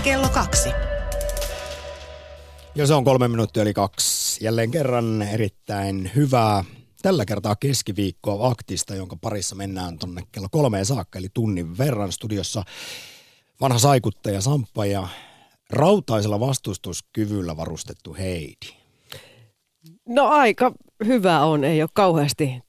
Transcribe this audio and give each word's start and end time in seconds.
kello 0.00 0.28
kaksi. 0.28 0.68
Ja 2.74 2.86
se 2.86 2.94
on 2.94 3.04
kolme 3.04 3.28
minuuttia 3.28 3.62
eli 3.62 3.74
kaksi. 3.74 4.44
Jälleen 4.44 4.70
kerran 4.70 5.22
erittäin 5.22 6.10
hyvää 6.16 6.64
tällä 7.02 7.24
kertaa 7.24 7.56
keskiviikkoa 7.56 8.48
aktista, 8.48 8.94
jonka 8.94 9.16
parissa 9.16 9.56
mennään 9.56 9.98
tonne 9.98 10.22
kello 10.32 10.48
kolmeen 10.50 10.86
saakka, 10.86 11.18
eli 11.18 11.28
tunnin 11.34 11.78
verran 11.78 12.12
studiossa 12.12 12.62
vanha 13.60 13.78
saikuttaja 13.78 14.40
Samppa 14.40 14.86
ja 14.86 15.08
rautaisella 15.70 16.40
vastustuskyvyllä 16.40 17.56
varustettu 17.56 18.14
Heidi. 18.14 18.80
No 20.08 20.26
aika 20.26 20.72
hyvä 21.04 21.44
on, 21.44 21.64
ei 21.64 21.82
ole 21.82 21.90
kauheasti 21.92 22.62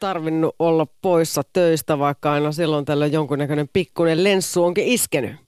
tarvinnut 0.00 0.54
olla 0.58 0.86
poissa 1.02 1.42
töistä, 1.52 1.98
vaikka 1.98 2.32
aina 2.32 2.52
silloin 2.52 2.84
tällöin 2.84 3.12
jonkunnäköinen 3.12 3.68
pikkuinen 3.72 4.24
lenssu 4.24 4.64
onkin 4.64 4.84
iskenyt. 4.84 5.41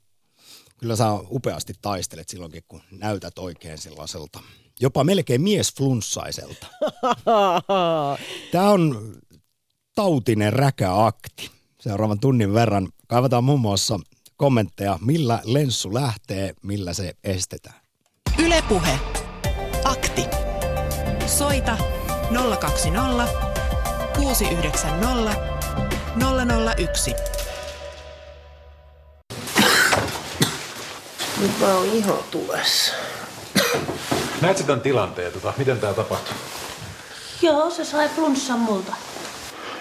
Kyllä 0.79 0.97
sä 0.97 1.13
upeasti 1.31 1.73
taistelet 1.83 2.29
silloinkin, 2.29 2.63
kun 2.69 2.82
näytät 2.91 3.39
oikein 3.39 3.79
sellaiselta, 3.79 4.41
jopa 4.81 5.05
melkein 5.05 5.43
miesflunssaiselta. 5.43 6.67
Tämä 8.53 8.71
on 8.71 9.15
tautinen 9.95 10.53
räkäakti. 10.53 11.51
Seuraavan 11.81 12.21
tunnin 12.21 12.55
verran 12.55 12.89
kaivataan 13.07 13.45
muun 13.45 13.61
muassa 13.61 14.01
kommentteja, 14.37 14.99
millä 15.01 15.41
lenssu 15.45 15.95
lähtee, 15.95 16.55
millä 16.63 16.95
se 16.95 17.15
estetään. 17.25 17.81
Ylepuhe. 18.39 18.99
Akti. 19.85 20.23
Soita 21.27 21.79
020 22.61 23.29
690 24.17 25.37
001. 26.77 27.15
Nyt 31.41 31.61
mä 31.61 31.75
oon 31.75 31.87
iho 31.87 32.25
tulessa. 32.31 32.93
Näetkö 34.41 34.62
tämän 34.62 34.81
tilanteen? 34.81 35.33
Tota, 35.33 35.53
miten 35.57 35.81
tämä 35.81 35.93
tapahtui? 35.93 36.35
Joo, 37.43 37.71
se 37.71 37.85
sai 37.85 38.09
flunssan 38.09 38.59
multa. 38.59 38.93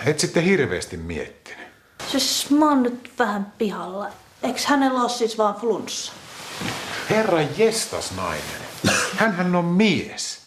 Et 0.06 0.20
sitten 0.20 0.44
hirveästi 0.44 0.98
miettinyt. 0.98 1.68
Siis 2.08 2.50
mä 2.50 2.70
oon 2.70 2.84
nyt 2.84 3.12
vähän 3.20 3.54
pihalla. 3.58 4.08
Eiks 4.44 4.66
hänellä 4.66 5.02
oo 5.02 5.10
siis 5.10 5.38
vaan 5.38 5.56
flunssa? 5.56 6.14
Herra 7.10 7.42
jestas 7.58 8.12
nainen. 8.16 8.62
Hänhän 9.18 9.56
on 9.56 9.66
mies. 9.66 10.42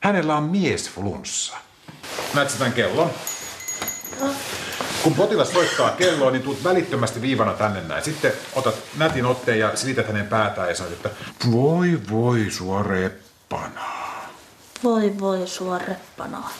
Hänellä 0.00 0.36
on 0.36 0.42
miesflunssa. 0.42 1.56
Näetkö 2.34 2.58
tämän 2.58 2.72
kellon? 2.72 3.10
Kun 5.06 5.14
potilas 5.14 5.52
soittaa 5.52 5.90
kelloa, 5.90 6.30
niin 6.30 6.42
tuut 6.42 6.64
välittömästi 6.64 7.20
viivana 7.20 7.52
tänne 7.52 7.82
näin. 7.82 8.04
Sitten 8.04 8.32
otat 8.54 8.74
nätin 8.96 9.26
otteen 9.26 9.58
ja 9.58 9.76
silität 9.76 10.06
hänen 10.06 10.26
päätään 10.26 10.68
ja 10.68 10.74
sanot, 10.74 10.92
että 10.92 11.10
voi 11.52 12.00
voi 12.10 12.46
sua 12.50 12.82
reppanaa. 12.82 14.30
Voi 14.84 15.20
voi 15.20 15.46
sua 15.46 15.78
reppanaa. 15.78 16.50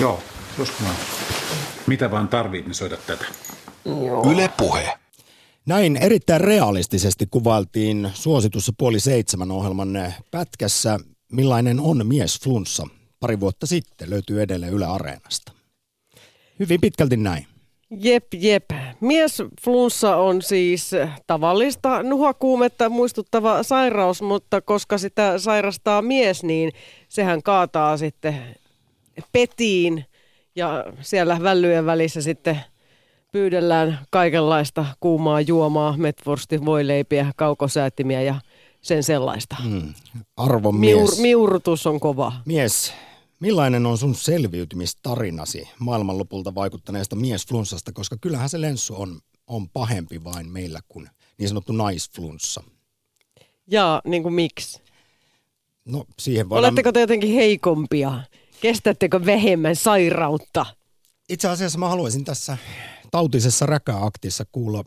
Joo, 0.00 0.22
just 0.58 0.72
näin. 0.80 0.96
Mitä 1.86 2.10
vaan 2.10 2.28
tarvit, 2.28 2.66
niin 2.66 2.74
soita 2.74 2.96
tätä. 2.96 3.24
Yle 4.32 4.50
Puhe. 4.56 4.98
Näin 5.66 5.96
erittäin 5.96 6.40
realistisesti 6.40 7.26
kuvailtiin 7.30 8.10
suositussa 8.14 8.72
puoli 8.78 9.00
seitsemän 9.00 9.50
ohjelman 9.50 10.14
pätkässä, 10.30 10.98
millainen 11.32 11.80
on 11.80 12.06
mies 12.06 12.40
flunssa. 12.40 12.86
Pari 13.20 13.40
vuotta 13.40 13.66
sitten 13.66 14.10
löytyy 14.10 14.42
edelleen 14.42 14.72
Yle 14.72 14.86
Areenasta. 14.86 15.57
Hyvin 16.58 16.80
pitkälti 16.80 17.16
näin. 17.16 17.46
Jep, 17.90 18.26
jep. 18.34 18.64
Mies 19.00 19.42
flunssa 19.64 20.16
on 20.16 20.42
siis 20.42 20.90
tavallista 21.26 22.02
nuhakuumetta 22.02 22.88
muistuttava 22.88 23.62
sairaus, 23.62 24.22
mutta 24.22 24.60
koska 24.60 24.98
sitä 24.98 25.38
sairastaa 25.38 26.02
mies, 26.02 26.42
niin 26.42 26.72
sehän 27.08 27.42
kaataa 27.42 27.96
sitten 27.96 28.34
petiin 29.32 30.04
ja 30.56 30.84
siellä 31.00 31.38
vällyjen 31.42 31.86
välissä 31.86 32.22
sitten 32.22 32.60
pyydellään 33.32 33.98
kaikenlaista 34.10 34.84
kuumaa 35.00 35.40
juomaa, 35.40 35.94
metvorsti, 35.96 36.64
voileipiä, 36.64 37.32
kaukosäättimiä 37.36 38.22
ja 38.22 38.34
sen 38.80 39.02
sellaista. 39.02 39.56
Mm. 39.64 39.94
Arvon 40.36 40.76
mies. 40.76 40.96
Miur, 40.96 41.10
miurutus 41.20 41.86
on 41.86 42.00
kova. 42.00 42.32
Mies, 42.46 42.94
millainen 43.40 43.86
on 43.86 43.98
sun 43.98 44.14
selviytymistarinasi 44.14 45.68
maailmanlopulta 45.78 46.54
vaikuttaneesta 46.54 47.16
miesflunssasta, 47.16 47.92
koska 47.92 48.16
kyllähän 48.20 48.48
se 48.48 48.60
lenssu 48.60 49.02
on, 49.02 49.20
on 49.46 49.68
pahempi 49.68 50.24
vain 50.24 50.48
meillä 50.50 50.80
kuin 50.88 51.08
niin 51.38 51.48
sanottu 51.48 51.72
naisflunssa. 51.72 52.62
Ja 53.70 54.02
niin 54.04 54.22
kuin 54.22 54.34
miksi? 54.34 54.80
No 55.84 56.04
siihen 56.18 56.48
voidaan... 56.48 56.64
Oletteko 56.64 56.92
te 56.92 57.00
jotenkin 57.00 57.34
heikompia? 57.34 58.20
Kestättekö 58.60 59.26
vähemmän 59.26 59.76
sairautta? 59.76 60.66
Itse 61.28 61.48
asiassa 61.48 61.78
mä 61.78 61.88
haluaisin 61.88 62.24
tässä 62.24 62.58
tautisessa 63.10 63.66
räkäaktissa 63.66 64.44
kuulla 64.52 64.84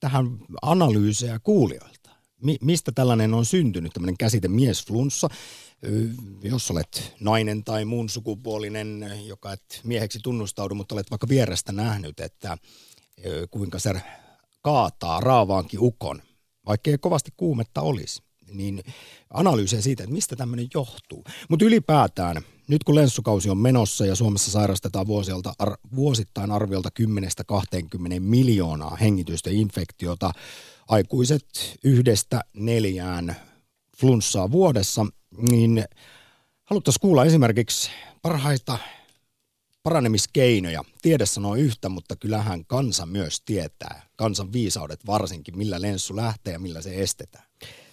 tähän 0.00 0.38
analyysejä 0.62 1.40
kuulijoilta. 1.42 2.10
Mi- 2.42 2.58
mistä 2.60 2.92
tällainen 2.92 3.34
on 3.34 3.44
syntynyt, 3.44 3.92
tämmöinen 3.92 4.16
käsite 4.18 4.48
miesflunssa? 4.48 5.28
Jos 6.42 6.70
olet 6.70 7.14
nainen 7.20 7.64
tai 7.64 7.84
muun 7.84 8.08
sukupuolinen, 8.08 9.10
joka 9.26 9.52
et 9.52 9.80
mieheksi 9.84 10.18
tunnustaudu, 10.22 10.74
mutta 10.74 10.94
olet 10.94 11.10
vaikka 11.10 11.28
vierestä 11.28 11.72
nähnyt, 11.72 12.20
että 12.20 12.58
kuinka 13.50 13.78
se 13.78 13.92
kaataa 14.62 15.20
raavaankin 15.20 15.80
ukon, 15.82 16.22
vaikka 16.66 16.90
ei 16.90 16.98
kovasti 16.98 17.30
kuumetta 17.36 17.80
olisi, 17.80 18.22
niin 18.52 18.82
analyysejä 19.30 19.82
siitä, 19.82 20.02
että 20.02 20.14
mistä 20.14 20.36
tämmöinen 20.36 20.68
johtuu. 20.74 21.24
Mutta 21.48 21.64
ylipäätään, 21.64 22.42
nyt 22.68 22.84
kun 22.84 22.94
lenssukausi 22.94 23.50
on 23.50 23.58
menossa 23.58 24.06
ja 24.06 24.14
Suomessa 24.14 24.50
sairastetaan 24.50 25.06
vuosilta, 25.06 25.54
ar, 25.58 25.76
vuosittain 25.96 26.50
arviolta 26.50 26.88
10-20 27.00 28.20
miljoonaa 28.20 28.96
hengitystä 28.96 29.50
infektiota, 29.50 30.32
aikuiset 30.88 31.78
yhdestä 31.84 32.40
neljään 32.54 33.36
flunssaa 33.96 34.50
vuodessa, 34.50 35.06
niin 35.50 35.84
haluttaisiin 36.64 37.00
kuulla 37.00 37.24
esimerkiksi 37.24 37.90
parhaita 38.22 38.78
paranemiskeinoja. 39.82 40.84
Tiede 41.02 41.26
sanoo 41.26 41.54
yhtä, 41.54 41.88
mutta 41.88 42.16
kyllähän 42.16 42.64
kansa 42.66 43.06
myös 43.06 43.40
tietää, 43.40 44.02
kansan 44.16 44.52
viisaudet 44.52 45.06
varsinkin, 45.06 45.58
millä 45.58 45.82
lenssu 45.82 46.16
lähtee 46.16 46.52
ja 46.52 46.58
millä 46.58 46.80
se 46.82 46.94
estetään. 46.94 47.44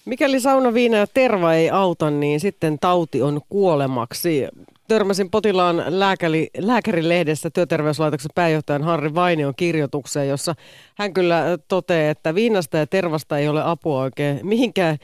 Mikäli 0.06 0.40
sauna, 0.40 0.74
viina 0.74 0.98
ja 0.98 1.08
terva 1.08 1.54
ei 1.54 1.70
auta, 1.70 2.12
niin 2.12 2.40
sitten 2.40 2.80
tauti 2.80 3.22
on 3.22 3.42
kuolemaksi. 3.50 4.48
Törmäsin 4.88 5.30
potilaan 5.30 5.84
lääkäri, 5.88 6.48
lääkärilehdessä 6.58 7.50
työterveyslaitoksen 7.50 8.32
pääjohtajan 8.36 8.84
Harri 8.84 9.16
Vainion 9.16 9.54
kirjoitukseen, 9.56 10.30
jossa 10.30 10.56
hän 10.98 11.14
kyllä 11.14 11.44
toteaa, 11.68 12.12
että 12.12 12.36
viinasta 12.36 12.78
ja 12.78 12.88
tervasta 12.88 13.38
ei 13.38 13.48
ole 13.48 13.64
apua 13.64 14.02
oikein 14.02 14.40
mihinkään 14.44 14.98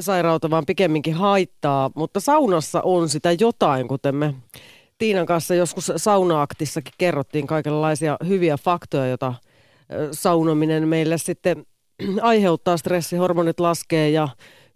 sairauta, 0.00 0.50
vaan 0.50 0.66
pikemminkin 0.66 1.14
haittaa. 1.14 1.90
Mutta 1.94 2.20
saunassa 2.20 2.82
on 2.82 3.08
sitä 3.08 3.32
jotain, 3.32 3.88
kuten 3.88 4.14
me 4.14 4.34
Tiinan 4.98 5.26
kanssa 5.26 5.54
joskus 5.54 5.92
saunaaktissakin 5.96 6.94
kerrottiin 6.98 7.46
kaikenlaisia 7.46 8.16
hyviä 8.28 8.56
faktoja, 8.56 9.06
joita 9.06 9.34
saunominen 10.12 10.88
meille 10.88 11.18
sitten 11.18 11.66
aiheuttaa. 12.22 12.76
Stressihormonit 12.76 13.60
laskee 13.60 14.10
ja 14.10 14.28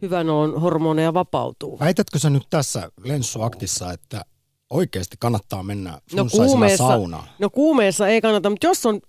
hyvän 0.02 0.30
olon 0.30 0.60
hormoneja 0.60 1.14
vapautuu. 1.14 1.78
Väitätkö 1.80 2.18
sä 2.18 2.30
nyt 2.30 2.46
tässä 2.50 2.90
lenssuaktissa, 3.04 3.92
että 3.92 4.22
oikeasti 4.70 5.16
kannattaa 5.18 5.62
mennä 5.62 5.98
No 6.14 6.26
kuumeessa, 6.30 6.88
saunaan? 6.88 7.24
no 7.38 7.50
kuumeessa 7.50 8.08
ei 8.08 8.20
kannata, 8.20 8.50
mutta 8.50 8.66
jos 8.66 8.86
on 8.86 9.00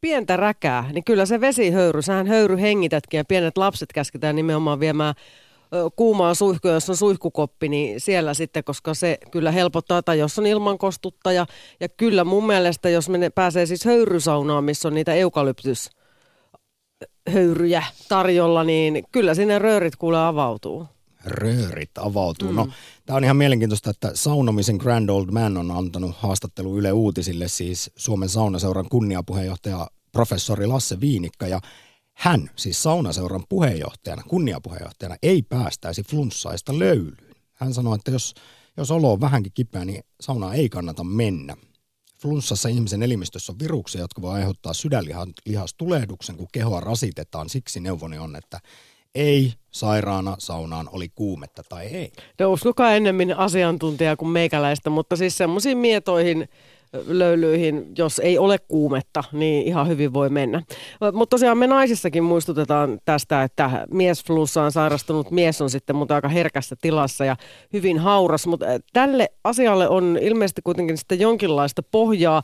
pientä 0.00 0.36
räkää, 0.36 0.90
niin 0.92 1.04
kyllä 1.04 1.26
se 1.26 1.40
vesihöyry, 1.40 2.02
sähän 2.02 2.26
höyry 2.26 2.56
hengitätkin 2.60 3.18
ja 3.18 3.24
pienet 3.24 3.58
lapset 3.58 3.92
käsketään 3.92 4.36
nimenomaan 4.36 4.80
viemään 4.80 5.14
kuumaa 5.96 6.34
suihkua, 6.34 6.70
jos 6.70 6.90
on 6.90 6.96
suihkukoppi, 6.96 7.68
niin 7.68 8.00
siellä 8.00 8.34
sitten, 8.34 8.64
koska 8.64 8.94
se 8.94 9.18
kyllä 9.30 9.50
helpottaa, 9.50 10.02
tai 10.02 10.18
jos 10.18 10.38
on 10.38 10.46
ilmankostuttaja. 10.46 11.46
Ja 11.80 11.88
kyllä 11.88 12.24
mun 12.24 12.46
mielestä, 12.46 12.88
jos 12.88 13.08
mene, 13.08 13.30
pääsee 13.30 13.66
siis 13.66 13.84
höyrysaunaan, 13.84 14.64
missä 14.64 14.88
on 14.88 14.94
niitä 14.94 15.14
eukalyptus 15.14 15.90
höyryjä 17.30 17.82
tarjolla, 18.08 18.64
niin 18.64 19.04
kyllä 19.12 19.34
sinne 19.34 19.58
röörit 19.58 19.96
kuule 19.96 20.26
avautuu. 20.26 20.86
röörit 21.24 21.98
avautuu. 21.98 22.48
Mm. 22.48 22.56
No, 22.56 22.68
tämä 23.06 23.16
on 23.16 23.24
ihan 23.24 23.36
mielenkiintoista, 23.36 23.90
että 23.90 24.10
saunomisen 24.14 24.76
Grand 24.76 25.08
Old 25.08 25.30
Man 25.30 25.56
on 25.56 25.70
antanut 25.70 26.16
haastattelu 26.16 26.78
Yle 26.78 26.92
Uutisille, 26.92 27.48
siis 27.48 27.90
Suomen 27.96 28.28
saunaseuran 28.28 28.88
kunniapuheenjohtaja 28.88 29.86
professori 30.12 30.66
Lasse 30.66 31.00
Viinikka, 31.00 31.46
ja 31.46 31.60
hän, 32.14 32.50
siis 32.56 32.82
saunaseuran 32.82 33.44
puheenjohtajana, 33.48 34.22
kunniapuheenjohtajana, 34.22 35.16
ei 35.22 35.42
päästäisi 35.42 36.02
flunssaista 36.02 36.78
löylyyn. 36.78 37.34
Hän 37.52 37.74
sanoi, 37.74 37.94
että 37.94 38.10
jos, 38.10 38.34
jos 38.76 38.90
olo 38.90 39.12
on 39.12 39.20
vähänkin 39.20 39.52
kipeä, 39.52 39.84
niin 39.84 40.04
saunaan 40.20 40.54
ei 40.54 40.68
kannata 40.68 41.04
mennä. 41.04 41.56
Flunssassa 42.20 42.68
ihmisen 42.68 43.02
elimistössä 43.02 43.52
on 43.52 43.58
viruksia, 43.58 44.00
jotka 44.00 44.22
voi 44.22 44.34
aiheuttaa 44.34 44.72
sydänlihastulehduksen, 44.72 46.36
kun 46.36 46.48
kehoa 46.52 46.80
rasitetaan. 46.80 47.48
Siksi 47.48 47.80
neuvoni 47.80 48.18
on, 48.18 48.36
että 48.36 48.60
ei 49.14 49.52
sairaana 49.70 50.36
saunaan 50.38 50.88
oli 50.92 51.08
kuumetta 51.08 51.62
tai 51.68 51.86
ei. 51.86 52.12
No 52.38 52.52
uskokaa 52.52 52.94
ennemmin 52.94 53.36
asiantuntija 53.36 54.16
kuin 54.16 54.28
meikäläistä, 54.28 54.90
mutta 54.90 55.16
siis 55.16 55.36
semmoisiin 55.36 55.78
mietoihin 55.78 56.48
löylyihin, 57.06 57.92
jos 57.98 58.18
ei 58.18 58.38
ole 58.38 58.58
kuumetta, 58.58 59.24
niin 59.32 59.66
ihan 59.66 59.88
hyvin 59.88 60.12
voi 60.12 60.28
mennä. 60.28 60.62
Mutta 61.12 61.30
tosiaan 61.34 61.58
me 61.58 61.66
naisissakin 61.66 62.24
muistutetaan 62.24 62.98
tästä, 63.04 63.42
että 63.42 63.86
miesflussaan 63.90 64.72
sairastunut 64.72 65.30
mies 65.30 65.60
on 65.60 65.70
sitten 65.70 65.96
mutta 65.96 66.14
aika 66.14 66.28
herkässä 66.28 66.76
tilassa 66.80 67.24
ja 67.24 67.36
hyvin 67.72 67.98
hauras, 67.98 68.46
mutta 68.46 68.66
tälle 68.92 69.28
asialle 69.44 69.88
on 69.88 70.18
ilmeisesti 70.20 70.62
kuitenkin 70.62 70.98
sitten 70.98 71.20
jonkinlaista 71.20 71.82
pohjaa. 71.82 72.42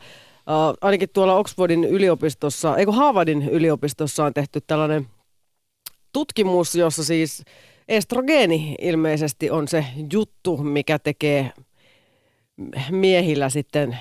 Ainakin 0.80 1.08
tuolla 1.12 1.34
Oxfordin 1.34 1.84
yliopistossa, 1.84 2.76
eikö 2.76 2.92
Harvardin 2.92 3.48
yliopistossa 3.48 4.24
on 4.24 4.34
tehty 4.34 4.60
tällainen 4.66 5.06
tutkimus, 6.12 6.74
jossa 6.74 7.04
siis 7.04 7.42
estrogeeni 7.88 8.74
ilmeisesti 8.80 9.50
on 9.50 9.68
se 9.68 9.84
juttu, 10.12 10.56
mikä 10.56 10.98
tekee 10.98 11.52
miehillä 12.90 13.48
sitten 13.48 13.98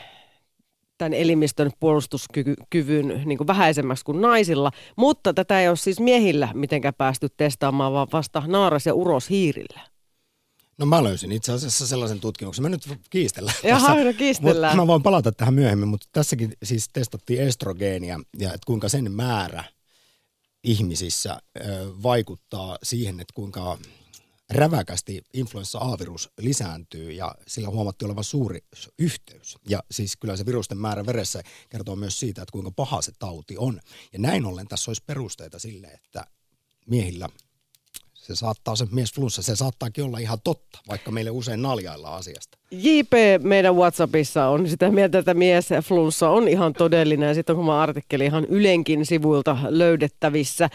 tämän 0.99 1.13
elimistön 1.13 1.71
puolustuskyvyn 1.79 3.21
niin 3.25 3.37
kuin 3.37 3.47
vähäisemmäksi 3.47 4.05
kuin 4.05 4.21
naisilla, 4.21 4.71
mutta 4.95 5.33
tätä 5.33 5.61
ei 5.61 5.67
ole 5.67 5.75
siis 5.75 5.99
miehillä 5.99 6.49
mitenkään 6.53 6.93
päästy 6.93 7.27
testaamaan, 7.37 7.93
vaan 7.93 8.07
vasta 8.13 8.43
naaras- 8.47 8.85
ja 8.85 8.93
uroshiirillä. 8.93 9.81
No 10.77 10.85
mä 10.85 11.03
löysin 11.03 11.31
itse 11.31 11.51
asiassa 11.51 11.87
sellaisen 11.87 12.19
tutkimuksen. 12.19 12.63
Mä 12.63 12.69
nyt 12.69 12.89
kiistellään. 13.09 13.55
Jaha, 13.63 13.95
no 13.95 14.13
kiistellään. 14.17 14.77
Mut 14.77 14.83
mä 14.83 14.87
voin 14.87 15.03
palata 15.03 15.31
tähän 15.31 15.53
myöhemmin, 15.53 15.87
mutta 15.87 16.07
tässäkin 16.11 16.53
siis 16.63 16.89
testattiin 16.93 17.41
estrogeenia 17.41 18.19
ja 18.37 18.47
että 18.47 18.65
kuinka 18.67 18.89
sen 18.89 19.11
määrä 19.11 19.63
ihmisissä 20.63 21.37
ö, 21.57 21.61
vaikuttaa 22.03 22.77
siihen, 22.83 23.19
että 23.19 23.33
kuinka 23.33 23.77
räväkästi 24.49 25.23
influenssa-A-virus 25.33 26.29
lisääntyy 26.41 27.11
ja 27.11 27.35
sillä 27.47 27.69
huomattiin 27.69 28.07
olevan 28.07 28.23
suuri 28.23 28.59
yhteys. 28.99 29.57
Ja 29.69 29.83
siis 29.91 30.17
kyllä 30.17 30.37
se 30.37 30.45
virusten 30.45 30.77
määrä 30.77 31.05
veressä 31.05 31.41
kertoo 31.69 31.95
myös 31.95 32.19
siitä, 32.19 32.41
että 32.41 32.51
kuinka 32.51 32.71
paha 32.71 33.01
se 33.01 33.11
tauti 33.19 33.57
on. 33.57 33.79
Ja 34.13 34.19
näin 34.19 34.45
ollen 34.45 34.67
tässä 34.67 34.91
olisi 34.91 35.03
perusteita 35.05 35.59
sille, 35.59 35.87
että 35.87 36.25
miehillä 36.85 37.29
se 38.13 38.35
saattaa 38.35 38.75
se 38.75 38.87
miesflunssa, 38.91 39.41
se 39.41 39.55
saattaakin 39.55 40.03
olla 40.03 40.17
ihan 40.17 40.37
totta, 40.43 40.79
vaikka 40.87 41.11
meille 41.11 41.31
usein 41.31 41.61
naljaillaan 41.61 42.17
asiasta. 42.17 42.57
JP 42.71 43.11
meidän 43.43 43.75
Whatsappissa 43.75 44.47
on 44.47 44.69
sitä 44.69 44.91
mieltä, 44.91 45.19
että 45.19 45.33
miesflunssa 45.33 46.29
on 46.29 46.47
ihan 46.47 46.73
todellinen 46.73 47.27
ja 47.27 47.33
sitten 47.33 47.53
on 47.53 47.57
kuma 47.57 47.81
artikkeli 47.81 48.25
ihan 48.25 48.45
Ylenkin 48.45 49.05
sivuilta 49.05 49.57
löydettävissä. 49.69 50.69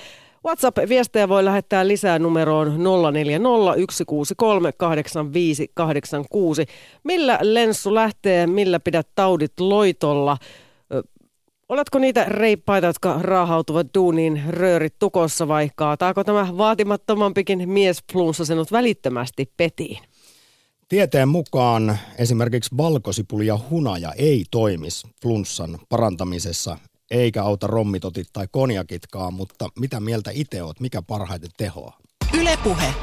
WhatsApp-viestejä 0.44 1.29
voi 1.29 1.44
lähettää 1.44 1.88
lisää 1.88 2.19
numeroon 2.19 2.67
0401638586. 2.67 2.75
Millä 7.05 7.38
lenssu 7.43 7.94
lähtee, 7.94 8.46
millä 8.46 8.81
pidät 8.81 9.08
taudit 9.14 9.61
loitolla? 9.61 10.37
Oletko 11.69 11.99
niitä 11.99 12.25
reippaita, 12.25 12.87
jotka 12.87 13.19
raahautuvat 13.20 13.87
duuniin 13.94 14.43
röörit 14.49 14.94
tukossa 14.99 15.49
vai 15.49 15.70
kaataako 15.76 16.25
tämä 16.25 16.49
vaatimattomampikin 16.58 17.69
mies 17.69 17.99
flunssa 18.12 18.44
senut 18.44 18.73
välittömästi 18.73 19.52
petiin? 19.56 19.99
Tieteen 20.88 21.29
mukaan 21.29 21.99
esimerkiksi 22.19 22.76
valkosipuli 22.76 23.46
ja 23.46 23.58
hunaja 23.70 24.12
ei 24.12 24.44
toimisi 24.50 25.06
flunssan 25.23 25.79
parantamisessa 25.88 26.79
eikä 27.15 27.43
auta 27.43 27.67
rommitotit 27.67 28.27
tai 28.33 28.49
konjakitkaan, 28.51 29.35
mutta 29.35 29.69
mitä 29.79 30.01
mieltä 30.01 30.31
itse 30.35 30.63
oot, 30.63 30.81
mikä 30.81 31.03
parhaiten 31.03 31.51
tehoa? 31.57 31.99
Ylepuhe. 32.39 32.95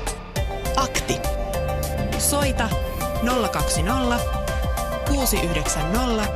Akti. 0.75 1.13
Soita 2.19 2.69
020 3.51 4.19
690 5.07 6.27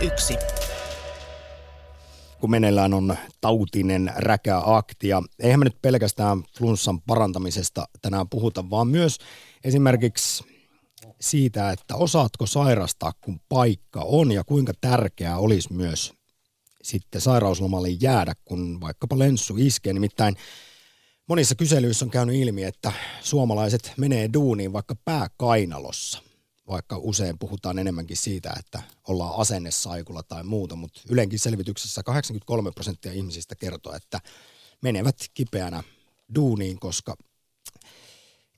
001 0.00 0.36
kun 2.40 2.50
meneillään 2.50 2.94
on 2.94 3.16
tautinen 3.40 4.12
räkäakti. 4.16 5.08
Ja 5.08 5.22
eihän 5.38 5.60
me 5.60 5.64
nyt 5.64 5.82
pelkästään 5.82 6.42
flunssan 6.58 7.00
parantamisesta 7.00 7.84
tänään 8.02 8.28
puhuta, 8.28 8.70
vaan 8.70 8.88
myös 8.88 9.18
esimerkiksi 9.64 10.44
siitä, 11.20 11.70
että 11.70 11.96
osaatko 11.96 12.46
sairastaa, 12.46 13.12
kun 13.20 13.40
paikka 13.48 14.00
on 14.04 14.32
ja 14.32 14.44
kuinka 14.44 14.72
tärkeää 14.80 15.38
olisi 15.38 15.72
myös 15.72 16.21
sitten 16.82 17.20
sairauslomalle 17.20 17.88
jäädä, 17.88 18.34
kun 18.44 18.80
vaikkapa 18.80 19.18
lenssu 19.18 19.56
iskee. 19.58 19.92
Nimittäin 19.92 20.36
monissa 21.26 21.54
kyselyissä 21.54 22.04
on 22.04 22.10
käynyt 22.10 22.36
ilmi, 22.36 22.62
että 22.62 22.92
suomalaiset 23.20 23.92
menee 23.96 24.30
duuniin 24.32 24.72
vaikka 24.72 24.94
pääkainalossa, 25.04 26.22
vaikka 26.68 26.98
usein 26.98 27.38
puhutaan 27.38 27.78
enemmänkin 27.78 28.16
siitä, 28.16 28.54
että 28.58 28.82
ollaan 29.08 29.40
asennesaikulla 29.40 30.22
tai 30.22 30.44
muuta, 30.44 30.76
mutta 30.76 31.00
Ylenkin 31.08 31.38
selvityksessä 31.38 32.02
83 32.02 32.70
prosenttia 32.70 33.12
ihmisistä 33.12 33.54
kertoo, 33.54 33.94
että 33.94 34.20
menevät 34.82 35.16
kipeänä 35.34 35.82
duuniin, 36.34 36.80
koska 36.80 37.16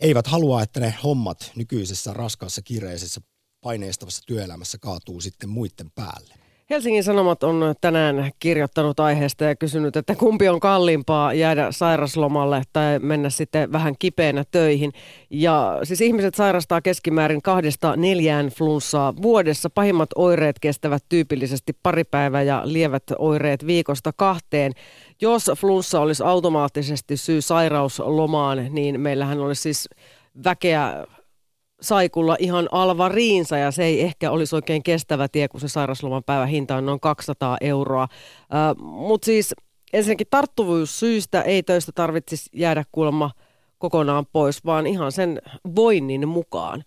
eivät 0.01 0.27
halua, 0.27 0.63
että 0.63 0.81
ne 0.81 0.95
hommat 1.03 1.53
nykyisessä 1.57 2.13
raskaassa 2.13 2.63
kiireisessä 2.63 3.21
paineistavassa 3.61 4.23
työelämässä 4.27 4.79
kaatuu 4.79 5.21
sitten 5.21 5.49
muiden 5.49 5.91
päälle. 5.95 6.44
Helsingin 6.71 7.05
Sanomat 7.05 7.43
on 7.43 7.75
tänään 7.81 8.31
kirjoittanut 8.41 9.01
aiheesta 9.01 9.45
ja 9.45 9.57
kysynyt, 9.57 9.97
että 9.97 10.15
kumpi 10.15 10.49
on 10.49 10.61
kalliimpaa 10.61 11.35
jäädä 11.35 11.67
sairaslomalle 11.71 12.63
tai 12.73 12.99
mennä 12.99 13.31
sitten 13.31 13.73
vähän 13.73 13.95
kipeänä 13.99 14.45
töihin. 14.51 14.93
Ja 15.31 15.79
siis 15.83 16.01
ihmiset 16.01 16.35
sairastaa 16.35 16.81
keskimäärin 16.81 17.43
kahdesta 17.43 17.97
neljään 17.97 18.49
flunssaa 18.49 19.15
vuodessa. 19.23 19.71
Pahimmat 19.71 20.09
oireet 20.17 20.59
kestävät 20.61 21.05
tyypillisesti 21.09 21.73
pari 21.83 22.05
päivää 22.05 22.43
ja 22.43 22.63
lievät 22.65 23.05
oireet 23.19 23.67
viikosta 23.67 24.13
kahteen. 24.17 24.73
Jos 25.21 25.51
flunssa 25.57 26.01
olisi 26.01 26.23
automaattisesti 26.23 27.17
syy 27.17 27.41
sairauslomaan, 27.41 28.67
niin 28.71 29.01
meillähän 29.01 29.41
olisi 29.41 29.63
siis 29.63 29.89
väkeä 30.45 31.07
saikulla 31.85 32.37
ihan 32.39 32.69
alvariinsa 32.73 33.59
ja 33.59 33.71
se 33.71 33.85
ei 33.85 34.01
ehkä 34.01 34.31
olisi 34.31 34.55
oikein 34.55 34.83
kestävä 34.83 35.29
tie, 35.29 35.49
kun 35.49 35.61
se 35.61 35.69
sairasloman 35.69 36.25
päivän 36.25 36.49
hinta 36.49 36.77
on 36.77 36.87
noin 36.87 37.01
200 37.01 37.57
euroa. 37.61 38.09
Mutta 38.79 39.27
siis 39.27 39.55
ensinnäkin 39.93 40.27
tarttuvuussyistä 40.31 41.43
ei 41.43 41.63
töistä 41.63 41.93
tarvitsisi 41.95 42.51
jäädä 42.53 42.85
kuulemma 42.93 43.31
kokonaan 43.79 44.27
pois, 44.33 44.65
vaan 44.65 44.87
ihan 44.87 45.13
sen 45.13 45.43
voinnin 45.77 46.29
mukaan. 46.29 46.85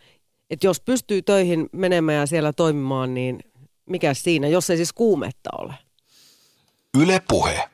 Että 0.50 0.68
jos 0.68 0.82
pystyy 0.82 1.22
töihin 1.22 1.70
menemään 1.72 2.20
ja 2.20 2.26
siellä 2.26 2.54
toimimaan, 2.54 3.14
niin 3.14 3.40
mikä 3.86 4.14
siinä, 4.14 4.48
jos 4.48 4.70
ei 4.70 4.78
siis 4.78 4.94
kuumetta 4.94 5.50
ole? 5.58 5.74
Yle 7.02 7.22
Puhe. 7.28 7.70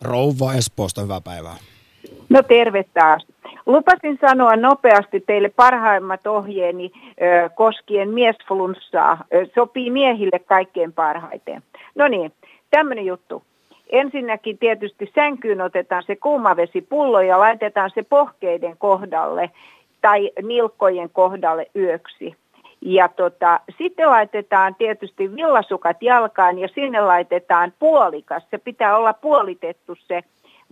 Rouva 0.00 0.54
Espoosta, 0.54 1.02
hyvää 1.02 1.20
päivää. 1.20 1.56
No 2.28 2.42
terve 2.42 2.84
taas. 2.94 3.26
Lupasin 3.66 4.18
sanoa 4.20 4.56
nopeasti 4.56 5.20
teille 5.20 5.48
parhaimmat 5.48 6.26
ohjeeni 6.26 6.92
koskien 7.54 8.10
miesflunssaa. 8.10 9.24
Sopii 9.54 9.90
miehille 9.90 10.38
kaikkein 10.38 10.92
parhaiten. 10.92 11.62
No 11.94 12.08
niin, 12.08 12.32
tämmöinen 12.70 13.06
juttu. 13.06 13.42
Ensinnäkin 13.90 14.58
tietysti 14.58 15.12
sänkyyn 15.14 15.60
otetaan 15.60 16.02
se 16.06 16.16
kuumavesipullo 16.16 17.20
ja 17.20 17.38
laitetaan 17.38 17.90
se 17.94 18.02
pohkeiden 18.02 18.76
kohdalle 18.78 19.50
tai 20.00 20.30
nilkkojen 20.42 21.10
kohdalle 21.10 21.66
yöksi. 21.76 22.36
Ja 22.80 23.08
tota, 23.08 23.60
sitten 23.78 24.08
laitetaan 24.08 24.74
tietysti 24.74 25.36
villasukat 25.36 26.02
jalkaan 26.02 26.58
ja 26.58 26.68
sinne 26.68 27.00
laitetaan 27.00 27.72
puolikas. 27.78 28.42
Se 28.50 28.58
pitää 28.58 28.96
olla 28.96 29.12
puolitettu 29.12 29.94
se 30.06 30.22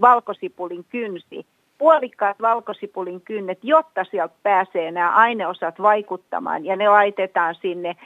valkosipulin 0.00 0.85
kynsi 0.88 1.47
puolikkaat 1.78 2.37
valkosipulin 2.43 3.21
kynnet, 3.21 3.59
jotta 3.62 4.04
sieltä 4.04 4.35
pääsee 4.43 4.90
nämä 4.90 5.11
aineosat 5.11 5.83
vaikuttamaan 5.83 6.64
ja 6.64 6.76
ne 6.76 6.88
laitetaan 6.88 7.54
sinne 7.54 7.97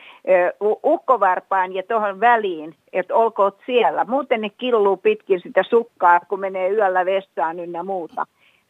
ukkovarpaan 0.84 1.74
ja 1.74 1.82
tuohon 1.82 2.20
väliin, 2.20 2.74
että 2.92 3.14
olkoot 3.14 3.58
siellä. 3.66 4.04
Muuten 4.04 4.40
ne 4.40 4.50
killuu 4.50 4.96
pitkin 4.96 5.40
sitä 5.40 5.62
sukkaa, 5.62 6.20
kun 6.20 6.40
menee 6.40 6.70
yöllä 6.70 7.04
vessaan 7.04 7.60
ynnä 7.60 7.82
muuta. 7.82 8.26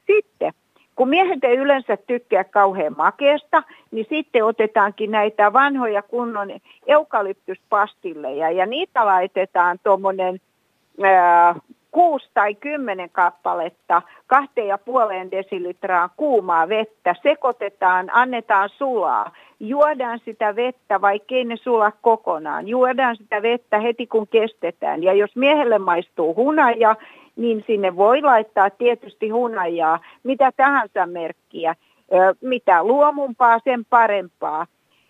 Sitten 0.07 0.53
kun 0.97 1.09
miehet 1.09 1.45
ei 1.45 1.57
yleensä 1.57 1.97
tykkää 1.97 2.45
kauhean 2.45 2.95
makeesta, 2.97 3.63
niin 3.91 4.07
sitten 4.09 4.45
otetaankin 4.45 5.11
näitä 5.11 5.53
vanhoja 5.53 6.03
kunnon 6.03 6.49
eukalyptuspastilleja 6.87 8.51
ja 8.51 8.67
niitä 8.67 9.07
laitetaan 9.07 9.79
tuommoinen 9.83 10.41
kuusi 11.99 12.31
tai 12.35 12.55
kymmenen 12.55 13.11
kappaletta 13.13 14.03
kahteen 14.27 14.67
ja 14.67 14.79
puoleen 14.79 15.31
desilitraa 15.31 16.09
kuumaa 16.17 16.69
vettä, 16.69 17.15
sekoitetaan, 17.23 18.11
annetaan 18.13 18.69
sulaa, 18.69 19.33
juodaan 19.61 20.21
sitä 20.25 20.57
vettä, 20.57 21.01
vaikkei 21.01 21.45
ne 21.45 21.57
sula 21.57 21.93
kokonaan, 22.03 22.69
juodaan 22.69 23.17
sitä 23.17 23.43
vettä 23.43 23.79
heti 23.79 24.07
kun 24.07 24.29
kestetään. 24.29 25.03
Ja 25.03 25.13
jos 25.13 25.37
miehelle 25.37 25.79
maistuu 25.79 26.35
hunaja, 26.35 26.97
niin 27.37 27.65
sinne 27.67 27.97
voi 27.97 28.23
laittaa 28.23 28.71
tietysti 28.71 29.29
hunajaa, 29.29 29.99
mitä 30.23 30.53
tahansa 30.57 31.07
merkkiä. 31.07 31.75
Mitä 32.41 32.85
luomumpaa, 32.85 33.59
sen 33.65 33.85
parempaa. 33.85 34.67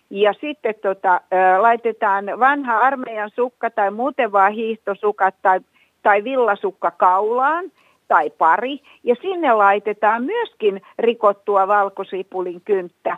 Ja 0.09 0.33
sitten 0.33 0.75
tota, 0.81 1.21
laitetaan 1.59 2.25
vanha 2.39 2.77
armeijan 2.77 3.29
sukka 3.35 3.69
tai 3.69 3.91
muuten 3.91 4.31
vaan 4.31 4.53
hiihtosukat 4.53 5.35
tai, 5.41 5.59
tai 6.03 6.23
villasukka 6.23 6.91
kaulaan 6.91 7.71
tai 8.07 8.29
pari. 8.29 8.79
Ja 9.03 9.15
sinne 9.21 9.53
laitetaan 9.53 10.23
myöskin 10.23 10.81
rikottua 10.99 11.67
valkosipulin 11.67 12.61
kynttä. 12.61 13.17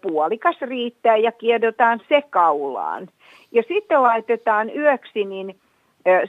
Puolikas 0.00 0.56
riittää 0.60 1.16
ja 1.16 1.32
kiedotaan 1.32 2.00
se 2.08 2.22
kaulaan. 2.30 3.08
Ja 3.52 3.62
sitten 3.68 4.02
laitetaan 4.02 4.76
yöksi 4.76 5.24
niin 5.24 5.59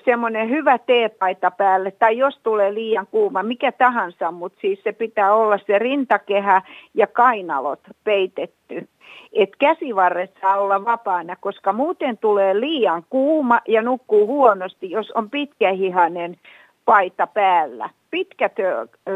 semmoinen 0.06 0.50
hyvä 0.50 0.78
teepaita 0.78 1.52
päälle, 1.52 1.92
tai 1.92 2.18
jos 2.18 2.40
tulee 2.44 2.74
liian 2.74 3.08
kuuma, 3.12 3.44
mikä 3.44 3.72
tahansa, 3.72 4.32
mutta 4.32 4.62
siis 4.62 4.84
se 4.84 4.92
pitää 4.92 5.34
olla 5.34 5.60
se 5.68 5.80
rintakehä 5.80 6.62
ja 6.94 7.08
kainalot 7.08 7.80
peitetty. 8.04 8.88
että 9.34 9.56
käsivarret 9.60 10.32
saa 10.42 10.58
olla 10.58 10.86
vapaana, 10.86 11.36
koska 11.36 11.74
muuten 11.74 12.18
tulee 12.18 12.60
liian 12.60 13.04
kuuma 13.10 13.62
ja 13.68 13.82
nukkuu 13.82 14.28
huonosti, 14.28 14.92
jos 14.92 15.12
on 15.12 15.30
pitkähihainen 15.30 16.38
paita 16.86 17.28
päällä. 17.28 17.90
Pitkät 18.12 18.56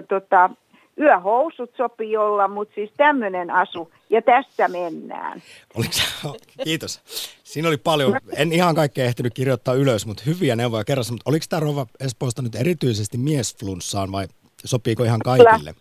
tota, 0.08 0.50
yöhousut 1.00 1.72
sopii 1.78 2.18
olla, 2.18 2.48
mutta 2.48 2.76
siis 2.76 2.92
tämmöinen 2.98 3.52
asu 3.52 3.92
ja 4.10 4.22
tästä 4.22 4.68
mennään. 4.68 5.42
Oliko, 5.76 6.38
kiitos. 6.64 7.02
Siinä 7.44 7.68
oli 7.68 7.78
paljon, 7.78 8.20
en 8.36 8.52
ihan 8.52 8.76
kaikkea 8.76 9.06
ehtinyt 9.06 9.34
kirjoittaa 9.34 9.74
ylös, 9.74 10.06
mutta 10.06 10.24
hyviä 10.26 10.56
neuvoja 10.56 10.84
kerrassa. 10.84 11.14
Mutta 11.14 11.30
oliko 11.30 11.46
tämä 11.50 11.60
Rova 11.60 11.86
Espoosta 12.00 12.42
nyt 12.42 12.56
erityisesti 12.56 13.18
miesflunssaan 13.18 14.12
vai 14.12 14.28
sopiiko 14.66 15.04
ihan 15.04 15.20
kaikille? 15.20 15.50
Kyllä, 15.58 15.74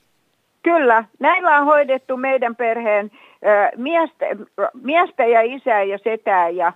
Kyllä. 0.62 1.04
näillä 1.20 1.58
on 1.58 1.64
hoidettu 1.64 2.16
meidän 2.16 2.56
perheen 2.56 3.10
miestä, 3.76 4.26
miestä 4.82 5.26
ja 5.26 5.42
isää 5.42 5.82
ja 5.82 5.98
setää 6.04 6.48
ja 6.48 6.72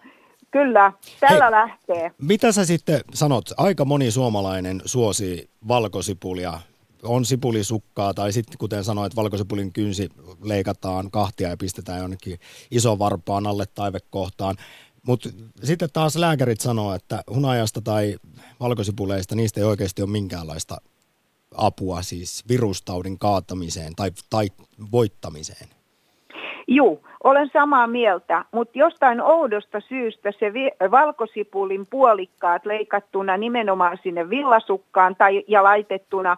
Kyllä, 0.51 0.93
tällä 1.21 1.45
Hei, 1.45 1.51
lähtee. 1.51 2.11
Mitä 2.23 2.53
sä 2.53 2.65
sitten 2.65 3.01
sanot? 3.15 3.45
Aika 3.57 3.85
moni 3.85 4.11
suomalainen 4.11 4.83
suosii 4.85 5.49
valkosipulia 5.69 6.53
on 7.03 7.25
sipulisukkaa 7.25 8.15
tai 8.15 8.33
sitten 8.33 8.59
kuten 8.59 8.85
sanoit, 8.85 9.17
valkosipulin 9.17 9.73
kynsi 9.73 10.09
leikataan 10.43 11.11
kahtia 11.11 11.49
ja 11.49 11.57
pistetään 11.57 12.01
jonnekin 12.01 12.39
iso 12.71 12.99
varpaan 12.99 13.47
alle 13.47 13.65
taivekohtaan. 13.75 14.57
Mutta 15.07 15.29
sitten 15.63 15.89
taas 15.93 16.17
lääkärit 16.17 16.61
sanoo, 16.61 16.95
että 16.95 17.23
hunajasta 17.35 17.81
tai 17.81 18.17
valkosipuleista 18.61 19.35
niistä 19.35 19.61
ei 19.61 19.67
oikeasti 19.67 20.03
ole 20.03 20.11
minkäänlaista 20.11 20.77
apua 21.57 22.03
siis 22.03 22.45
virustaudin 22.49 23.19
kaatamiseen 23.19 23.93
tai, 23.97 24.11
tai 24.31 24.49
voittamiseen. 24.93 25.69
Joo, 26.71 27.01
olen 27.25 27.51
samaa 27.53 27.87
mieltä, 27.87 28.45
mutta 28.53 28.79
jostain 28.79 29.21
oudosta 29.21 29.81
syystä 29.81 30.33
se 30.39 30.53
valkosipulin 30.91 31.87
puolikkaat 31.91 32.67
leikattuna 32.67 33.37
nimenomaan 33.37 33.99
sinne 34.03 34.31
villasukkaan 34.31 35.17
tai 35.17 35.45
ja 35.49 35.63
laitettuna 35.63 36.37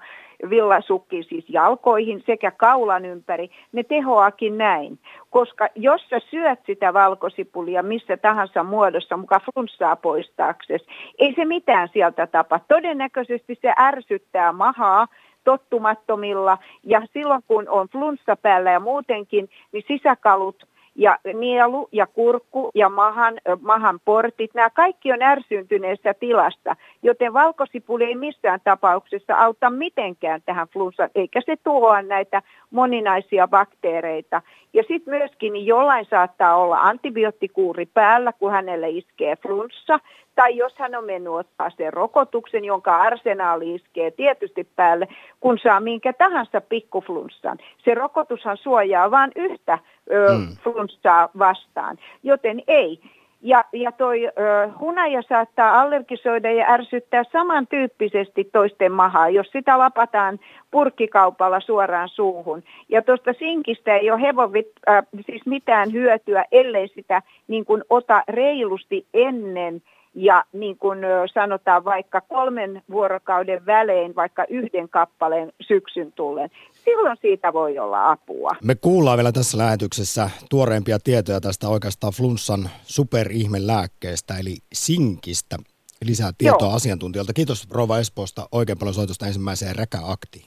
villasukki 0.51 1.23
siis 1.23 1.45
jalkoihin 1.49 2.23
sekä 2.27 2.51
kaulan 2.51 3.05
ympäri, 3.05 3.51
ne 3.73 3.83
tehoakin 3.83 4.59
näin. 4.59 4.99
Koska 5.31 5.69
jos 5.75 6.09
sä 6.11 6.21
syöt 6.31 6.61
sitä 6.67 6.95
valkosipulia 6.95 7.83
missä 7.83 8.17
tahansa 8.17 8.63
muodossa 8.63 9.17
mukaan 9.17 9.41
flunssaa 9.55 9.97
poistaaksesi, 9.97 10.87
ei 11.19 11.35
se 11.35 11.45
mitään 11.45 11.89
sieltä 11.93 12.27
tapa. 12.27 12.61
Todennäköisesti 12.69 13.59
se 13.63 13.73
ärsyttää 13.79 14.53
mahaa, 14.53 15.07
tottumattomilla 15.45 16.59
ja 16.85 17.03
silloin 17.13 17.43
kun 17.49 17.69
on 17.69 17.89
flunssa 17.89 18.37
päällä 18.37 18.71
ja 18.71 18.81
muutenkin, 18.81 19.49
niin 19.73 19.85
sisäkalut 19.89 20.67
ja 20.95 21.19
nielu 21.35 21.89
ja 21.93 22.07
kurkku 22.07 22.71
ja 22.75 22.89
mahan, 22.89 23.35
mahan 23.61 24.01
portit, 24.05 24.55
nämä 24.55 24.71
kaikki 24.71 25.13
on 25.13 25.23
ärsyntyneessä 25.23 26.15
tilasta, 26.15 26.77
joten 27.03 27.33
valkosipuli 27.33 28.05
ei 28.05 28.15
missään 28.15 28.61
tapauksessa 28.65 29.35
auta 29.35 29.71
mitenkään 29.71 30.43
tähän 30.47 30.69
flunssaan, 30.69 31.11
eikä 31.15 31.41
se 31.47 31.57
tuhoa 31.65 32.03
näitä 32.03 32.43
moninaisia 32.71 33.49
bakteereita. 33.49 34.43
Ja 34.73 34.83
sitten 34.89 35.15
myöskin 35.15 35.53
niin 35.53 35.67
jollain 35.67 36.07
saattaa 36.11 36.57
olla 36.57 36.79
antibioottikuuri 36.79 37.87
päällä, 37.87 38.33
kun 38.33 38.53
hänelle 38.53 38.89
iskee 38.89 39.37
flunssa, 39.37 40.01
tai 40.41 40.57
jos 40.57 40.75
hän 40.79 40.95
on 40.95 41.05
mennyt 41.05 41.33
ottaa 41.33 41.71
sen 41.71 41.93
rokotuksen, 41.93 42.65
jonka 42.65 42.97
arsenaali 42.97 43.75
iskee 43.75 44.11
tietysti 44.11 44.69
päälle, 44.77 45.09
kun 45.41 45.59
saa 45.59 45.81
minkä 45.81 46.13
tahansa 46.13 46.61
pikkuflunssan. 46.61 47.59
Se 47.85 47.95
rokotushan 47.95 48.57
suojaa 48.57 49.11
vain 49.11 49.31
yhtä 49.37 49.79
ö, 50.13 50.29
mm. 50.33 50.57
flunssaa 50.63 51.29
vastaan, 51.39 51.99
joten 52.23 52.63
ei. 52.67 53.01
Ja, 53.43 53.65
ja 53.73 53.93
toi 53.93 54.27
ö, 54.27 54.31
hunaja 54.79 55.23
saattaa 55.23 55.81
allergisoida 55.81 56.53
ja 56.53 56.67
ärsyttää 56.69 57.25
samantyyppisesti 57.33 58.45
toisten 58.45 58.93
mahaa, 58.93 59.29
jos 59.29 59.51
sitä 59.53 59.79
lapataan 59.79 60.39
purkkikaupalla 60.71 61.61
suoraan 61.61 62.09
suuhun. 62.09 62.63
Ja 62.89 63.03
tuosta 63.03 63.33
sinkistä 63.39 63.97
ei 63.97 64.11
ole 64.11 64.21
hevovit, 64.21 64.71
äh, 64.89 65.07
siis 65.27 65.47
mitään 65.47 65.93
hyötyä, 65.93 66.45
ellei 66.53 66.89
sitä 66.89 67.23
niin 67.49 67.65
kuin 67.65 67.83
ota 67.91 68.23
reilusti 68.29 69.07
ennen 69.15 69.83
ja 70.15 70.45
niin 70.53 70.79
kuin 70.79 70.99
sanotaan 71.35 71.85
vaikka 71.85 72.21
kolmen 72.21 72.83
vuorokauden 72.91 73.67
välein, 73.67 74.15
vaikka 74.15 74.45
yhden 74.49 74.89
kappaleen 74.89 75.53
syksyn 75.61 76.13
tullen, 76.13 76.51
silloin 76.85 77.17
siitä 77.21 77.53
voi 77.53 77.79
olla 77.79 78.11
apua. 78.11 78.51
Me 78.65 78.75
kuullaan 78.75 79.19
vielä 79.19 79.33
tässä 79.33 79.59
lähetyksessä 79.59 80.31
tuoreempia 80.51 80.99
tietoja 80.99 81.41
tästä 81.41 81.69
oikeastaan 81.69 82.13
flunssan 82.13 82.71
superihmelääkkeestä, 82.83 84.35
eli 84.39 84.57
sinkistä. 84.73 85.57
Lisää 86.05 86.31
tietoa 86.39 86.69
Joo. 86.69 86.77
asiantuntijoilta. 86.77 87.33
Kiitos 87.33 87.69
Rova 87.71 87.99
Espoosta 87.99 88.49
oikein 88.53 88.79
paljon 88.79 88.95
soitosta 88.95 89.27
ensimmäiseen 89.27 89.77
räkäaktiin. 89.77 90.45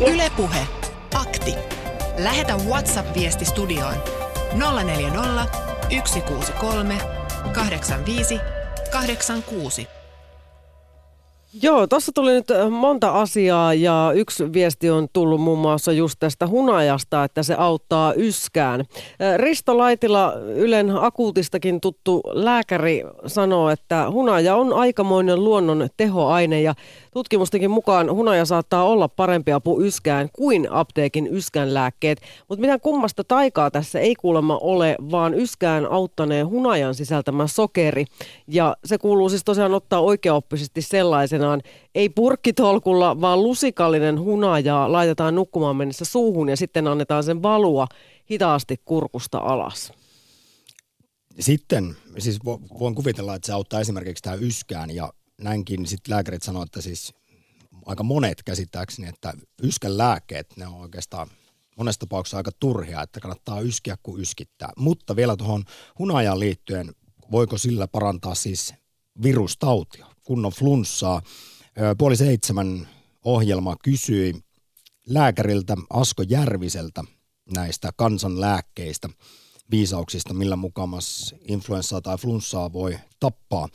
Ylepuhe 0.00 0.66
Akti. 1.20 1.54
Lähetä 2.18 2.56
WhatsApp-viesti 2.68 3.44
studioon 3.44 3.94
040 4.84 5.44
163 6.04 6.98
85 7.52 8.40
86. 8.88 9.88
Joo, 11.62 11.86
tuossa 11.86 12.12
tuli 12.12 12.32
nyt 12.32 12.50
äh, 12.50 12.70
monta 12.70 13.10
asiaa 13.10 13.74
ja 13.74 14.12
yksi 14.14 14.52
viesti 14.52 14.90
on 14.90 15.08
tullut 15.12 15.40
muun 15.40 15.58
muassa 15.58 15.92
just 15.92 16.16
tästä 16.18 16.46
hunajasta, 16.46 17.24
että 17.24 17.42
se 17.42 17.54
auttaa 17.58 18.12
yskään. 18.16 18.80
Äh, 18.80 19.36
Risto 19.36 19.78
Laitila, 19.78 20.34
Ylen 20.54 20.96
akuutistakin 21.00 21.80
tuttu 21.80 22.22
lääkäri, 22.26 23.02
sanoo, 23.26 23.70
että 23.70 24.10
hunaja 24.10 24.56
on 24.56 24.72
aikamoinen 24.72 25.44
luonnon 25.44 25.88
tehoaine 25.96 26.60
ja 26.60 26.74
Tutkimustenkin 27.12 27.70
mukaan 27.70 28.12
hunaja 28.12 28.44
saattaa 28.44 28.84
olla 28.84 29.08
parempi 29.08 29.52
apu 29.52 29.82
yskään 29.82 30.28
kuin 30.32 30.72
apteekin 30.72 31.26
yskän 31.26 31.74
lääkkeet, 31.74 32.20
mutta 32.48 32.60
mitään 32.60 32.80
kummasta 32.80 33.24
taikaa 33.24 33.70
tässä 33.70 34.00
ei 34.00 34.14
kuulemma 34.14 34.58
ole, 34.58 34.96
vaan 35.10 35.34
yskään 35.34 35.86
auttaneen 35.86 36.48
hunajan 36.48 36.94
sisältämä 36.94 37.46
sokeri. 37.46 38.04
Ja 38.46 38.76
se 38.84 38.98
kuuluu 38.98 39.28
siis 39.28 39.44
tosiaan 39.44 39.74
ottaa 39.74 40.00
oikeaoppisesti 40.00 40.82
sellaisenaan, 40.82 41.62
ei 41.94 42.08
purkkitolkulla, 42.08 43.20
vaan 43.20 43.42
lusikallinen 43.42 44.20
hunaja 44.20 44.92
laitetaan 44.92 45.34
nukkumaan 45.34 45.76
mennessä 45.76 46.04
suuhun 46.04 46.48
ja 46.48 46.56
sitten 46.56 46.86
annetaan 46.86 47.24
sen 47.24 47.42
valua 47.42 47.86
hitaasti 48.30 48.76
kurkusta 48.84 49.38
alas. 49.38 49.92
Sitten, 51.40 51.96
siis 52.18 52.38
voin 52.78 52.94
kuvitella, 52.94 53.34
että 53.34 53.46
se 53.46 53.52
auttaa 53.52 53.80
esimerkiksi 53.80 54.22
tähän 54.22 54.42
yskään 54.42 54.90
ja 54.90 55.12
näinkin 55.40 55.86
sitten 55.86 56.14
lääkärit 56.14 56.42
sanoivat, 56.42 56.66
että 56.66 56.80
siis 56.80 57.14
aika 57.86 58.02
monet 58.02 58.42
käsittääkseni, 58.42 59.08
että 59.08 59.32
yskän 59.62 59.98
lääkkeet, 59.98 60.56
ne 60.56 60.66
on 60.66 60.74
oikeastaan 60.74 61.28
monessa 61.76 62.00
tapauksessa 62.00 62.36
aika 62.36 62.50
turhia, 62.60 63.02
että 63.02 63.20
kannattaa 63.20 63.60
yskiä 63.60 63.96
kuin 64.02 64.20
yskittää. 64.20 64.72
Mutta 64.76 65.16
vielä 65.16 65.36
tuohon 65.36 65.64
hunajaan 65.98 66.40
liittyen, 66.40 66.94
voiko 67.30 67.58
sillä 67.58 67.88
parantaa 67.88 68.34
siis 68.34 68.74
virustautia, 69.22 70.06
kunnon 70.24 70.52
flunssaa. 70.52 71.22
Puoli 71.98 72.16
seitsemän 72.16 72.88
ohjelma 73.24 73.76
kysyi 73.84 74.34
lääkäriltä 75.06 75.76
Asko 75.90 76.22
Järviseltä 76.22 77.04
näistä 77.54 77.90
kansanlääkkeistä, 77.96 79.08
viisauksista, 79.70 80.34
millä 80.34 80.56
mukamas 80.56 81.34
influenssaa 81.48 82.00
tai 82.00 82.18
flunssaa 82.18 82.72
voi 82.72 82.98
tappaa 83.20 83.68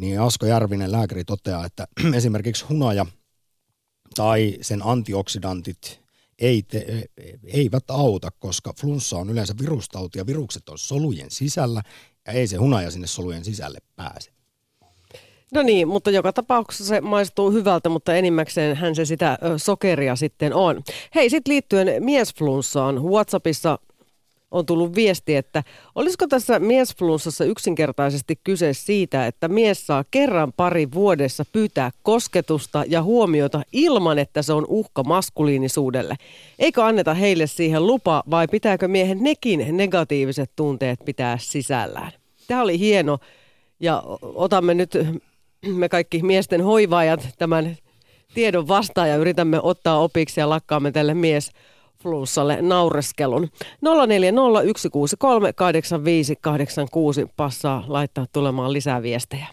niin 0.00 0.20
Asko 0.20 0.46
Järvinen 0.46 0.92
lääkäri 0.92 1.24
toteaa, 1.24 1.64
että 1.64 1.88
esimerkiksi 2.16 2.64
hunaja 2.64 3.06
tai 4.16 4.58
sen 4.60 4.86
antioksidantit 4.86 6.00
ei 6.38 6.62
te, 6.62 7.04
eivät 7.44 7.84
auta, 7.88 8.30
koska 8.38 8.72
flunssa 8.80 9.16
on 9.16 9.30
yleensä 9.30 9.54
virustauti 9.60 10.18
ja 10.18 10.26
virukset 10.26 10.68
on 10.68 10.78
solujen 10.78 11.30
sisällä 11.30 11.82
ja 12.26 12.32
ei 12.32 12.46
se 12.46 12.56
hunaja 12.56 12.90
sinne 12.90 13.06
solujen 13.06 13.44
sisälle 13.44 13.78
pääse. 13.96 14.30
No 15.52 15.62
niin, 15.62 15.88
mutta 15.88 16.10
joka 16.10 16.32
tapauksessa 16.32 16.84
se 16.84 17.00
maistuu 17.00 17.50
hyvältä, 17.50 17.88
mutta 17.88 18.14
enimmäkseen 18.14 18.76
hän 18.76 18.94
se 18.94 19.04
sitä 19.04 19.38
sokeria 19.56 20.16
sitten 20.16 20.54
on. 20.54 20.82
Hei, 21.14 21.30
sitten 21.30 21.52
liittyen 21.52 22.04
miesflunssaan. 22.04 23.02
WhatsAppissa 23.02 23.78
on 24.50 24.66
tullut 24.66 24.94
viesti, 24.94 25.36
että 25.36 25.62
olisiko 25.94 26.26
tässä 26.26 26.58
miesflunssassa 26.58 27.44
yksinkertaisesti 27.44 28.40
kyse 28.44 28.72
siitä, 28.72 29.26
että 29.26 29.48
mies 29.48 29.86
saa 29.86 30.04
kerran 30.10 30.52
pari 30.52 30.88
vuodessa 30.94 31.44
pyytää 31.52 31.90
kosketusta 32.02 32.84
ja 32.88 33.02
huomiota 33.02 33.62
ilman, 33.72 34.18
että 34.18 34.42
se 34.42 34.52
on 34.52 34.66
uhka 34.68 35.04
maskuliinisuudelle. 35.04 36.16
Eikö 36.58 36.84
anneta 36.84 37.14
heille 37.14 37.46
siihen 37.46 37.86
lupa 37.86 38.22
vai 38.30 38.48
pitääkö 38.48 38.88
miehen 38.88 39.22
nekin 39.22 39.76
negatiiviset 39.76 40.50
tunteet 40.56 40.98
pitää 41.04 41.38
sisällään? 41.38 42.12
Tämä 42.48 42.62
oli 42.62 42.78
hieno 42.78 43.18
ja 43.80 44.02
otamme 44.22 44.74
nyt 44.74 44.92
me 45.80 45.88
kaikki 45.88 46.22
miesten 46.22 46.62
hoivaajat 46.62 47.28
tämän 47.38 47.76
tiedon 48.34 48.68
vastaan 48.68 49.08
ja 49.08 49.16
yritämme 49.16 49.60
ottaa 49.60 49.98
opiksi 49.98 50.40
ja 50.40 50.48
lakkaamme 50.48 50.92
tälle 50.92 51.14
mies 51.14 51.50
flunssalle 52.06 52.62
naureskelun. 52.62 53.48
0401638586 57.26 57.28
passaa 57.36 57.84
laittaa 57.86 58.26
tulemaan 58.32 58.72
lisää 58.72 59.02
viestejä. 59.02 59.46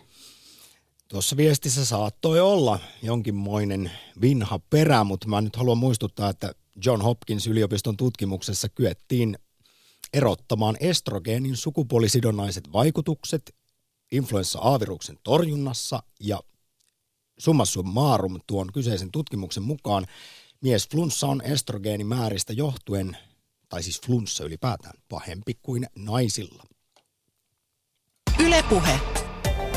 Tuossa 1.08 1.38
viestissä 1.38 1.86
saattoi 1.86 2.40
olla 2.40 2.80
jonkinmoinen 3.04 3.92
vinha 4.22 4.60
perä, 4.70 5.04
mutta 5.04 5.28
mä 5.28 5.42
nyt 5.42 5.56
haluan 5.56 5.78
muistuttaa, 5.78 6.30
että 6.30 6.54
John 6.86 7.02
Hopkins 7.02 7.48
yliopiston 7.48 7.98
tutkimuksessa 7.98 8.70
kyettiin 8.70 9.38
erottamaan 10.14 10.78
estrogeenin 10.80 11.58
sukupuolisidonnaiset 11.58 12.74
vaikutukset 12.74 13.56
influenssa-A-viruksen 14.12 15.18
torjunnassa 15.24 16.04
ja 16.20 16.40
summa 17.40 17.66
summarum 17.66 18.40
tuon 18.48 18.74
kyseisen 18.74 19.12
tutkimuksen 19.12 19.64
mukaan 19.64 20.06
mies 20.64 20.90
flunssa 20.90 21.28
on 21.28 21.42
estrogeenimääristä 21.42 22.54
johtuen, 22.54 23.18
tai 23.70 23.84
siis 23.84 24.02
flunssa 24.06 24.44
ylipäätään, 24.44 24.94
pahempi 25.10 25.54
kuin 25.62 25.88
naisilla. 25.96 26.64
Ylepuhe. 28.40 29.00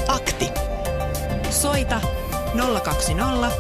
Akti. 0.09 0.49
Soita 1.51 2.01
020 2.85 3.57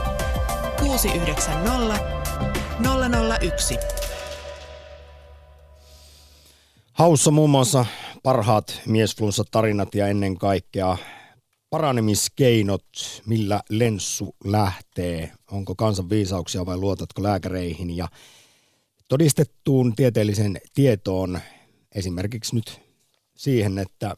690 0.80 2.00
001. 3.40 3.78
Haussa 6.92 7.30
muun 7.30 7.50
muassa 7.50 7.86
parhaat 8.22 8.80
miesflunssatarinat 8.86 9.94
ja 9.94 10.06
ennen 10.06 10.38
kaikkea 10.38 10.96
paranemiskeinot, 11.70 12.86
millä 13.26 13.60
lenssu 13.70 14.36
lähtee, 14.44 15.32
onko 15.50 15.74
kansan 15.74 16.10
viisauksia 16.10 16.66
vai 16.66 16.76
luotatko 16.76 17.22
lääkäreihin 17.22 17.96
ja 17.96 18.08
todistettuun 19.08 19.96
tieteellisen 19.96 20.60
tietoon 20.74 21.40
esimerkiksi 21.94 22.54
nyt 22.54 22.80
siihen, 23.36 23.78
että 23.78 24.16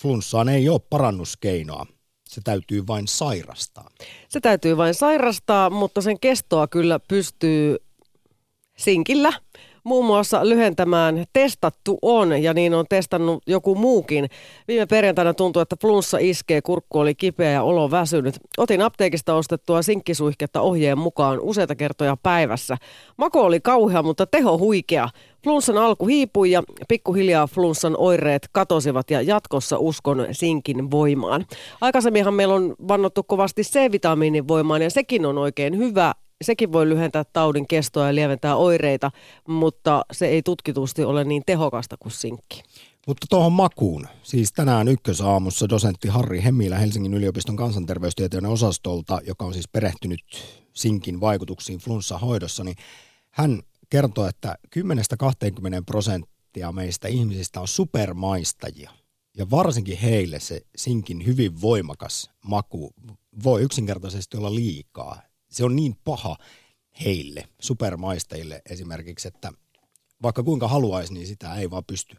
flunssaan 0.00 0.48
ei 0.48 0.68
ole 0.68 0.80
parannuskeinoa. 0.90 1.86
Se 2.28 2.40
täytyy 2.44 2.86
vain 2.86 3.08
sairastaa. 3.08 3.90
Se 4.28 4.40
täytyy 4.40 4.76
vain 4.76 4.94
sairastaa, 4.94 5.70
mutta 5.70 6.00
sen 6.00 6.20
kestoa 6.20 6.68
kyllä 6.68 7.00
pystyy 7.08 7.76
sinkillä 8.76 9.32
muun 9.84 10.04
muassa 10.04 10.48
lyhentämään 10.48 11.24
testattu 11.32 11.98
on, 12.02 12.42
ja 12.42 12.54
niin 12.54 12.74
on 12.74 12.84
testannut 12.88 13.42
joku 13.46 13.74
muukin. 13.74 14.28
Viime 14.68 14.86
perjantaina 14.86 15.34
tuntui, 15.34 15.62
että 15.62 15.76
flunssa 15.80 16.18
iskee, 16.20 16.62
kurkku 16.62 16.98
oli 16.98 17.14
kipeä 17.14 17.50
ja 17.50 17.62
olo 17.62 17.90
väsynyt. 17.90 18.34
Otin 18.58 18.82
apteekista 18.82 19.34
ostettua 19.34 19.82
sinkkisuihketta 19.82 20.60
ohjeen 20.60 20.98
mukaan 20.98 21.40
useita 21.40 21.74
kertoja 21.74 22.16
päivässä. 22.22 22.76
Maku 23.16 23.40
oli 23.40 23.60
kauhea, 23.60 24.02
mutta 24.02 24.26
teho 24.26 24.58
huikea. 24.58 25.08
Flunssan 25.44 25.78
alku 25.78 26.06
hiipui 26.06 26.50
ja 26.50 26.62
pikkuhiljaa 26.88 27.46
flunssan 27.46 27.94
oireet 27.98 28.48
katosivat 28.52 29.10
ja 29.10 29.22
jatkossa 29.22 29.78
uskon 29.78 30.26
sinkin 30.32 30.90
voimaan. 30.90 31.44
Aikaisemminhan 31.80 32.34
meillä 32.34 32.54
on 32.54 32.74
vannottu 32.88 33.22
kovasti 33.22 33.62
C-vitamiinin 33.62 34.48
voimaan 34.48 34.82
ja 34.82 34.90
sekin 34.90 35.26
on 35.26 35.38
oikein 35.38 35.78
hyvä 35.78 36.12
sekin 36.42 36.72
voi 36.72 36.88
lyhentää 36.88 37.24
taudin 37.32 37.68
kestoa 37.68 38.06
ja 38.06 38.14
lieventää 38.14 38.56
oireita, 38.56 39.10
mutta 39.48 40.04
se 40.12 40.26
ei 40.26 40.42
tutkitusti 40.42 41.04
ole 41.04 41.24
niin 41.24 41.42
tehokasta 41.46 41.96
kuin 41.96 42.12
sinkki. 42.12 42.62
Mutta 43.06 43.26
tuohon 43.30 43.52
makuun, 43.52 44.06
siis 44.22 44.52
tänään 44.52 44.88
ykkösaamussa 44.88 45.68
dosentti 45.68 46.08
Harri 46.08 46.42
Hemmilä 46.42 46.78
Helsingin 46.78 47.14
yliopiston 47.14 47.56
kansanterveystieteiden 47.56 48.50
osastolta, 48.50 49.20
joka 49.26 49.44
on 49.44 49.52
siis 49.52 49.68
perehtynyt 49.68 50.20
sinkin 50.72 51.20
vaikutuksiin 51.20 51.78
flunssahoidossa, 51.78 52.64
niin 52.64 52.76
hän 53.30 53.62
kertoo, 53.90 54.26
että 54.26 54.54
10-20 54.78 54.80
prosenttia 55.86 56.72
meistä 56.72 57.08
ihmisistä 57.08 57.60
on 57.60 57.68
supermaistajia. 57.68 58.90
Ja 59.36 59.50
varsinkin 59.50 59.98
heille 59.98 60.40
se 60.40 60.60
sinkin 60.76 61.26
hyvin 61.26 61.60
voimakas 61.60 62.30
maku 62.44 62.90
voi 63.44 63.62
yksinkertaisesti 63.62 64.36
olla 64.36 64.54
liikaa 64.54 65.22
se 65.54 65.64
on 65.64 65.76
niin 65.76 65.96
paha 66.04 66.36
heille, 67.04 67.44
supermaistajille 67.60 68.62
esimerkiksi, 68.70 69.28
että 69.28 69.52
vaikka 70.22 70.42
kuinka 70.42 70.68
haluaisi, 70.68 71.14
niin 71.14 71.26
sitä 71.26 71.54
ei 71.54 71.70
vaan 71.70 71.84
pysty 71.84 72.16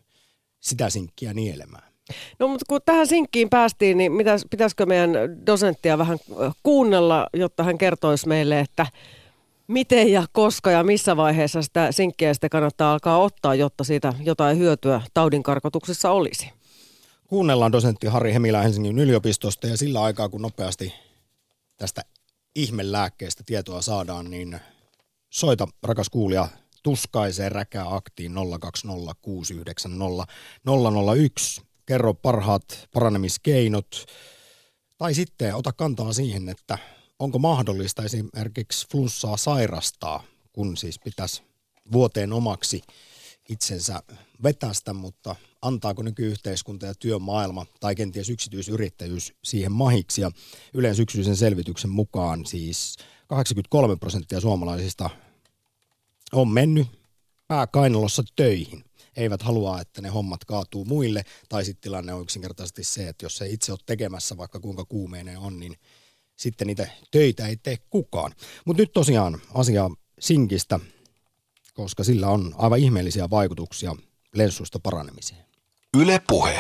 sitä 0.60 0.90
sinkkiä 0.90 1.34
nielemään. 1.34 1.96
No 2.40 2.48
mutta 2.48 2.66
kun 2.70 2.80
tähän 2.86 3.08
sinkkiin 3.08 3.50
päästiin, 3.50 3.98
niin 3.98 4.12
mitäs, 4.12 4.46
pitäisikö 4.50 4.86
meidän 4.86 5.12
dosenttia 5.46 5.98
vähän 5.98 6.18
kuunnella, 6.64 7.28
jotta 7.34 7.64
hän 7.64 7.78
kertoisi 7.78 8.28
meille, 8.28 8.60
että 8.60 8.88
miten 9.68 10.12
ja 10.12 10.26
koska 10.32 10.72
ja 10.72 10.84
missä 10.84 11.18
vaiheessa 11.18 11.62
sitä 11.62 11.92
sinkkiä 11.92 12.34
sitten 12.34 12.50
kannattaa 12.50 12.94
alkaa 12.94 13.18
ottaa, 13.18 13.56
jotta 13.56 13.84
siitä 13.84 14.14
jotain 14.24 14.58
hyötyä 14.58 15.02
taudinkarkotuksessa 15.14 16.12
olisi? 16.12 16.50
Kuunnellaan 17.28 17.72
dosentti 17.72 18.08
Harri 18.08 18.34
Hemilä 18.34 18.62
Helsingin 18.62 19.00
yliopistosta 19.00 19.68
ja 19.68 19.78
sillä 19.78 20.04
aikaa, 20.04 20.30
kun 20.30 20.42
nopeasti 20.42 20.94
tästä 21.78 22.02
ihmelääkkeestä 22.56 23.44
tietoa 23.46 23.82
saadaan, 23.82 24.30
niin 24.30 24.60
soita 25.30 25.68
rakas 25.84 26.10
kuulija 26.10 26.48
tuskaiseen 26.84 27.52
räkää 27.52 27.96
aktiin 27.96 28.32
020690001. 28.32 28.36
Kerro 31.86 32.14
parhaat 32.14 32.90
paranemiskeinot 32.94 34.06
tai 34.98 35.14
sitten 35.14 35.56
ota 35.56 35.74
kantaa 35.74 36.14
siihen, 36.14 36.50
että 36.50 36.78
onko 37.20 37.40
mahdollista 37.40 38.04
esimerkiksi 38.04 38.88
flunssaa 38.92 39.38
sairastaa, 39.38 40.24
kun 40.54 40.78
siis 40.78 41.00
pitäisi 41.00 41.44
vuoteen 41.92 42.34
omaksi 42.34 42.82
itsensä 43.50 44.04
vetästä, 44.44 44.94
mutta 44.94 45.36
antaako 45.62 46.04
nykyyhteiskunta 46.04 46.86
ja 46.86 46.96
työmaailma 46.96 47.66
tai 47.80 47.96
kenties 47.96 48.30
yksityisyrittäjyys 48.30 49.34
siihen 49.44 49.72
mahiksi. 49.72 50.22
Ja 50.22 50.32
yksityisen 51.00 51.38
selvityksen 51.38 51.90
mukaan 51.90 52.46
siis 52.46 52.98
83 53.28 53.96
prosenttia 53.96 54.42
suomalaisista 54.42 55.10
on 56.34 56.48
mennyt 56.50 56.88
pääkainalossa 57.48 58.24
töihin. 58.36 58.84
Eivät 59.16 59.42
halua, 59.42 59.82
että 59.82 60.02
ne 60.02 60.10
hommat 60.10 60.46
kaatuu 60.46 60.86
muille, 60.86 61.24
tai 61.50 61.66
sitten 61.66 61.82
tilanne 61.82 62.14
on 62.14 62.22
yksinkertaisesti 62.22 62.84
se, 62.84 63.08
että 63.08 63.26
jos 63.26 63.42
ei 63.42 63.54
itse 63.54 63.72
ole 63.72 63.80
tekemässä, 63.86 64.38
vaikka 64.38 64.60
kuinka 64.60 64.86
kuumeinen 64.86 65.38
on, 65.38 65.60
niin 65.60 65.76
sitten 66.36 66.68
niitä 66.68 66.88
töitä 67.12 67.48
ei 67.48 67.58
tee 67.58 67.78
kukaan. 67.90 68.32
Mutta 68.66 68.84
nyt 68.84 68.94
tosiaan 68.94 69.42
asia 69.54 69.90
sinkistä, 70.20 70.80
koska 71.76 72.04
sillä 72.04 72.28
on 72.28 72.42
aivan 72.58 72.80
ihmeellisiä 72.80 73.26
vaikutuksia 73.32 73.92
lenssusta 74.36 74.80
paranemiseen. 74.84 75.42
Yle 76.02 76.20
Puhe. 76.28 76.60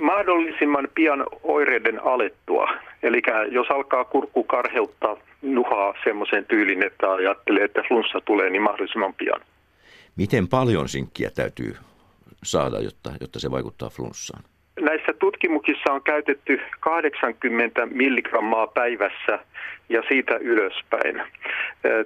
Mahdollisimman 0.00 0.88
pian 0.94 1.26
oireiden 1.42 2.02
alettua. 2.04 2.68
Eli 3.02 3.22
jos 3.50 3.66
alkaa 3.70 4.04
kurkku 4.04 4.44
karheuttaa, 4.44 5.16
nuhaa 5.42 5.94
semmoisen 6.04 6.44
tyylin, 6.46 6.86
että 6.86 7.12
ajattelee, 7.12 7.64
että 7.64 7.82
flunssa 7.88 8.20
tulee, 8.20 8.50
niin 8.50 8.62
mahdollisimman 8.62 9.14
pian. 9.14 9.40
Miten 10.16 10.48
paljon 10.48 10.88
sinkkiä 10.88 11.30
täytyy 11.30 11.76
saada, 12.44 12.80
jotta, 12.80 13.12
jotta 13.20 13.40
se 13.40 13.50
vaikuttaa 13.50 13.88
flunssaan? 13.88 14.42
Näissä 14.80 15.12
tutkimuksissa 15.18 15.92
on 15.92 16.02
käytetty 16.02 16.60
80 16.80 17.86
milligrammaa 17.86 18.66
päivässä 18.66 19.38
ja 19.88 20.02
siitä 20.08 20.36
ylöspäin. 20.36 21.22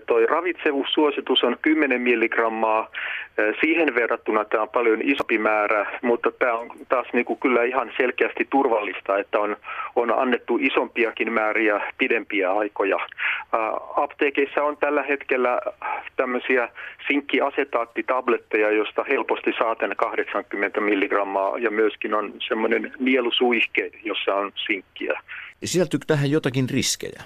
Toi 0.06 0.26
ravitsevuussuositus 0.26 1.42
on 1.44 1.56
10 1.62 2.00
milligrammaa. 2.00 2.90
Siihen 3.60 3.94
verrattuna 3.94 4.44
tämä 4.44 4.62
on 4.62 4.68
paljon 4.68 5.02
isompi 5.02 5.38
määrä, 5.38 5.98
mutta 6.02 6.30
tämä 6.38 6.52
on 6.52 6.70
taas 6.88 7.06
niin 7.12 7.24
kuin 7.24 7.38
kyllä 7.40 7.64
ihan 7.64 7.92
selkeästi 7.96 8.46
turvallista, 8.50 9.18
että 9.18 9.38
on, 9.38 9.56
on 9.96 10.18
annettu 10.18 10.58
isompiakin 10.60 11.32
määriä 11.32 11.92
pidempiä 11.98 12.52
aikoja. 12.52 12.98
Apteekeissa 13.96 14.62
on 14.62 14.76
tällä 14.76 15.02
hetkellä 15.02 15.60
tämmöisiä 16.16 16.68
sinkkiasetaattitabletteja, 17.08 18.70
josta 18.70 19.04
helposti 19.08 19.52
saaten 19.58 19.96
80 19.96 20.80
milligrammaa 20.80 21.58
ja 21.58 21.70
myöskin 21.70 22.14
on 22.14 22.34
semmoinen 22.48 22.92
nielusuihke, 22.98 23.90
jossa 24.04 24.34
on 24.34 24.52
sinkkiä. 24.66 25.20
Sisältyykö 25.64 26.04
tähän 26.06 26.30
jotakin 26.30 26.70
riskejä? 26.70 27.22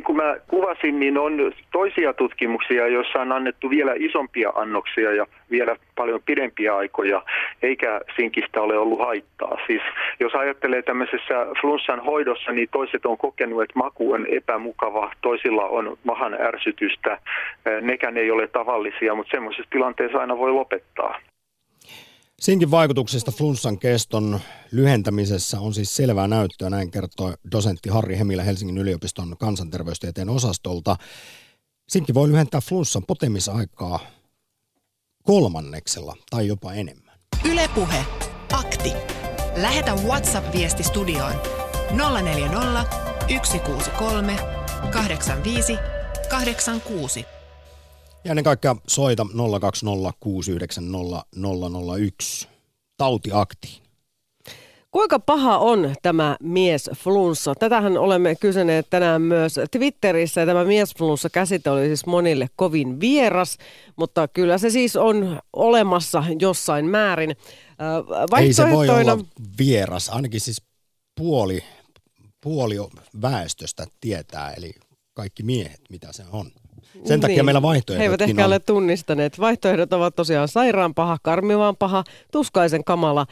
Niin 0.00 0.06
kuin 0.06 0.16
mä 0.16 0.36
kuvasin, 0.48 1.00
niin 1.00 1.18
on 1.18 1.52
toisia 1.72 2.14
tutkimuksia, 2.14 2.88
joissa 2.88 3.20
on 3.20 3.32
annettu 3.32 3.70
vielä 3.70 3.92
isompia 3.96 4.52
annoksia 4.54 5.12
ja 5.12 5.26
vielä 5.50 5.76
paljon 5.96 6.20
pidempiä 6.26 6.76
aikoja, 6.76 7.22
eikä 7.62 8.00
sinkistä 8.16 8.60
ole 8.60 8.78
ollut 8.78 8.98
haittaa. 8.98 9.58
Siis 9.66 9.82
jos 10.20 10.34
ajattelee 10.34 10.82
tämmöisessä 10.82 11.46
flunssan 11.60 12.04
hoidossa, 12.04 12.52
niin 12.52 12.68
toiset 12.72 13.06
on 13.06 13.18
kokenut, 13.18 13.62
että 13.62 13.78
maku 13.78 14.12
on 14.12 14.26
epämukava, 14.26 15.12
toisilla 15.22 15.64
on 15.64 15.98
mahan 16.04 16.34
ärsytystä, 16.40 17.18
nekään 17.80 18.16
ei 18.16 18.30
ole 18.30 18.46
tavallisia, 18.46 19.14
mutta 19.14 19.30
semmoisessa 19.30 19.70
tilanteessa 19.70 20.18
aina 20.18 20.38
voi 20.38 20.52
lopettaa. 20.52 21.20
Sinkin 22.40 22.70
vaikutuksesta 22.70 23.32
flunssan 23.32 23.78
keston 23.78 24.40
lyhentämisessä 24.70 25.60
on 25.60 25.74
siis 25.74 25.96
selvää 25.96 26.28
näyttöä, 26.28 26.70
näin 26.70 26.90
kertoi 26.90 27.34
dosentti 27.52 27.88
Harri 27.88 28.18
Hemilä 28.18 28.42
Helsingin 28.42 28.78
yliopiston 28.78 29.36
kansanterveystieteen 29.38 30.28
osastolta. 30.28 30.96
Sinki 31.88 32.14
voi 32.14 32.28
lyhentää 32.28 32.60
flunssan 32.60 33.02
potemisaikaa 33.06 34.00
kolmanneksella 35.22 36.16
tai 36.30 36.46
jopa 36.46 36.72
enemmän. 36.72 37.18
Ylepuhe 37.44 38.04
Akti. 38.52 38.92
Lähetä 39.56 39.94
WhatsApp-viesti 39.94 40.82
studioon 40.82 41.34
040 42.22 42.84
163 43.42 44.36
85 44.92 45.76
86. 46.30 47.39
Ja 48.24 48.30
ennen 48.30 48.44
kaikkea 48.44 48.76
soita 48.86 49.26
020690001 52.44 52.48
tautiaktiin. 52.96 53.82
Kuinka 54.90 55.18
paha 55.18 55.58
on 55.58 55.94
tämä 56.02 56.36
miesflunssa? 56.42 57.54
Tätähän 57.54 57.98
olemme 57.98 58.34
kysyneet 58.34 58.86
tänään 58.90 59.22
myös 59.22 59.54
Twitterissä. 59.70 60.46
Tämä 60.46 60.64
miesflunssa 60.64 61.30
käsite 61.30 61.70
oli 61.70 61.86
siis 61.86 62.06
monille 62.06 62.48
kovin 62.56 63.00
vieras, 63.00 63.58
mutta 63.96 64.28
kyllä 64.28 64.58
se 64.58 64.70
siis 64.70 64.96
on 64.96 65.40
olemassa 65.52 66.24
jossain 66.40 66.86
määrin. 66.86 67.36
Ei 68.40 68.52
se 68.52 68.70
voi 68.70 68.88
olla 68.88 69.18
vieras, 69.58 70.08
ainakin 70.08 70.40
siis 70.40 70.62
puoli, 71.20 71.64
puoli 72.40 72.76
väestöstä 73.22 73.86
tietää, 74.00 74.52
eli 74.52 74.72
kaikki 75.14 75.42
miehet, 75.42 75.80
mitä 75.90 76.12
se 76.12 76.24
on. 76.32 76.50
Sen 77.04 77.20
takia 77.20 77.36
niin. 77.36 77.44
meillä 77.44 77.62
vaihtoehdot 77.62 78.00
He 78.00 78.04
eivät 78.04 78.20
ehkä 78.20 78.44
on. 78.44 78.46
ole 78.46 78.58
tunnistaneet. 78.58 79.40
Vaihtoehdot 79.40 79.92
ovat 79.92 80.16
tosiaan 80.16 80.48
sairaan 80.48 80.94
paha, 80.94 81.18
karmivaan 81.22 81.76
paha, 81.76 82.04
tuskaisen 82.32 82.84
kamala 82.84 83.26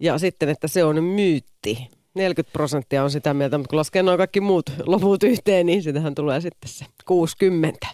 ja 0.00 0.18
sitten, 0.18 0.48
että 0.48 0.68
se 0.68 0.84
on 0.84 1.04
myytti. 1.04 1.88
40 2.14 2.52
prosenttia 2.52 3.04
on 3.04 3.10
sitä 3.10 3.34
mieltä, 3.34 3.58
mutta 3.58 3.70
kun 3.70 3.76
laskee 3.76 4.02
noin 4.02 4.18
kaikki 4.18 4.40
muut 4.40 4.70
loput 4.86 5.22
yhteen, 5.22 5.66
niin 5.66 5.82
sitähän 5.82 6.14
tulee 6.14 6.40
sitten 6.40 6.70
se 6.70 6.84
60. 7.06 7.86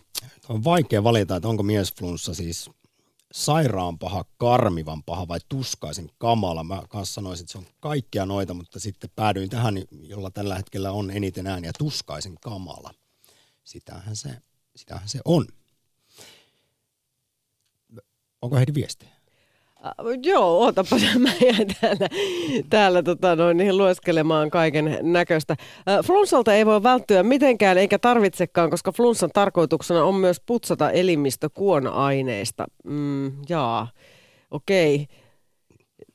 On 0.49 0.65
vaikea 0.65 1.05
valita, 1.05 1.37
että 1.37 1.49
onko 1.49 1.63
miesflunssa 1.63 2.35
siis 2.35 2.71
sairaan 3.33 3.99
paha, 3.99 4.25
karmivan 4.37 5.03
paha 5.03 5.29
vai 5.29 5.39
tuskaisen 5.49 6.11
kamala. 6.19 6.65
Mä 6.65 6.83
kanssa 6.89 7.15
sanoisin, 7.15 7.45
että 7.45 7.53
se 7.53 7.59
on 7.59 7.67
kaikkia 7.81 8.27
noita, 8.27 8.55
mutta 8.55 8.81
sitten 8.81 9.11
päädyin 9.17 9.51
tähän, 9.51 9.83
jolla 10.03 10.31
tällä 10.31 10.55
hetkellä 10.55 10.93
on 10.93 11.11
eniten 11.11 11.47
ääniä, 11.47 11.71
tuskaisen 11.79 12.35
kamala. 12.41 12.91
Sitähän 13.65 14.17
se 14.17 14.31
sitähän 14.77 15.09
se 15.09 15.21
on. 15.25 15.47
Onko 18.43 18.57
heidän 18.57 18.75
viestejä? 18.75 19.17
Joo, 20.23 20.59
ootapa 20.59 20.97
mä 21.19 21.29
jäin 21.41 21.69
täällä, 21.81 22.09
täällä 22.71 23.03
tota, 23.03 23.37
noin, 23.37 23.57
niin 23.57 23.79
lueskelemaan 23.79 24.51
kaiken 24.51 24.99
näköistä. 25.03 25.57
Flunssalta 26.05 26.55
ei 26.55 26.67
voi 26.67 26.83
välttyä 26.83 27.23
mitenkään 27.23 27.79
eikä 27.79 27.99
tarvitsekaan, 27.99 28.71
koska 28.71 28.93
flunssan 28.93 29.31
tarkoituksena 29.35 30.05
on 30.05 30.15
myös 30.15 30.41
putsata 30.47 30.91
elimistö 30.91 31.49
kuona-aineista. 31.55 32.65
Mm, 32.85 33.33
jaa, 33.49 33.89
okei. 34.51 34.95
Okay. 34.95 35.26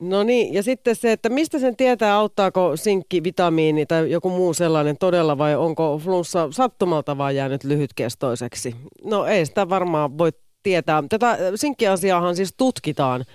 No 0.01 0.23
niin, 0.23 0.53
ja 0.53 0.63
sitten 0.63 0.95
se, 0.95 1.11
että 1.11 1.29
mistä 1.29 1.59
sen 1.59 1.75
tietää, 1.75 2.15
auttaako 2.15 2.77
sinkki, 2.77 3.23
vitamiini 3.23 3.85
tai 3.85 4.11
joku 4.11 4.29
muu 4.29 4.53
sellainen 4.53 4.97
todella 4.97 5.37
vai 5.37 5.55
onko 5.55 5.97
flunssa 6.03 6.47
sattumalta 6.51 7.17
vaan 7.17 7.35
jäänyt 7.35 7.63
lyhytkestoiseksi? 7.63 8.75
No 9.03 9.25
ei 9.25 9.45
sitä 9.45 9.69
varmaan 9.69 10.17
voi 10.17 10.31
tietää. 10.63 11.03
Tätä 11.09 11.37
sinkkiasiaahan 11.55 12.35
siis 12.35 12.53
tutkitaan 12.57 13.25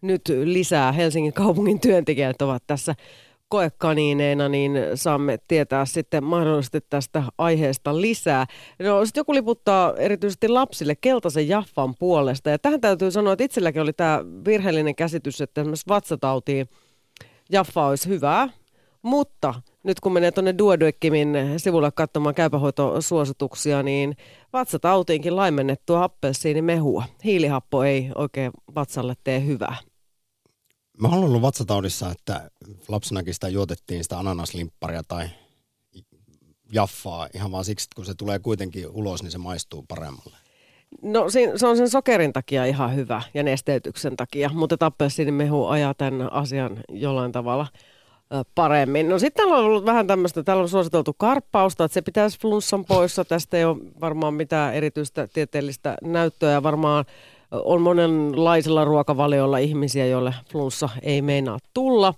nyt 0.00 0.22
lisää. 0.44 0.92
Helsingin 0.92 1.32
kaupungin 1.32 1.80
työntekijät 1.80 2.42
ovat 2.42 2.62
tässä 2.66 2.94
koekaniineina, 3.48 4.48
niin 4.48 4.72
saamme 4.94 5.38
tietää 5.48 5.84
sitten 5.84 6.24
mahdollisesti 6.24 6.80
tästä 6.90 7.22
aiheesta 7.38 8.00
lisää. 8.00 8.46
No 8.78 9.04
sitten 9.04 9.20
joku 9.20 9.34
liputtaa 9.34 9.94
erityisesti 9.96 10.48
lapsille 10.48 10.94
keltaisen 11.00 11.48
jaffan 11.48 11.94
puolesta. 11.98 12.50
Ja 12.50 12.58
tähän 12.58 12.80
täytyy 12.80 13.10
sanoa, 13.10 13.32
että 13.32 13.44
itselläkin 13.44 13.82
oli 13.82 13.92
tämä 13.92 14.20
virheellinen 14.44 14.94
käsitys, 14.94 15.40
että 15.40 15.60
esimerkiksi 15.60 15.88
vatsatautiin 15.88 16.68
jaffa 17.50 17.86
olisi 17.86 18.08
hyvää. 18.08 18.48
Mutta 19.02 19.54
nyt 19.82 20.00
kun 20.00 20.12
menee 20.12 20.30
tuonne 20.30 20.54
Duodeckimin 20.58 21.36
sivulle 21.56 21.90
katsomaan 21.90 22.34
käypähoitosuosituksia, 22.34 23.82
niin 23.82 24.16
vatsatautiinkin 24.52 25.36
laimennettua 25.36 26.10
mehua. 26.62 27.04
Hiilihappo 27.24 27.84
ei 27.84 28.10
oikein 28.14 28.52
vatsalle 28.74 29.14
tee 29.24 29.46
hyvää. 29.46 29.76
Mä 30.98 31.08
olen 31.08 31.24
ollut 31.24 31.42
vatsataudissa, 31.42 32.10
että 32.10 32.50
lapsenakin 32.88 33.34
sitä 33.34 33.48
juotettiin 33.48 34.02
sitä 34.02 34.18
ananaslimpparia 34.18 35.02
tai 35.02 35.28
jaffaa 36.72 37.28
ihan 37.34 37.52
vaan 37.52 37.64
siksi, 37.64 37.84
että 37.84 37.94
kun 37.96 38.04
se 38.04 38.14
tulee 38.14 38.38
kuitenkin 38.38 38.88
ulos, 38.88 39.22
niin 39.22 39.30
se 39.30 39.38
maistuu 39.38 39.84
paremmalle. 39.88 40.36
No 41.02 41.30
se 41.56 41.66
on 41.66 41.76
sen 41.76 41.90
sokerin 41.90 42.32
takia 42.32 42.64
ihan 42.64 42.94
hyvä 42.94 43.22
ja 43.34 43.42
nesteytyksen 43.42 44.16
takia, 44.16 44.50
mutta 44.54 44.76
mehu 45.30 45.66
ajaa 45.66 45.94
tämän 45.94 46.32
asian 46.32 46.80
jollain 46.88 47.32
tavalla 47.32 47.66
paremmin. 48.54 49.08
No 49.08 49.18
sitten 49.18 49.36
täällä 49.42 49.58
on 49.58 49.64
ollut 49.64 49.84
vähän 49.84 50.06
tämmöistä, 50.06 50.42
täällä 50.42 50.62
on 50.62 50.68
suositeltu 50.68 51.12
karppausta, 51.18 51.84
että 51.84 51.94
se 51.94 52.02
pitäisi 52.02 52.40
flunssan 52.40 52.84
poissa. 52.84 53.24
Tästä 53.24 53.56
ei 53.56 53.64
ole 53.64 53.76
varmaan 54.00 54.34
mitään 54.34 54.74
erityistä 54.74 55.28
tieteellistä 55.32 55.96
näyttöä 56.02 56.52
ja 56.52 56.62
varmaan 56.62 57.04
on 57.64 57.82
monenlaisella 57.82 58.84
ruokavaliolla 58.84 59.58
ihmisiä, 59.58 60.06
joille 60.06 60.34
flunssa 60.52 60.88
ei 61.02 61.22
meinaa 61.22 61.58
tulla. 61.74 62.14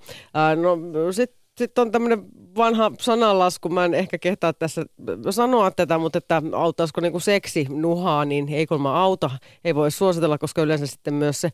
no 0.62 0.78
sitten 1.12 1.46
sit 1.58 1.78
on 1.78 1.90
tämmöinen 1.90 2.24
vanha 2.56 2.92
sananlasku, 3.00 3.68
mä 3.68 3.84
en 3.84 3.94
ehkä 3.94 4.18
kehtaa 4.18 4.52
tässä 4.52 4.86
sanoa 5.30 5.70
tätä, 5.70 5.98
mutta 5.98 6.18
että 6.18 6.42
auttaisiko 6.52 7.00
niinku 7.00 7.20
seksi 7.20 7.66
nuhaa, 7.70 8.24
niin 8.24 8.48
ei 8.48 8.66
mä 8.78 9.02
auta, 9.02 9.30
ei 9.64 9.74
voi 9.74 9.90
suositella, 9.90 10.38
koska 10.38 10.62
yleensä 10.62 10.86
sitten 10.86 11.14
myös 11.14 11.40
se 11.40 11.50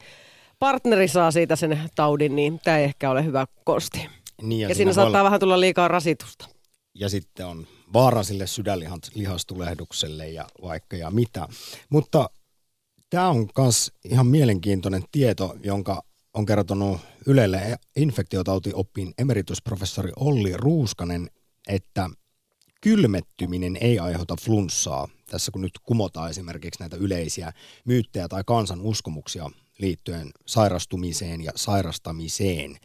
partneri 0.59 1.09
saa 1.09 1.31
siitä 1.31 1.57
sen 1.57 1.81
taudin, 1.95 2.37
niin 2.37 2.61
tämä 2.65 2.79
ei 2.79 2.85
ehkä 2.85 3.11
ole 3.11 3.25
hyvä 3.25 3.47
kosti. 3.65 4.09
Niin 4.43 4.61
ja, 4.61 4.69
ja 4.69 4.75
siinä 4.75 4.93
saattaa 4.93 5.21
olla... 5.21 5.25
vähän 5.25 5.41
tulla 5.41 5.61
liikaa 5.61 5.89
rasitusta. 5.89 6.49
Ja 6.95 7.09
sitten 7.09 7.47
on 7.47 7.67
vaara 7.93 8.23
sille 8.23 8.47
sydänlihastulehdukselle 8.47 10.29
ja 10.29 10.47
vaikka 10.63 10.97
ja 10.97 11.11
mitä. 11.11 11.49
Mutta 11.89 12.31
Tämä 13.13 13.29
on 13.29 13.49
myös 13.59 13.93
ihan 14.05 14.27
mielenkiintoinen 14.27 15.05
tieto, 15.13 15.57
jonka 15.65 16.03
on 16.35 16.47
kertonut 16.47 17.01
Ylelle 17.27 17.79
infektiotautiopin 17.97 19.15
emeritusprofessori 19.19 20.13
Olli 20.17 20.57
Ruuskanen, 20.57 21.31
että 21.69 22.11
kylmettyminen 22.81 23.79
ei 23.81 23.99
aiheuta 23.99 24.37
flunssaa. 24.41 25.09
Tässä 25.31 25.53
kun 25.53 25.61
nyt 25.61 25.79
kumotaan 25.83 26.31
esimerkiksi 26.31 26.81
näitä 26.81 26.97
yleisiä 26.97 27.53
myyttejä 27.85 28.29
tai 28.29 28.43
kansan 28.47 28.81
uskomuksia 28.81 29.51
liittyen 29.79 30.31
sairastumiseen 30.47 31.45
ja 31.45 31.53
sairastamiseen. 31.57 32.77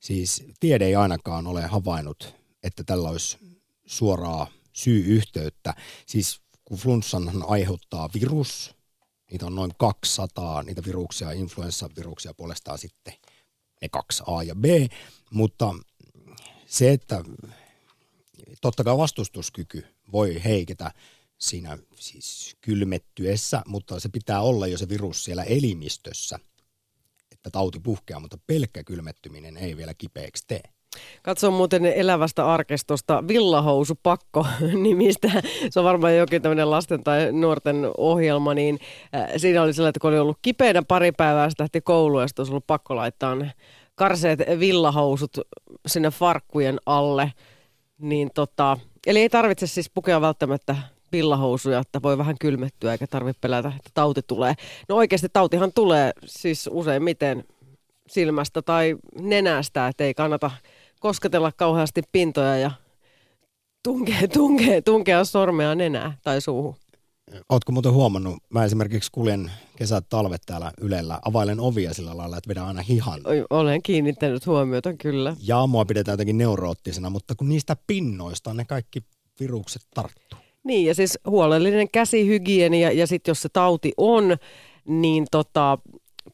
Siis 0.00 0.44
tiede 0.60 0.86
ei 0.86 0.96
ainakaan 0.96 1.46
ole 1.46 1.62
havainnut, 1.62 2.34
että 2.62 2.84
tällä 2.84 3.08
olisi 3.08 3.38
suoraa 3.86 4.46
syy-yhteyttä. 4.72 5.74
Siis 6.06 6.40
kun 6.64 6.78
flunssan 6.78 7.44
aiheuttaa 7.46 8.08
virus, 8.14 8.77
Niitä 9.30 9.46
on 9.46 9.54
noin 9.54 9.70
200, 9.78 10.62
niitä 10.62 10.84
viruksia, 10.84 11.32
influenssaviruksia 11.32 12.34
puolestaan 12.34 12.78
sitten 12.78 13.14
ne 13.82 13.88
kaksi 13.88 14.22
A 14.26 14.42
ja 14.42 14.54
B, 14.54 14.64
mutta 15.30 15.74
se, 16.66 16.92
että 16.92 17.24
totta 18.60 18.84
kai 18.84 18.96
vastustuskyky 18.96 19.86
voi 20.12 20.44
heiketä 20.44 20.90
siinä 21.38 21.78
siis 21.96 22.56
kylmettyessä, 22.60 23.62
mutta 23.66 24.00
se 24.00 24.08
pitää 24.08 24.40
olla 24.40 24.66
jo 24.66 24.78
se 24.78 24.88
virus 24.88 25.24
siellä 25.24 25.42
elimistössä, 25.42 26.38
että 27.32 27.50
tauti 27.50 27.80
puhkeaa, 27.80 28.20
mutta 28.20 28.38
pelkkä 28.46 28.84
kylmettyminen 28.84 29.56
ei 29.56 29.76
vielä 29.76 29.94
kipeäksi 29.94 30.44
tee. 30.46 30.62
Katson 31.22 31.52
muuten 31.52 31.86
elävästä 31.86 32.52
arkistosta 32.52 33.24
Villahousu 33.28 33.94
Pakko 34.02 34.46
nimistä. 34.82 35.28
Se 35.70 35.80
on 35.80 35.84
varmaan 35.84 36.16
jokin 36.16 36.42
tämmöinen 36.42 36.70
lasten 36.70 37.04
tai 37.04 37.32
nuorten 37.32 37.90
ohjelma, 37.96 38.54
niin 38.54 38.78
äh, 39.14 39.28
siinä 39.36 39.62
oli 39.62 39.72
sellainen, 39.72 39.88
että 39.90 40.00
kun 40.00 40.10
oli 40.10 40.18
ollut 40.18 40.38
kipeänä 40.42 40.82
pari 40.88 41.12
päivää, 41.12 41.50
sitten 41.50 41.64
lähti 41.64 41.80
kouluun 41.80 42.22
ja 42.22 42.28
sitten 42.28 42.40
olisi 42.40 42.52
ollut 42.52 42.66
pakko 42.66 42.96
laittaa 42.96 43.36
karseet 43.94 44.38
villahousut 44.58 45.38
sinne 45.86 46.10
farkkujen 46.10 46.78
alle. 46.86 47.32
Niin 47.98 48.30
tota, 48.34 48.76
eli 49.06 49.20
ei 49.20 49.28
tarvitse 49.28 49.66
siis 49.66 49.90
pukea 49.94 50.20
välttämättä 50.20 50.76
villahousuja, 51.12 51.78
että 51.78 52.02
voi 52.02 52.18
vähän 52.18 52.36
kylmettyä 52.40 52.92
eikä 52.92 53.06
tarvitse 53.06 53.40
pelätä, 53.40 53.68
että 53.68 53.90
tauti 53.94 54.20
tulee. 54.26 54.54
No 54.88 54.96
oikeasti 54.96 55.28
tautihan 55.32 55.72
tulee 55.72 56.12
siis 56.24 56.68
useimmiten 56.72 57.44
silmästä 58.08 58.62
tai 58.62 58.96
nenästä, 59.20 59.88
että 59.88 60.04
ei 60.04 60.14
kannata 60.14 60.50
kosketella 61.00 61.52
kauheasti 61.52 62.02
pintoja 62.12 62.56
ja 62.56 62.70
tunkea, 63.82 64.28
tunkea, 64.34 64.82
tunkea 64.82 65.24
sormea 65.24 65.74
nenää 65.74 66.18
tai 66.22 66.40
suuhun. 66.40 66.74
Ootko 67.48 67.72
muuten 67.72 67.92
huomannut, 67.92 68.38
mä 68.50 68.64
esimerkiksi 68.64 69.12
kuljen 69.12 69.50
kesät, 69.76 70.04
talvet 70.08 70.42
täällä 70.46 70.72
Ylellä, 70.80 71.18
availen 71.24 71.60
ovia 71.60 71.94
sillä 71.94 72.16
lailla, 72.16 72.36
että 72.36 72.48
vedän 72.48 72.66
aina 72.66 72.82
hihan. 72.82 73.20
Olen 73.50 73.82
kiinnittänyt 73.82 74.46
huomiota, 74.46 74.94
kyllä. 74.94 75.36
Ja 75.42 75.66
mua 75.66 75.84
pidetään 75.84 76.12
jotenkin 76.12 76.38
neuroottisena, 76.38 77.10
mutta 77.10 77.34
kun 77.34 77.48
niistä 77.48 77.76
pinnoista 77.86 78.54
ne 78.54 78.64
kaikki 78.64 79.00
virukset 79.40 79.82
tarttuu. 79.94 80.38
Niin, 80.64 80.86
ja 80.86 80.94
siis 80.94 81.18
huolellinen 81.26 81.88
käsihygienia, 81.90 82.92
ja 82.92 83.06
sitten 83.06 83.30
jos 83.30 83.42
se 83.42 83.48
tauti 83.48 83.92
on, 83.96 84.36
niin 84.84 85.26
tota, 85.30 85.78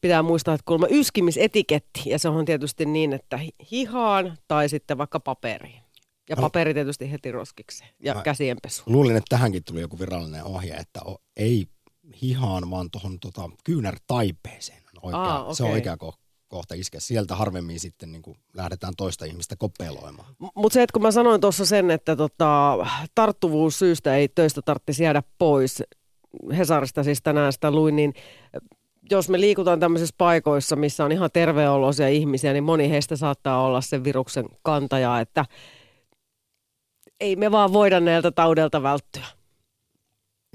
pitää 0.01 0.23
muistaa, 0.23 0.53
että 0.53 0.63
kuulemma 0.65 0.87
yskimisetiketti, 0.89 2.01
ja 2.05 2.19
se 2.19 2.29
on 2.29 2.45
tietysti 2.45 2.85
niin, 2.85 3.13
että 3.13 3.39
hihaan 3.71 4.37
tai 4.47 4.69
sitten 4.69 4.97
vaikka 4.97 5.19
paperiin. 5.19 5.81
Ja 6.29 6.35
paperi 6.35 6.73
tietysti 6.73 7.11
heti 7.11 7.31
roskiksi 7.31 7.83
ja 7.99 8.13
Mä 8.13 8.21
käsienpesu. 8.21 8.83
Luulin, 8.85 9.15
että 9.15 9.29
tähänkin 9.29 9.63
tuli 9.63 9.81
joku 9.81 9.99
virallinen 9.99 10.43
ohje, 10.43 10.73
että 10.73 10.99
ei 11.37 11.67
hihaan, 12.21 12.71
vaan 12.71 12.91
tuohon 12.91 13.19
tota, 13.19 13.49
kyynärtaipeeseen. 13.63 14.81
Oikea, 15.01 15.19
Aa, 15.19 15.41
okay. 15.41 15.55
Se 15.55 15.63
on 15.63 15.71
oikea 15.71 15.95
ko- 15.95 16.17
kohta 16.47 16.75
iskeä. 16.75 16.99
Sieltä 16.99 17.35
harvemmin 17.35 17.79
sitten 17.79 18.11
niin 18.11 18.21
kuin 18.21 18.37
lähdetään 18.53 18.93
toista 18.97 19.25
ihmistä 19.25 19.55
kopeloimaan. 19.55 20.35
Mutta 20.55 20.73
se, 20.73 20.83
että 20.83 20.93
kun 20.93 21.01
mä 21.01 21.11
sanoin 21.11 21.41
tuossa 21.41 21.65
sen, 21.65 21.91
että 21.91 22.15
tota, 22.15 22.77
tarttuvuus 23.15 23.79
syystä 23.79 24.15
ei 24.15 24.27
töistä 24.27 24.61
tarvitsisi 24.61 25.03
jäädä 25.03 25.23
pois, 25.37 25.83
Hesarista 26.57 27.03
siis 27.03 27.21
tänään 27.21 27.53
sitä 27.53 27.71
luin, 27.71 27.95
niin 27.95 28.13
jos 29.11 29.29
me 29.29 29.39
liikutaan 29.39 29.79
tämmöisissä 29.79 30.15
paikoissa, 30.17 30.75
missä 30.75 31.05
on 31.05 31.11
ihan 31.11 31.29
terveoloisia 31.33 32.09
ihmisiä, 32.09 32.53
niin 32.53 32.63
moni 32.63 32.89
heistä 32.89 33.15
saattaa 33.15 33.63
olla 33.63 33.81
sen 33.81 34.03
viruksen 34.03 34.45
kantaja, 34.63 35.19
että 35.19 35.45
ei 37.19 37.35
me 37.35 37.51
vaan 37.51 37.73
voida 37.73 37.99
näiltä 37.99 38.31
taudelta 38.31 38.83
välttyä. 38.83 39.25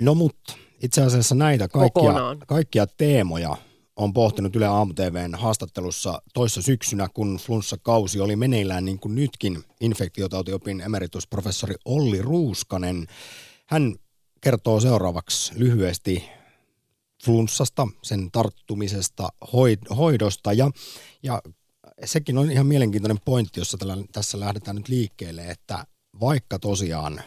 No 0.00 0.14
mutta 0.14 0.52
itse 0.82 1.02
asiassa 1.02 1.34
näitä 1.34 1.68
kaikkia, 1.68 2.14
kaikkia 2.46 2.86
teemoja 2.86 3.56
on 3.96 4.12
pohtinut 4.12 4.56
Yle 4.56 4.66
Aamu 4.66 4.94
TVn 4.94 5.34
haastattelussa 5.34 6.22
toissa 6.34 6.62
syksynä, 6.62 7.08
kun 7.14 7.36
flunssakausi 7.36 8.20
oli 8.20 8.36
meneillään 8.36 8.84
niin 8.84 8.98
kuin 8.98 9.14
nytkin 9.14 9.64
infektiotautiopin 9.80 10.80
emeritusprofessori 10.80 11.74
Olli 11.84 12.22
Ruuskanen. 12.22 13.06
Hän 13.66 13.94
kertoo 14.40 14.80
seuraavaksi 14.80 15.52
lyhyesti 15.56 16.39
flunssasta, 17.24 17.88
sen 18.02 18.30
tarttumisesta, 18.30 19.28
hoidosta 19.96 20.52
ja, 20.52 20.70
ja 21.22 21.42
sekin 22.04 22.38
on 22.38 22.50
ihan 22.50 22.66
mielenkiintoinen 22.66 23.20
pointti, 23.24 23.60
jossa 23.60 23.78
tällä, 23.78 23.96
tässä 24.12 24.40
lähdetään 24.40 24.76
nyt 24.76 24.88
liikkeelle, 24.88 25.42
että 25.42 25.86
vaikka 26.20 26.58
tosiaan 26.58 27.22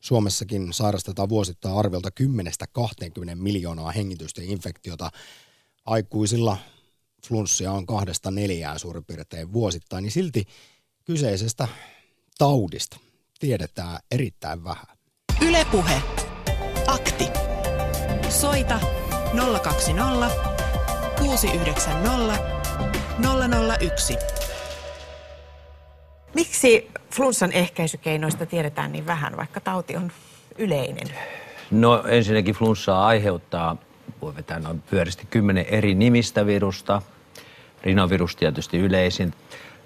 Suomessakin 0.00 0.72
sairastetaan 0.72 1.28
vuosittain 1.28 1.76
arviolta 1.76 2.08
10-20 2.20 3.34
miljoonaa 3.34 3.90
hengitystä 3.90 4.42
infektiota, 4.44 5.10
aikuisilla 5.86 6.56
flunssia 7.26 7.72
on 7.72 7.86
kahdesta 7.86 8.30
neljään 8.30 8.78
suurin 8.78 9.04
piirtein 9.04 9.52
vuosittain, 9.52 10.02
niin 10.02 10.12
silti 10.12 10.44
kyseisestä 11.04 11.68
taudista 12.38 12.96
tiedetään 13.38 13.98
erittäin 14.10 14.64
vähän. 14.64 14.96
Ylepuhe. 15.40 16.02
Akti. 16.86 17.24
Soita 18.28 19.01
020 19.62 20.30
690 21.18 22.38
001. 23.80 24.16
Miksi 26.34 26.90
flunssan 27.10 27.52
ehkäisykeinoista 27.52 28.46
tiedetään 28.46 28.92
niin 28.92 29.06
vähän, 29.06 29.36
vaikka 29.36 29.60
tauti 29.60 29.96
on 29.96 30.12
yleinen? 30.58 31.06
No 31.70 32.04
ensinnäkin 32.06 32.54
flunssaa 32.54 33.06
aiheuttaa, 33.06 33.76
voi 34.22 34.36
vetää 34.36 34.58
noin 34.58 34.82
pyöristi 34.90 35.26
kymmenen 35.30 35.66
eri 35.66 35.94
nimistä 35.94 36.46
virusta. 36.46 37.02
Rinovirus 37.82 38.36
tietysti 38.36 38.78
yleisin. 38.78 39.34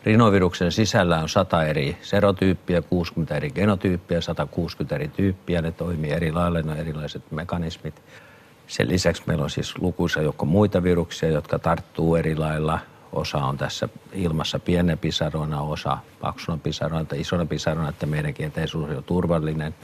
Rinoviruksen 0.04 0.72
sisällä 0.72 1.18
on 1.18 1.28
100 1.28 1.64
eri 1.64 1.96
serotyyppiä, 2.02 2.82
60 2.82 3.36
eri 3.36 3.50
genotyyppiä, 3.50 4.20
160 4.20 4.94
eri 4.94 5.08
tyyppiä. 5.08 5.62
Ne 5.62 5.72
toimii 5.72 6.10
eri 6.10 6.32
lailla, 6.32 6.62
ne 6.62 6.72
on 6.72 6.78
erilaiset 6.78 7.22
mekanismit. 7.30 8.02
Sen 8.66 8.88
lisäksi 8.88 9.22
meillä 9.26 9.44
on 9.44 9.50
siis 9.50 9.78
lukuisa 9.78 10.22
joukko 10.22 10.46
muita 10.46 10.82
viruksia, 10.82 11.28
jotka 11.28 11.58
tarttuu 11.58 12.16
eri 12.16 12.36
lailla– 12.36 12.78
Osa 13.16 13.38
on 13.38 13.56
tässä 13.56 13.88
ilmassa 14.12 14.58
pienen 14.58 14.98
pisaroina, 14.98 15.60
osa 15.60 15.98
paksuna 16.20 16.58
pisaroina 16.62 17.04
tai 17.04 17.20
isona 17.20 17.46
pisaroina, 17.46 17.88
että 17.88 18.06
meidänkin 18.06 18.46
etäisyys 18.46 18.96
on 18.96 19.04
turvallinen. 19.04 19.74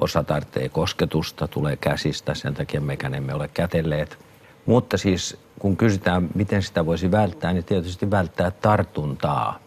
Osa 0.00 0.24
tarvitsee 0.24 0.68
kosketusta, 0.68 1.48
tulee 1.48 1.76
käsistä, 1.76 2.34
sen 2.34 2.54
takia 2.54 2.80
mekään 2.80 3.14
emme 3.14 3.34
ole 3.34 3.48
kätelleet. 3.48 4.18
Mutta 4.66 4.96
siis 4.96 5.36
kun 5.58 5.76
kysytään, 5.76 6.28
miten 6.34 6.62
sitä 6.62 6.86
voisi 6.86 7.10
välttää, 7.10 7.52
niin 7.52 7.64
tietysti 7.64 8.10
välttää 8.10 8.50
tartuntaa. 8.50 9.58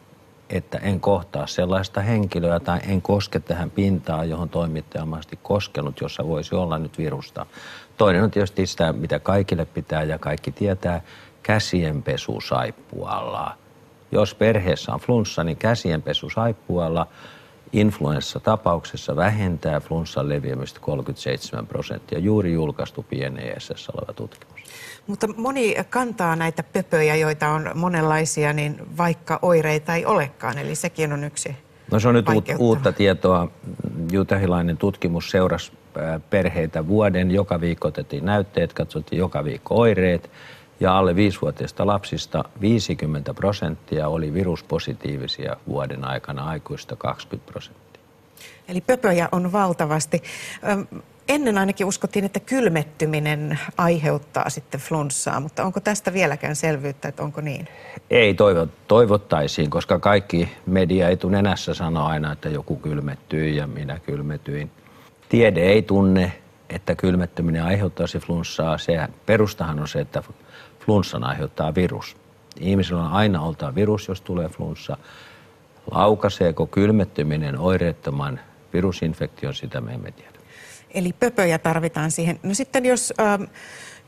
Että 0.49 0.77
en 0.77 0.99
kohtaa 0.99 1.47
sellaista 1.47 2.01
henkilöä 2.01 2.59
tai 2.59 2.79
en 2.87 3.01
koske 3.01 3.39
tähän 3.39 3.71
pintaan, 3.71 4.29
johon 4.29 4.49
toimittaja 4.49 5.03
on 5.03 5.21
koskenut, 5.43 6.01
jossa 6.01 6.27
voisi 6.27 6.55
olla 6.55 6.79
nyt 6.79 6.97
virusta. 6.97 7.45
Toinen 8.01 8.23
on 8.23 8.31
tietysti 8.31 8.67
sitä, 8.67 8.93
mitä 8.93 9.19
kaikille 9.19 9.65
pitää 9.65 10.03
ja 10.03 10.19
kaikki 10.19 10.51
tietää, 10.51 11.01
käsienpesu 11.43 12.41
saippualla. 12.41 13.57
Jos 14.11 14.35
perheessä 14.35 14.93
on 14.93 14.99
flunssa, 14.99 15.43
niin 15.43 15.57
käsienpesu 15.57 16.29
saippualla 16.29 17.07
influenssatapauksessa 17.73 19.15
vähentää 19.15 19.79
flunssan 19.79 20.29
leviämistä 20.29 20.79
37 20.79 21.67
prosenttia. 21.67 22.19
Juuri 22.19 22.53
julkaistu 22.53 23.03
PNESS 23.03 23.89
oleva 23.89 24.13
tutkimus. 24.13 24.61
Mutta 25.07 25.27
moni 25.37 25.75
kantaa 25.89 26.35
näitä 26.35 26.63
pöpöjä, 26.63 27.15
joita 27.15 27.49
on 27.49 27.71
monenlaisia, 27.75 28.53
niin 28.53 28.97
vaikka 28.97 29.39
oireita 29.41 29.95
ei 29.95 30.05
olekaan. 30.05 30.57
Eli 30.57 30.75
sekin 30.75 31.13
on 31.13 31.23
yksi 31.23 31.55
No 31.91 31.99
se 31.99 32.07
on 32.07 32.13
nyt 32.13 32.25
uutta 32.57 32.91
tietoa. 32.91 33.47
Jutahilainen 34.11 34.77
tutkimus 34.77 35.31
seurasi 35.31 35.71
perheitä 36.29 36.87
vuoden. 36.87 37.31
Joka 37.31 37.61
viikko 37.61 37.87
otettiin 37.87 38.25
näytteet, 38.25 38.73
katsottiin 38.73 39.19
joka 39.19 39.43
viikko 39.43 39.75
oireet 39.75 40.29
ja 40.79 40.97
alle 40.97 41.15
viisivuotiaista 41.15 41.87
lapsista 41.87 42.43
50 42.61 43.33
prosenttia 43.33 44.07
oli 44.07 44.33
viruspositiivisia 44.33 45.57
vuoden 45.67 46.03
aikana, 46.03 46.43
aikuista 46.43 46.95
20 46.95 47.51
prosenttia. 47.51 48.01
Eli 48.67 48.81
pöpöjä 48.81 49.29
on 49.31 49.51
valtavasti. 49.51 50.23
Ennen 51.27 51.57
ainakin 51.57 51.85
uskottiin, 51.87 52.25
että 52.25 52.39
kylmettyminen 52.39 53.59
aiheuttaa 53.77 54.49
sitten 54.49 54.79
flunssaa, 54.79 55.39
mutta 55.39 55.63
onko 55.63 55.79
tästä 55.79 56.13
vieläkään 56.13 56.55
selvyyttä, 56.55 57.07
että 57.07 57.23
onko 57.23 57.41
niin? 57.41 57.67
Ei 58.09 58.33
toivo, 58.33 58.67
toivottaisiin, 58.87 59.69
koska 59.69 59.99
kaikki 59.99 60.49
media 60.65 61.09
etunenässä 61.09 61.73
sanoo 61.73 62.05
aina, 62.05 62.31
että 62.31 62.49
joku 62.49 62.75
kylmettyi 62.75 63.55
ja 63.55 63.67
minä 63.67 63.99
kylmetyin. 63.99 64.71
Tiede 65.29 65.61
ei 65.61 65.81
tunne, 65.81 66.31
että 66.69 66.95
kylmettyminen 66.95 67.63
aiheuttaisi 67.63 68.19
flunssaa. 68.19 68.77
Se 68.77 69.07
perustahan 69.25 69.79
on 69.79 69.87
se, 69.87 69.99
että 69.99 70.23
flunssan 70.85 71.23
aiheuttaa 71.23 71.75
virus. 71.75 72.17
Ihmisellä 72.59 73.01
on 73.01 73.11
aina 73.11 73.41
oltava 73.41 73.75
virus, 73.75 74.07
jos 74.07 74.21
tulee 74.21 74.49
flunssa. 74.49 74.97
Laukaseeko 75.91 76.65
kylmettyminen 76.65 77.59
oireettoman 77.59 78.39
virusinfektion, 78.73 79.53
sitä 79.53 79.81
me 79.81 79.93
emme 79.93 80.11
tiedä. 80.11 80.30
Eli 80.93 81.13
pöpöjä 81.13 81.59
tarvitaan 81.59 82.11
siihen. 82.11 82.39
No 82.43 82.53
sitten 82.53 82.85
jos, 82.85 83.13
äh, 83.19 83.49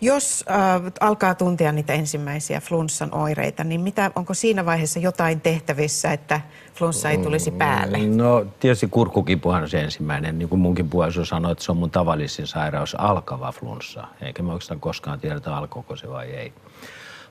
jos 0.01 0.45
äh, 0.49 0.91
alkaa 0.99 1.35
tuntea 1.35 1.71
niitä 1.71 1.93
ensimmäisiä 1.93 2.61
flunssan 2.61 3.13
oireita, 3.13 3.63
niin 3.63 3.81
mitä, 3.81 4.11
onko 4.15 4.33
siinä 4.33 4.65
vaiheessa 4.65 4.99
jotain 4.99 5.41
tehtävissä, 5.41 6.13
että 6.13 6.41
flunssa 6.75 7.09
ei 7.09 7.17
tulisi 7.17 7.51
päälle? 7.51 7.97
No 7.97 8.45
tietysti 8.59 8.87
kurkkukipuhan 8.87 9.61
on 9.61 9.69
se 9.69 9.81
ensimmäinen. 9.81 10.39
Niin 10.39 10.49
kuin 10.49 10.59
munkin 10.59 10.89
puoliso 10.89 11.25
sanoi, 11.25 11.51
että 11.51 11.63
se 11.63 11.71
on 11.71 11.77
mun 11.77 11.91
tavallisin 11.91 12.47
sairaus, 12.47 12.95
alkava 12.95 13.51
flunssa. 13.51 14.07
Eikä 14.21 14.43
me 14.43 14.51
oikeastaan 14.51 14.79
koskaan 14.79 15.19
tiedetä, 15.19 15.55
alkoiko 15.57 15.95
se 15.95 16.09
vai 16.09 16.29
ei. 16.29 16.53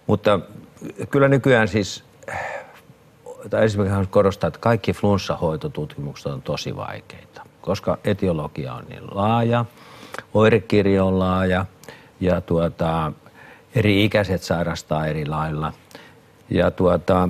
Mutta 0.07 0.41
kyllä 1.11 1.29
nykyään 1.29 1.69
siis, 1.69 2.05
tai 3.51 3.65
esimerkiksi 3.65 3.93
haluan 3.93 4.09
korostaa, 4.09 4.49
että 4.49 4.61
kaikki 4.61 4.93
flunssahoitotutkimukset 4.93 6.27
on 6.27 6.43
tosi 6.43 6.77
vaikeita, 6.77 7.43
koska 7.63 7.99
etiologia 8.05 8.75
on 8.75 8.85
niin 8.89 9.03
laaja, 9.11 9.65
oirekirjo 10.35 11.07
on 11.07 11.19
laaja 11.19 11.67
ja 12.21 12.41
tuota, 12.41 13.13
eri 13.75 14.05
ikäiset 14.05 14.43
sairastaa 14.43 15.07
eri 15.07 15.27
lailla. 15.27 15.73
Ja 16.51 16.71
tuota, 16.71 17.29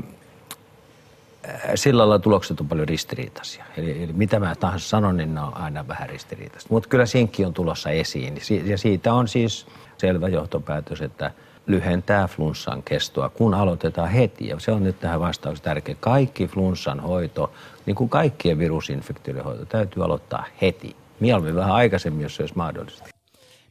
sillä 1.75 1.99
lailla 1.99 2.19
tulokset 2.19 2.61
on 2.61 2.69
paljon 2.69 2.89
ristiriitaisia. 2.89 3.65
Eli, 3.77 4.03
eli 4.05 4.13
mitä 4.13 4.41
mä 4.41 4.55
tahansa 4.55 4.89
sanon, 4.89 5.17
niin 5.17 5.35
ne 5.35 5.41
on 5.41 5.57
aina 5.57 5.89
vähän 5.89 6.09
ristiriitaista. 6.09 6.69
Mutta 6.71 6.89
kyllä 6.89 7.07
sinkki 7.07 7.45
on 7.45 7.55
tulossa 7.55 7.91
esiin. 7.91 8.39
Ja 8.65 8.79
siitä 8.79 9.15
on 9.15 9.29
siis 9.29 9.67
selvä 9.99 10.29
johtopäätös, 10.29 11.03
että 11.03 11.31
lyhentää 11.67 12.29
flunssan 12.29 12.83
kestoa, 12.83 13.29
kun 13.29 13.55
aloitetaan 13.55 14.11
heti. 14.11 14.49
Ja 14.49 14.61
se 14.61 14.73
on 14.73 14.85
nyt 14.85 15.01
tähän 15.01 15.21
vastaus 15.21 15.61
tärkeä. 15.61 15.95
Kaikki 16.01 16.47
flunssan 16.47 17.01
hoito, 17.01 17.53
niin 17.87 17.95
kuin 17.95 18.11
kaikkien 18.11 18.59
virusinfektioiden 18.59 19.45
hoito, 19.45 19.65
täytyy 19.65 20.05
aloittaa 20.05 20.45
heti. 20.63 20.97
Mieluummin 21.21 21.55
vähän 21.55 21.75
aikaisemmin, 21.75 22.23
jos 22.23 22.37
se 22.37 22.43
olisi 22.43 22.57
mahdollista. 22.57 23.05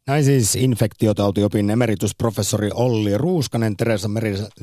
Näin 0.08 0.23
siis 0.23 0.56
infektiotautiopin 0.56 1.69
emeritusprofessori 1.69 2.69
Olli 2.73 3.17
Ruuskanen 3.17 3.77
Teresa 3.77 4.10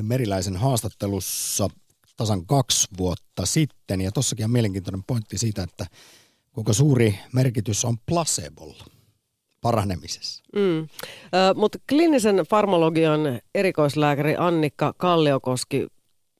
Meriläisen 0.01 0.57
haastattelussa 0.57 1.67
tasan 2.17 2.45
kaksi 2.45 2.87
vuotta 2.97 3.45
sitten. 3.45 4.01
Ja 4.01 4.11
tossakin 4.11 4.45
on 4.45 4.51
mielenkiintoinen 4.51 5.03
pointti 5.07 5.37
siitä, 5.37 5.63
että 5.63 5.85
kuinka 6.51 6.73
suuri 6.73 7.19
merkitys 7.33 7.85
on 7.85 7.97
placebolla 8.05 8.85
paranemisessa. 9.61 10.43
Mm. 10.55 10.87
mutta 11.55 11.77
kliinisen 11.89 12.35
farmologian 12.49 13.39
erikoislääkäri 13.55 14.35
Annikka 14.37 14.93
Kalliokoski 14.97 15.87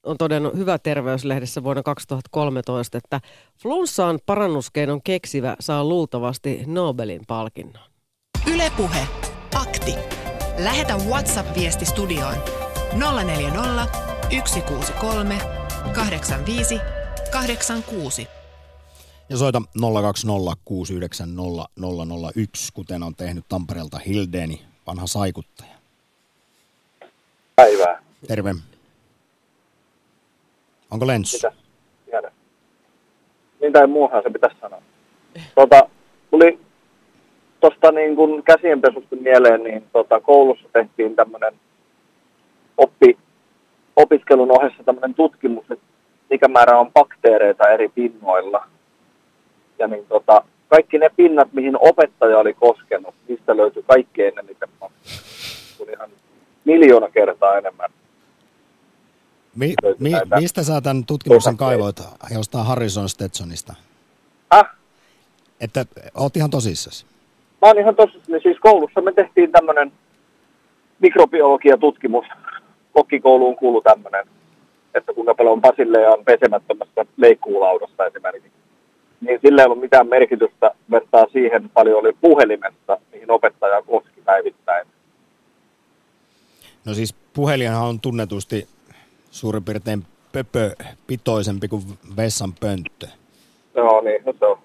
on 0.04 0.18
todennut 0.18 0.56
Hyvä 0.56 0.80
terveyslehdessä 0.80 1.64
vuonna 1.64 1.84
2013, 1.84 2.98
että 2.98 3.22
flunssaan 3.62 4.20
parannuskeinon 4.26 5.02
keksivä 5.04 5.56
saa 5.60 5.84
luultavasti 5.86 6.64
Nobelin 6.66 7.22
palkinnon. 7.28 7.90
Ylepuhe 8.54 9.08
Akti. 9.56 9.96
Lähetä 10.58 10.96
WhatsApp-viesti 10.96 11.86
studioon 11.86 12.36
040 13.24 13.86
163 14.46 15.38
85 15.94 16.80
86. 17.32 18.38
Ja 19.30 19.38
soita 19.38 19.62
020690001, 19.78 19.82
kuten 22.74 23.04
on 23.04 23.15
tehnyt 23.15 23.46
Tampereelta 23.50 24.00
Hildeni, 24.00 24.62
vanha 24.88 25.08
saikuttaja. 25.08 25.76
Päivää. 27.56 28.04
Terve. 28.28 28.56
Onko 30.92 31.08
lenssi? 31.08 31.38
Mitä? 31.38 31.52
Tiedä. 32.06 32.32
Niin 33.62 33.74
tai 33.74 33.88
muuhan 33.88 34.24
se 34.24 34.30
pitäisi 34.30 34.56
sanoa. 34.62 34.82
Tota, 35.56 35.89
tuli 36.32 36.60
tuosta 37.60 37.92
niin 37.92 38.15
kun 38.15 38.44
käsienpesusta 38.44 39.15
mieleen, 39.15 39.63
niin 39.63 39.86
tota, 39.94 40.22
koulussa 40.22 40.70
tehtiin 40.74 41.15
tämmöinen 41.15 41.54
oppi, 42.78 43.18
opiskelun 43.96 44.52
ohessa 44.52 44.84
tämmöinen 44.84 45.13
tutkimus, 45.13 45.72
että 45.72 45.86
mikä 46.30 46.48
määrä 46.48 46.80
on 46.80 46.92
bakteereita 46.92 47.70
eri 47.70 47.89
pinnoilla. 47.89 48.68
Ja 49.80 49.88
niin 49.88 50.06
tota, 50.06 50.44
kaikki 50.68 50.98
ne 50.98 51.10
pinnat, 51.15 51.54
mihin 51.54 51.78
opettaja 51.80 52.38
oli 52.38 52.54
koskenut, 52.54 53.15
niistä 53.28 53.58
löytyi 53.58 53.84
kaikkein 53.88 54.39
eniten 54.39 54.70
bakteereita. 54.80 55.24
Tuli 55.78 55.92
ihan 55.92 56.10
miljoona 56.65 57.10
kertaa 57.10 57.58
enemmän. 57.58 57.89
Mi, 59.56 59.74
mi, 60.00 60.12
mistä 60.39 60.63
sä 60.63 60.82
tämän 60.82 61.06
tutkimuksen 61.06 61.58
kaivoit 61.58 62.02
jostain 62.32 62.65
Harrison 62.65 63.10
Stetsonista? 63.10 63.74
Häh? 64.52 64.65
Että 65.62 65.86
oot 66.18 66.38
ihan 66.38 66.50
tosissasi? 66.50 67.06
Mä 67.62 67.68
oon 67.68 67.80
ihan 67.80 67.96
tosissani. 67.96 68.39
Siis 68.42 68.58
koulussa 68.60 69.02
me 69.02 69.12
tehtiin 69.12 69.52
tämmöinen 69.52 69.92
mikrobiologiatutkimus. 71.00 72.26
Kokkikouluun 72.94 73.56
kuuluu 73.56 73.82
tämmöinen, 73.82 74.26
että 74.94 75.13
kuinka 75.13 75.36
paljon 75.36 75.54
on 75.54 75.62
basilleja 75.62 76.12
on 76.12 76.26
pesemättömässä 76.26 77.06
leikkuulaudassa 77.18 78.06
esimerkiksi. 78.06 78.59
Niin 79.22 79.40
sillä 79.42 79.62
ei 79.62 79.66
ollut 79.66 79.80
mitään 79.80 80.08
merkitystä 80.08 80.72
vertaa 80.92 81.26
siihen, 81.34 81.70
paljon 81.70 82.00
oli 82.00 82.14
puhelimessa, 82.22 82.98
mihin 83.12 83.32
opettaja 83.32 83.82
koski 83.82 84.22
päivittäin. 84.26 84.88
No 86.86 86.94
siis 86.94 87.14
puhelinhan 87.34 87.88
on 87.88 88.00
tunnetusti 88.00 88.68
suurin 89.32 89.64
piirtein 89.64 90.04
pöpöpitoisempi 90.34 91.68
kuin 91.68 91.84
vessan 92.18 92.54
pönttö. 92.54 93.08
Joo, 93.76 94.02
niin, 94.02 94.22
no 94.26 94.34
se 94.40 94.46
on. 94.46 94.58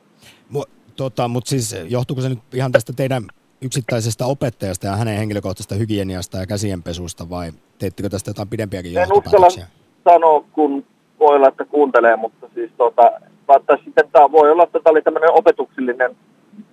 Mu- 0.55 0.71
tota, 0.97 1.29
Mutta 1.29 1.49
siis 1.49 1.77
johtuuko 1.89 2.23
se 2.23 2.29
nyt 2.29 2.39
ihan 2.55 2.73
tästä 2.73 2.93
teidän 2.93 3.25
yksittäisestä 3.61 4.27
opettajasta 4.27 4.87
ja 4.87 4.97
hänen 4.97 5.19
henkilökohtaisesta 5.19 5.75
hygieniasta 5.75 6.39
ja 6.39 6.47
käsienpesusta 6.47 7.31
vai 7.31 7.53
teettekö 7.79 8.09
tästä 8.09 8.31
jotain 8.31 8.49
pidempiäkin 8.49 8.99
en 8.99 9.09
johtopäätöksiä? 9.09 9.67
sanoa, 10.05 10.45
kun 10.53 10.85
voi 11.21 11.37
olla, 11.37 11.49
että 11.49 11.65
kuuntelee, 11.65 12.17
mutta 12.17 12.47
siis 12.55 12.71
tota, 12.77 13.13
mutta 13.49 13.77
sitten 13.85 14.11
tämä 14.13 14.33
voi 14.33 14.51
olla, 14.51 14.63
että 14.63 14.81
tämä 14.81 14.93
oli 14.93 15.03
tämmöinen 15.03 15.33
opetuksellinen 15.33 16.17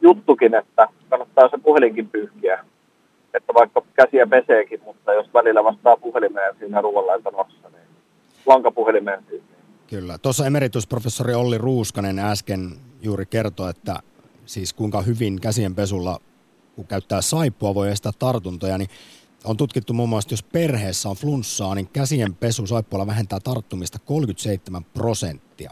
juttukin, 0.02 0.56
että 0.56 0.88
kannattaa 1.10 1.50
se 1.50 1.58
puhelinkin 1.58 2.10
pyyhkiä. 2.10 2.66
Että 3.34 3.54
vaikka 3.54 3.82
käsiä 3.94 4.28
peseekin, 4.28 4.82
mutta 4.86 5.14
jos 5.14 5.34
välillä 5.34 5.64
vastaa 5.64 5.98
puhelimeen 5.98 6.56
siinä 6.60 6.82
ruoanlaitonossa, 6.82 7.70
niin 7.70 7.88
lankapuhelimeen 8.46 9.24
siis. 9.30 9.42
Kyllä. 9.88 10.18
Tuossa 10.18 10.46
emeritusprofessori 10.46 11.34
Olli 11.34 11.58
Ruuskanen 11.58 12.20
äsken 12.20 12.70
juuri 13.02 13.26
kertoi, 13.26 13.70
että 13.70 13.96
siis 14.46 14.74
kuinka 14.74 15.02
hyvin 15.02 15.42
käsienpesulla, 15.42 16.20
kun 16.76 16.88
käyttää 16.88 17.22
saippua, 17.22 17.76
voi 17.76 17.92
estää 17.92 18.12
tartuntoja, 18.20 18.78
niin 18.78 18.90
on 19.46 19.58
tutkittu 19.58 19.94
muun 19.94 20.10
muassa, 20.10 20.28
että 20.28 20.34
jos 20.34 20.44
perheessä 20.44 21.10
on 21.10 21.16
flunssaa, 21.16 21.76
niin 21.76 21.90
käsienpesu 21.94 22.68
saippualla 22.68 23.08
vähentää 23.08 23.40
tarttumista 23.40 24.00
37 24.00 24.84
prosenttia. 24.84 25.72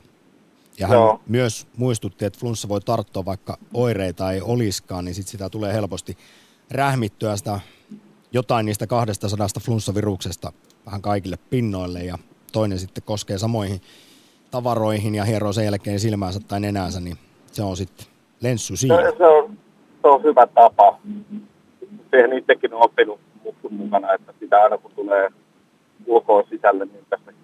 Ja 0.79 0.87
hän 0.87 0.95
Joo. 0.95 1.21
myös 1.27 1.67
muistutti, 1.77 2.25
että 2.25 2.39
flunssa 2.39 2.69
voi 2.69 2.81
tarttua, 2.81 3.25
vaikka 3.25 3.57
oireita 3.73 4.31
ei 4.31 4.41
oliskaan, 4.41 5.05
niin 5.05 5.15
sit 5.15 5.27
sitä 5.27 5.49
tulee 5.49 5.73
helposti 5.73 6.17
rähmittyä 6.71 7.37
sitä 7.37 7.59
jotain 8.31 8.65
niistä 8.65 8.87
200 8.87 9.47
flunssaviruksesta 9.61 10.51
vähän 10.85 11.01
kaikille 11.01 11.37
pinnoille 11.49 11.99
ja 11.99 12.17
toinen 12.51 12.79
sitten 12.79 13.03
koskee 13.03 13.37
samoihin 13.37 13.81
tavaroihin 14.51 15.15
ja 15.15 15.23
hieroo 15.23 15.53
sen 15.53 15.65
jälkeen 15.65 15.99
silmäänsä 15.99 16.39
tai 16.47 16.59
nenäänsä, 16.59 16.99
niin 16.99 17.17
se 17.51 17.63
on 17.63 17.77
sitten 17.77 18.07
lenssu 18.41 18.75
siinä. 18.75 18.95
Se, 18.95 19.17
se, 19.17 19.25
on, 19.25 19.57
se 20.01 20.07
on 20.07 20.23
hyvä 20.23 20.47
tapa. 20.47 20.99
Siihen 22.11 22.37
itsekin 22.37 22.73
on 22.73 22.83
oppinut 22.83 23.19
mukana, 23.69 24.13
että 24.13 24.33
sitä 24.39 24.61
aina 24.61 24.77
kun 24.77 24.91
tulee 24.95 25.29
ulkoa 26.05 26.43
sisälle, 26.49 26.85
niin 26.85 27.05
tästä. 27.09 27.38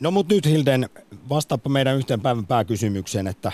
No 0.00 0.10
mutta 0.10 0.34
nyt 0.34 0.46
Hilden, 0.46 0.88
vastaappa 1.28 1.70
meidän 1.70 1.96
yhteen 1.96 2.20
päivän 2.20 2.46
pääkysymykseen, 2.46 3.26
että 3.26 3.52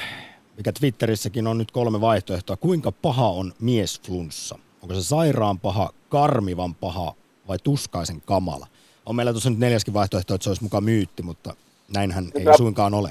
mikä 0.57 0.73
Twitterissäkin 0.73 1.47
on 1.47 1.59
nyt 1.59 1.71
kolme 1.71 2.01
vaihtoehtoa. 2.01 2.57
Kuinka 2.57 2.93
paha 2.93 3.29
on 3.29 3.53
miesflunssa? 3.61 4.59
Onko 4.83 4.95
se 4.95 5.03
sairaan 5.03 5.59
paha, 5.59 5.91
karmivan 6.09 6.75
paha 6.75 7.13
vai 7.49 7.59
tuskaisen 7.65 8.23
kamala? 8.27 8.67
On 9.07 9.17
meillä 9.17 9.33
tuossa 9.33 9.51
nyt 9.51 9.59
neljäskin 9.59 9.95
vaihtoehto, 9.95 10.35
että 10.35 10.45
se 10.45 10.51
olisi 10.51 10.63
mukaan 10.63 10.85
myytti, 10.85 11.23
mutta 11.23 11.55
näinhän 11.95 12.25
ei 12.35 12.45
mä, 12.45 12.57
suinkaan 12.57 12.95
ole. 12.95 13.11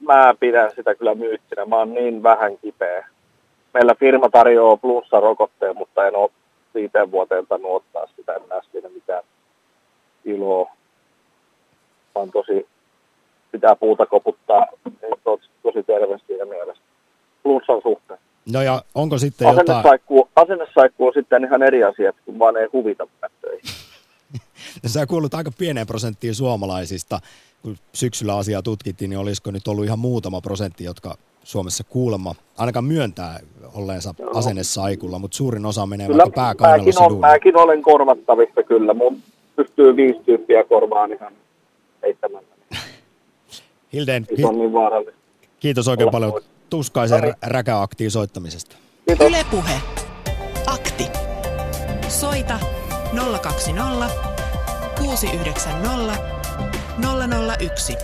Mä 0.00 0.34
pidän 0.40 0.70
sitä 0.76 0.94
kyllä 0.94 1.14
myyttinä. 1.14 1.64
Mä 1.64 1.76
oon 1.76 1.94
niin 1.94 2.22
vähän 2.22 2.58
kipeä. 2.58 3.08
Meillä 3.74 3.94
firma 3.94 4.28
tarjoaa 4.28 4.76
plussa-rokotteen, 4.76 5.76
mutta 5.76 6.06
en 6.06 6.16
ole 6.16 6.30
viiteen 6.74 7.10
vuoteen 7.10 7.46
tainnut 7.46 7.72
ottaa 7.72 8.06
sitä. 8.16 8.32
En 8.32 8.42
näe 8.48 8.60
siinä 8.72 8.88
mitään 8.88 9.22
iloa. 10.24 10.75
Vaan 12.16 12.30
tosi, 12.30 12.66
pitää 13.52 13.76
puuta 13.76 14.06
koputtaa 14.06 14.66
tosi, 15.24 15.50
tosi 15.62 15.82
terveesti 15.82 16.32
ja 16.32 16.46
mielestä. 16.46 16.84
Plussan 17.42 17.82
suhteen. 17.82 18.20
No 18.52 18.62
ja 18.62 18.82
onko 18.94 19.18
sitten 19.18 19.48
asennesaikkuu, 19.48 20.18
jotain... 20.18 20.32
Asennesaikkuu 20.36 21.06
on 21.06 21.12
sitten 21.14 21.44
ihan 21.44 21.62
eri 21.62 21.84
asia, 21.84 22.12
kun 22.24 22.38
vaan 22.38 22.56
ei 22.56 22.68
huvita 22.72 23.06
töihin. 23.40 23.70
Sä 24.86 25.06
kuulut 25.06 25.34
aika 25.34 25.50
pieneen 25.58 25.86
prosenttiin 25.86 26.34
suomalaisista. 26.34 27.18
Kun 27.62 27.76
syksyllä 27.92 28.36
asiaa 28.36 28.62
tutkittiin, 28.62 29.08
niin 29.08 29.18
olisiko 29.18 29.50
nyt 29.50 29.68
ollut 29.68 29.84
ihan 29.84 29.98
muutama 29.98 30.40
prosentti, 30.40 30.84
jotka 30.84 31.14
Suomessa 31.44 31.84
kuulemma 31.84 32.34
ainakaan 32.58 32.84
myöntää 32.84 33.40
olleensa 33.74 34.14
no. 34.18 34.30
asennesaikulla, 34.34 35.18
mutta 35.18 35.36
suurin 35.36 35.66
osa 35.66 35.86
menee 35.86 36.06
kyllä, 36.06 36.22
vaikka 36.22 36.40
pääkainalossa 36.40 37.02
mäkin, 37.02 37.20
mäkin 37.20 37.56
olen 37.56 37.82
korvattavissa 37.82 38.62
kyllä. 38.62 38.94
Mun 38.94 39.18
pystyy 39.56 39.96
viisi 39.96 40.20
tyyppiä 40.26 40.64
korvaan 40.64 41.12
ihan 41.12 41.32
heittämällä. 42.06 42.48
Hilden, 43.92 44.26
hi- 44.38 44.44
on 44.44 44.58
niin 44.58 44.72
vaarallista. 44.72 45.20
kiitos 45.60 45.88
oikein 45.88 46.04
Olla 46.04 46.12
paljon 46.12 46.32
pois. 46.32 46.44
tuskaisen 46.70 47.34
räkäaktiin 47.42 48.10
soittamisesta. 48.10 48.76
Kiitos. 49.06 49.26
Yle 49.26 49.44
Puhe. 49.50 49.80
Akti. 50.66 51.06
Soita 52.08 52.58
020 53.42 54.08
690 54.98 56.16
001. 57.60 57.96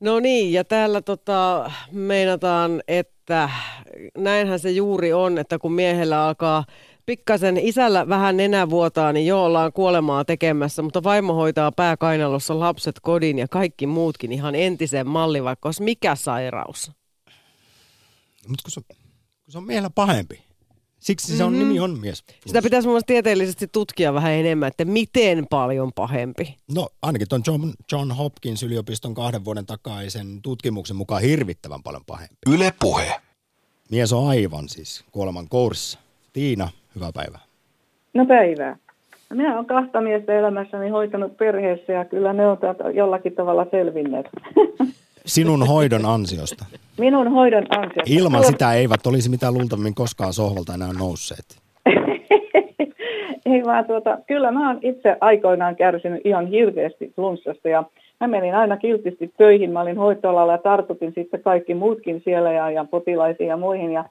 No 0.00 0.20
niin, 0.20 0.52
ja 0.52 0.64
täällä 0.64 1.00
tota, 1.02 1.70
meinataan, 1.92 2.82
että 2.88 3.50
näinhän 4.16 4.58
se 4.58 4.70
juuri 4.70 5.12
on, 5.12 5.38
että 5.38 5.58
kun 5.58 5.72
miehellä 5.72 6.24
alkaa 6.26 6.64
pikkasen 7.12 7.58
isällä 7.58 8.08
vähän 8.08 8.36
nenä 8.36 8.70
vuotaa, 8.70 9.12
niin 9.12 9.26
jo 9.26 9.44
ollaan 9.44 9.72
kuolemaa 9.72 10.24
tekemässä, 10.24 10.82
mutta 10.82 11.02
vaimo 11.02 11.34
hoitaa 11.34 11.72
pääkainalossa 11.72 12.60
lapset 12.60 13.00
kodin 13.02 13.38
ja 13.38 13.48
kaikki 13.48 13.86
muutkin 13.86 14.32
ihan 14.32 14.54
entisen 14.54 15.06
malli, 15.08 15.44
vaikka 15.44 15.68
olisi 15.68 15.82
mikä 15.82 16.14
sairaus. 16.14 16.90
Mutta 18.48 18.62
kun, 18.62 18.70
se, 18.70 18.80
kun 18.80 18.96
se 19.52 19.58
on 19.58 19.64
miehellä 19.64 19.90
pahempi. 19.90 20.42
Siksi 20.98 21.36
se 21.36 21.44
on, 21.44 21.52
Mhm. 21.52 21.58
nimi 21.58 21.80
on 21.80 21.98
mies. 22.00 22.24
Sitä 22.46 22.62
pitäisi 22.62 22.88
mun 22.88 23.00
tieteellisesti 23.06 23.68
tutkia 23.68 24.14
vähän 24.14 24.32
enemmän, 24.32 24.68
että 24.68 24.84
miten 24.84 25.46
paljon 25.50 25.92
pahempi. 25.94 26.56
No 26.74 26.88
ainakin 27.02 27.28
tuon 27.28 27.42
John, 27.46 27.72
John 27.92 28.12
Hopkins 28.12 28.62
yliopiston 28.62 29.14
kahden 29.14 29.44
vuoden 29.44 29.66
takaisen 29.66 30.42
tutkimuksen 30.42 30.96
mukaan 30.96 31.22
hirvittävän 31.22 31.82
paljon 31.82 32.04
pahempi. 32.06 32.34
Yle 32.46 32.72
Puhe. 32.80 33.20
Mies 33.90 34.12
on 34.12 34.28
aivan 34.28 34.68
siis 34.68 35.04
kuoleman 35.12 35.48
kourissa. 35.48 35.98
Tiina, 36.32 36.68
hyvää 36.94 37.10
päivää. 37.14 37.40
No 38.14 38.26
päivää. 38.26 38.76
Minä 39.34 39.54
olen 39.54 39.66
kahta 39.66 40.00
miestä 40.00 40.32
elämässäni 40.32 40.88
hoitanut 40.88 41.36
perheessä 41.36 41.92
ja 41.92 42.04
kyllä 42.04 42.32
ne 42.32 42.46
on 42.46 42.58
jollakin 42.94 43.34
tavalla 43.34 43.66
selvinneet. 43.70 44.26
Sinun 45.26 45.66
hoidon 45.66 46.06
ansiosta. 46.06 46.64
Minun 46.98 47.32
hoidon 47.32 47.66
ansiosta. 47.70 48.02
Ilman 48.06 48.44
sitä 48.44 48.72
eivät 48.72 49.06
olisi 49.06 49.30
mitään 49.30 49.54
luultavimmin 49.54 49.94
koskaan 49.94 50.32
sohvalta 50.32 50.74
enää 50.74 50.92
nousseet. 50.98 51.44
Ei 53.46 53.64
vaan 53.64 53.84
tuota, 53.84 54.18
kyllä 54.26 54.50
mä 54.50 54.68
oon 54.68 54.78
itse 54.82 55.16
aikoinaan 55.20 55.76
kärsinyt 55.76 56.20
ihan 56.24 56.46
hirveästi 56.46 57.12
flunssasta 57.16 57.68
ja 57.68 57.84
mä 58.20 58.26
menin 58.26 58.54
aina 58.54 58.76
kiltisti 58.76 59.32
töihin. 59.36 59.70
Mä 59.70 59.80
olin 59.80 59.98
hoitoalalla 59.98 60.52
ja 60.52 60.58
tartutin 60.58 61.12
sitten 61.14 61.42
kaikki 61.42 61.74
muutkin 61.74 62.22
siellä 62.24 62.52
ja, 62.52 62.70
ja 62.70 62.84
potilaisiin 62.84 63.48
ja 63.48 63.56
muihin. 63.56 63.92
Ja, 63.92 64.04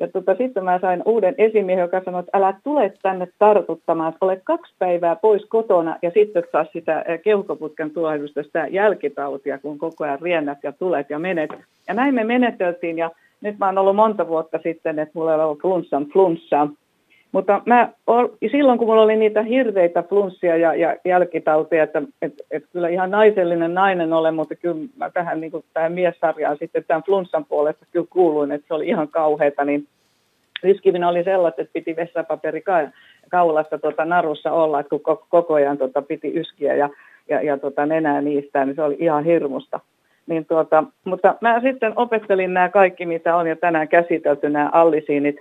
ja 0.00 0.08
tota, 0.08 0.34
sitten 0.34 0.64
mä 0.64 0.78
sain 0.78 1.02
uuden 1.04 1.34
esimiehen, 1.38 1.82
joka 1.82 2.02
sanoi, 2.04 2.20
että 2.20 2.38
älä 2.38 2.54
tule 2.64 2.92
tänne 3.02 3.28
tartuttamaan, 3.38 4.14
ole 4.20 4.40
kaksi 4.44 4.74
päivää 4.78 5.16
pois 5.16 5.44
kotona 5.44 5.96
ja 6.02 6.10
sitten 6.10 6.42
saa 6.52 6.66
sitä 6.72 7.02
eh, 7.02 7.22
keuhkoputken 7.22 7.90
tulehdusta, 7.90 8.42
sitä 8.42 8.66
jälkitautia, 8.70 9.58
kun 9.58 9.78
koko 9.78 10.04
ajan 10.04 10.20
riennät 10.20 10.58
ja 10.62 10.72
tulet 10.72 11.10
ja 11.10 11.18
menet. 11.18 11.50
Ja 11.88 11.94
näin 11.94 12.14
me 12.14 12.24
meneteltiin 12.24 12.98
ja 12.98 13.10
nyt 13.40 13.58
mä 13.58 13.66
oon 13.66 13.78
ollut 13.78 13.96
monta 13.96 14.28
vuotta 14.28 14.58
sitten, 14.62 14.98
että 14.98 15.12
mulla 15.14 15.34
ei 15.34 15.40
ole 15.40 15.56
flunssan 15.56 16.06
flunssaa. 16.12 16.68
Mutta 17.32 17.62
mä, 17.66 17.88
ol, 18.06 18.28
silloin 18.50 18.78
kun 18.78 18.88
mulla 18.88 19.02
oli 19.02 19.16
niitä 19.16 19.42
hirveitä 19.42 20.02
flunssia 20.02 20.56
ja, 20.56 20.74
ja 20.74 20.96
jälkitauteja, 21.04 21.82
että 21.82 22.02
et, 22.22 22.34
et 22.50 22.64
kyllä 22.72 22.88
ihan 22.88 23.10
naisellinen 23.10 23.74
nainen 23.74 24.12
olen, 24.12 24.34
mutta 24.34 24.54
kyllä 24.54 24.76
mä 24.96 25.10
tähän, 25.10 25.40
niin 25.40 25.50
kuin, 25.50 25.64
tähän 25.74 25.92
miessarjaan 25.92 26.56
sitten 26.58 26.84
tämän 26.84 27.02
flunssan 27.02 27.44
puolesta 27.44 27.86
kyllä 27.92 28.06
kuuluin, 28.10 28.52
että 28.52 28.68
se 28.68 28.74
oli 28.74 28.88
ihan 28.88 29.08
kauheata, 29.08 29.64
niin 29.64 29.86
riskivina 30.62 31.08
oli 31.08 31.24
sellaista, 31.24 31.62
että 31.62 31.72
piti 31.72 31.96
vessapaperi 31.96 32.60
ka- 32.60 32.88
kaulassa 33.30 33.78
tota, 33.78 34.04
narussa 34.04 34.52
olla, 34.52 34.80
että 34.80 34.90
kun 34.90 35.00
ko- 35.16 35.26
koko 35.28 35.54
ajan 35.54 35.78
tota, 35.78 36.02
piti 36.02 36.32
yskiä 36.34 36.74
ja, 36.74 36.90
ja, 37.28 37.42
ja 37.42 37.58
tota, 37.58 37.86
nenää 37.86 38.20
niistä, 38.20 38.64
niin 38.64 38.76
se 38.76 38.82
oli 38.82 38.96
ihan 38.98 39.24
hirmusta. 39.24 39.80
Niin 40.26 40.46
tuota, 40.46 40.84
mutta 41.04 41.34
mä 41.40 41.60
sitten 41.60 41.92
opettelin 41.96 42.54
nämä 42.54 42.68
kaikki, 42.68 43.06
mitä 43.06 43.36
on 43.36 43.46
jo 43.46 43.56
tänään 43.56 43.88
käsitelty, 43.88 44.50
nämä 44.50 44.70
allisiinit 44.72 45.36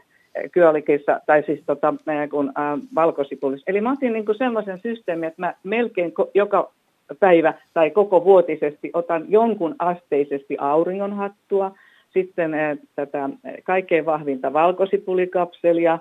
kyolikissa, 0.51 1.19
tai 1.25 1.43
siis 1.43 1.59
tota, 1.65 1.93
kun 2.31 2.51
äh, 2.59 2.79
valkosipulissa. 2.95 3.63
Eli 3.67 3.81
mä 3.81 3.91
otin 3.91 4.13
niinku 4.13 4.33
semmoisen 4.33 4.79
systeemin, 4.79 5.27
että 5.27 5.41
mä 5.41 5.53
melkein 5.63 6.13
ko- 6.19 6.31
joka 6.33 6.71
päivä 7.19 7.53
tai 7.73 7.89
koko 7.89 8.25
vuotisesti 8.25 8.89
otan 8.93 9.25
jonkun 9.27 9.75
asteisesti 9.79 10.57
auringonhattua, 10.59 11.71
sitten 12.13 12.53
äh, 12.53 12.77
tätä 12.95 13.29
kaikkein 13.63 14.05
vahvinta 14.05 14.53
valkosipulikapselia, 14.53 15.99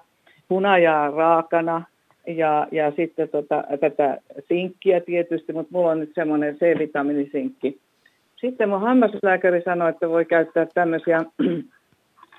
hunajaa 0.51 1.11
raakana 1.11 1.83
ja, 2.27 2.67
ja 2.73 2.93
sitten 2.97 3.29
tota, 3.29 3.65
tätä 3.81 4.19
sinkkiä 4.49 5.01
tietysti, 5.01 5.53
mutta 5.53 5.71
mulla 5.73 5.91
on 5.91 6.01
nyt 6.01 6.13
semmoinen 6.15 6.57
C-vitamiinisinkki. 6.57 7.79
Sitten 8.37 8.69
mun 8.69 8.81
hammaslääkäri 8.81 9.63
sanoi, 9.63 9.91
että 9.91 10.09
voi 10.09 10.25
käyttää 10.25 10.67
tämmöisiä 10.75 11.25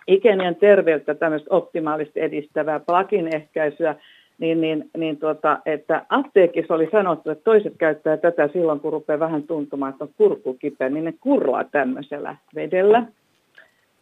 ikenien 0.09 0.55
terveyttä, 0.55 1.15
tämmöistä 1.15 1.55
optimaalisesti 1.55 2.21
edistävää 2.21 2.79
plugin 2.79 3.35
ehkäisyä, 3.35 3.95
niin, 4.39 4.61
niin, 4.61 4.89
niin 4.97 5.17
tuota, 5.17 5.59
että 5.65 6.05
apteekissa 6.09 6.73
oli 6.73 6.89
sanottu, 6.91 7.29
että 7.29 7.43
toiset 7.43 7.73
käyttää 7.77 8.17
tätä 8.17 8.49
silloin, 8.53 8.79
kun 8.79 8.93
rupeaa 8.93 9.19
vähän 9.19 9.43
tuntumaan, 9.43 9.91
että 9.91 10.03
on 10.03 10.09
kurkku 10.17 10.53
kipeä, 10.53 10.89
niin 10.89 11.05
ne 11.05 11.13
kurlaa 11.21 11.63
tämmöisellä 11.63 12.35
vedellä. 12.55 13.03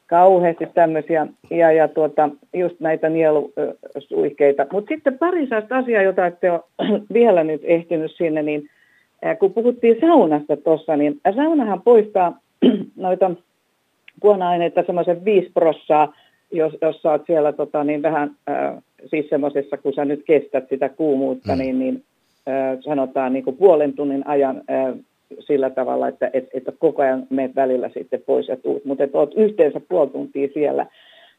Kauheasti 0.07 0.65
tämmöisiä, 0.73 1.27
ja, 1.51 1.71
ja 1.71 1.87
tuota, 1.87 2.29
just 2.53 2.79
näitä 2.79 3.09
nielusuihkeita. 3.09 4.65
Mutta 4.71 4.89
sitten 4.89 5.17
pari 5.17 5.47
sellaista 5.47 5.77
asiaa, 5.77 6.03
jota 6.03 6.25
ette 6.25 6.51
ole 6.51 6.61
vielä 7.13 7.43
nyt 7.43 7.61
ehtinyt 7.63 8.11
sinne, 8.11 8.43
niin 8.43 8.69
kun 9.39 9.53
puhuttiin 9.53 9.97
saunasta 10.01 10.57
tuossa, 10.57 10.97
niin 10.97 11.21
saunahan 11.35 11.81
poistaa 11.81 12.39
noita 12.95 13.31
kuona-aineita 14.19 14.83
semmoisen 14.85 15.25
5 15.25 15.51
prossaa, 15.53 16.13
jos, 16.51 16.77
jos 16.81 17.01
sä 17.01 17.11
oot 17.11 17.25
siellä 17.27 17.53
tota, 17.53 17.83
niin 17.83 18.01
vähän, 18.01 18.31
äh, 18.49 18.83
siis 19.05 19.29
semmoisessa, 19.29 19.77
kun 19.77 19.93
sä 19.93 20.05
nyt 20.05 20.23
kestät 20.25 20.69
sitä 20.69 20.89
kuumuutta, 20.89 21.53
mm. 21.53 21.59
niin, 21.59 21.79
niin 21.79 22.03
äh, 22.47 22.77
sanotaan 22.79 23.33
niin 23.33 23.43
kuin 23.43 23.57
puolen 23.57 23.93
tunnin 23.93 24.27
ajan 24.27 24.61
äh, 24.71 24.93
sillä 25.39 25.69
tavalla, 25.69 26.07
että 26.07 26.29
et, 26.33 26.47
et 26.53 26.63
koko 26.79 27.01
ajan 27.01 27.27
meet 27.29 27.55
välillä 27.55 27.89
sitten 27.89 28.23
pois 28.25 28.47
ja 28.47 28.57
tuut, 28.57 28.85
mutta 28.85 29.03
että 29.03 29.17
oot 29.17 29.33
yhteensä 29.35 29.81
puoli 29.89 30.09
tuntia 30.09 30.49
siellä. 30.53 30.85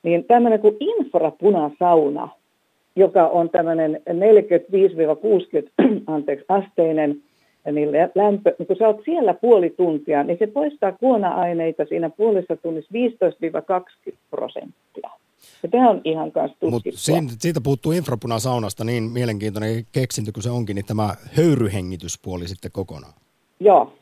Niin 0.03 0.25
tämmöinen 0.25 0.61
kuin 0.61 0.77
infrapunasauna, 0.81 2.29
joka 2.97 3.27
on 3.27 3.51
tämmöinen 3.51 4.01
45-60 4.11 4.13
anteeksi, 6.07 6.45
asteinen 6.49 7.17
niin 7.73 7.93
lä- 7.93 8.11
lämpö, 8.15 8.55
niin 8.59 8.67
kun 8.67 8.77
sä 8.77 8.87
oot 8.87 9.01
siellä 9.05 9.35
puoli 9.35 9.71
tuntia, 9.71 10.23
niin 10.23 10.39
se 10.39 10.47
poistaa 10.47 10.93
kuona-aineita 10.93 11.85
siinä 11.85 12.11
puolessa 12.11 12.57
tunnissa 12.57 12.91
15-20 14.11 14.15
prosenttia. 14.31 15.11
Ja 15.63 15.69
tämä 15.69 15.91
on 15.91 16.01
ihan 16.05 16.33
kanssa 16.33 16.57
Mutta 16.61 16.91
tutkittua. 16.91 17.37
siitä 17.39 17.61
puuttuu 17.65 17.93
infrapunasaunasta 17.93 18.85
niin 18.85 19.03
mielenkiintoinen 19.03 19.87
keksintö 19.93 20.33
kuin 20.33 20.43
se 20.45 20.51
onkin, 20.51 20.75
niin 20.75 20.87
tämä 20.87 21.15
höyryhengityspuoli 21.37 22.49
sitten 22.49 22.71
kokonaan. 22.73 23.13
Joo. 23.61 23.93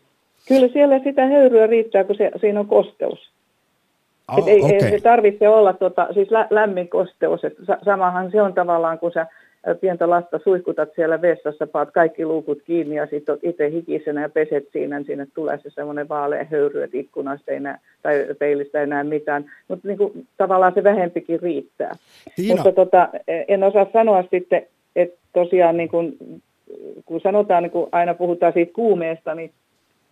Kyllä 0.48 0.68
siellä 0.72 0.98
sitä 1.04 1.26
höyryä 1.26 1.66
riittää, 1.66 2.04
kun 2.04 2.16
se, 2.16 2.30
siinä 2.40 2.60
on 2.60 2.66
kosteus. 2.66 3.18
Et 4.38 4.48
ei, 4.48 4.54
ei 4.54 4.62
okei. 4.62 4.90
se 4.90 5.00
tarvitse 5.00 5.48
olla 5.48 5.72
tota, 5.72 6.08
siis 6.14 6.30
lä, 6.30 6.46
lämmin 6.50 6.88
kosteus. 6.88 7.44
Et 7.44 7.54
sa, 7.66 7.78
samahan 7.84 8.30
se 8.30 8.42
on 8.42 8.54
tavallaan, 8.54 8.98
kun 8.98 9.12
sä 9.12 9.26
pientä 9.74 10.10
lasta 10.10 10.40
suihkutat 10.44 10.88
siellä 10.96 11.22
vessassa, 11.22 11.66
paat 11.66 11.90
kaikki 11.90 12.26
luukut 12.26 12.62
kiinni 12.62 12.96
ja 12.96 13.06
sitten 13.06 13.38
itse 13.42 13.70
hikisenä 13.70 14.22
ja 14.22 14.28
peset 14.28 14.68
siinä, 14.72 14.98
niin 14.98 15.06
sinne 15.06 15.26
tulee 15.34 15.58
se 15.62 15.70
semmoinen 15.70 16.08
vaalea 16.08 16.44
höyry, 16.44 16.82
että 16.82 16.96
ikkunasta 16.96 17.52
ei 17.52 17.60
näe, 17.60 17.76
tai 18.02 18.26
peilistä 18.38 18.80
ei 18.80 18.86
näe 18.86 19.04
mitään. 19.04 19.44
Mutta 19.68 19.88
niinku, 19.88 20.12
tavallaan 20.36 20.74
se 20.74 20.84
vähempikin 20.84 21.40
riittää. 21.40 21.96
Tiina. 22.36 22.54
Mutta 22.54 22.72
tota, 22.72 23.08
en 23.48 23.62
osaa 23.62 23.86
sanoa 23.92 24.24
sitten, 24.30 24.66
että 24.96 25.18
tosiaan 25.32 25.76
niin 25.76 25.88
kun, 25.88 26.16
kun 27.06 27.20
sanotaan, 27.20 27.62
niin 27.62 27.70
kun 27.70 27.88
aina 27.92 28.14
puhutaan 28.14 28.52
siitä 28.52 28.72
kuumeesta, 28.72 29.34
niin 29.34 29.50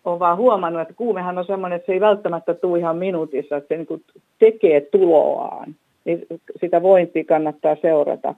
olen 0.05 0.21
vaan 0.21 0.37
huomannut, 0.37 0.83
että 0.83 0.95
kuumehan 0.95 1.39
on 1.39 1.45
sellainen, 1.45 1.77
että 1.77 1.87
se 1.87 1.93
ei 1.93 2.01
välttämättä 2.01 2.55
tule 2.55 2.79
ihan 2.79 2.97
minuutissa, 2.97 3.57
että 3.57 3.69
se 3.69 3.77
niin 3.77 3.87
kuin 3.87 4.03
tekee 4.39 4.81
tuloaan. 4.81 5.75
Niin 6.05 6.27
sitä 6.61 6.83
vointia 6.83 7.25
kannattaa 7.25 7.77
seurata. 7.83 8.35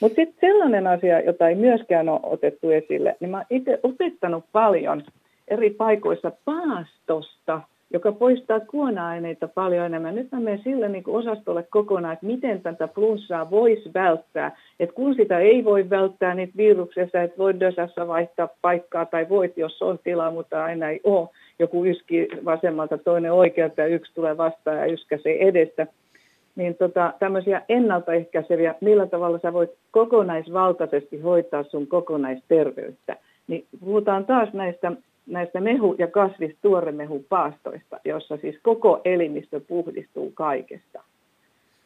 Mutta 0.00 0.16
sitten 0.16 0.50
sellainen 0.50 0.86
asia, 0.86 1.20
jota 1.20 1.48
ei 1.48 1.54
myöskään 1.54 2.08
ole 2.08 2.20
otettu 2.22 2.70
esille, 2.70 3.16
niin 3.20 3.30
mä 3.30 3.36
oon 3.36 3.46
itse 3.50 3.80
opettanut 3.82 4.44
paljon 4.52 5.02
eri 5.48 5.70
paikoissa 5.70 6.32
paastosta, 6.44 7.60
joka 7.92 8.12
poistaa 8.12 8.60
kuona-aineita 8.60 9.48
paljon 9.48 9.86
enemmän. 9.86 10.14
Nyt 10.14 10.32
mä 10.32 10.40
menen 10.40 10.60
sille 10.64 10.88
niin 10.88 11.04
kuin 11.04 11.16
osastolle 11.16 11.62
kokonaan, 11.62 12.12
että 12.12 12.26
miten 12.26 12.62
tätä 12.62 12.88
flunssaa 12.88 13.50
voisi 13.50 13.90
välttää. 13.94 14.56
Että 14.80 14.94
kun 14.94 15.14
sitä 15.14 15.38
ei 15.38 15.64
voi 15.64 15.90
välttää 15.90 16.34
niitä 16.34 16.52
viruksessa, 16.56 17.22
että 17.22 17.38
voit 17.38 17.60
dösässä 17.60 18.08
vaihtaa 18.08 18.48
paikkaa 18.62 19.06
tai 19.06 19.28
voit, 19.28 19.56
jos 19.56 19.82
on 19.82 19.98
tilaa, 20.04 20.30
mutta 20.30 20.64
aina 20.64 20.88
ei 20.88 21.00
ole. 21.04 21.28
Joku 21.58 21.84
yski 21.84 22.28
vasemmalta, 22.44 22.98
toinen 22.98 23.32
oikealta 23.32 23.80
ja 23.80 23.86
yksi 23.86 24.14
tulee 24.14 24.36
vastaan 24.36 24.76
ja 24.76 24.92
yskäsee 24.92 25.48
edestä. 25.48 25.86
Niin 26.60 26.76
tota, 26.76 27.12
tämmöisiä 27.18 27.62
ennaltaehkäiseviä, 27.68 28.74
millä 28.80 29.06
tavalla 29.06 29.38
sä 29.38 29.52
voit 29.52 29.70
kokonaisvaltaisesti 29.90 31.20
hoitaa 31.20 31.62
sun 31.62 31.86
kokonaisterveyttä. 31.86 33.16
Niin 33.46 33.64
puhutaan 33.80 34.26
taas 34.26 34.52
näistä 34.52 34.92
näistä 35.26 35.60
mehu- 35.60 35.94
ja 35.98 36.06
kasvistuoremehupaastoista, 36.06 38.00
jossa 38.04 38.36
siis 38.36 38.56
koko 38.62 39.00
elimistö 39.04 39.60
puhdistuu 39.68 40.32
kaikesta. 40.34 41.02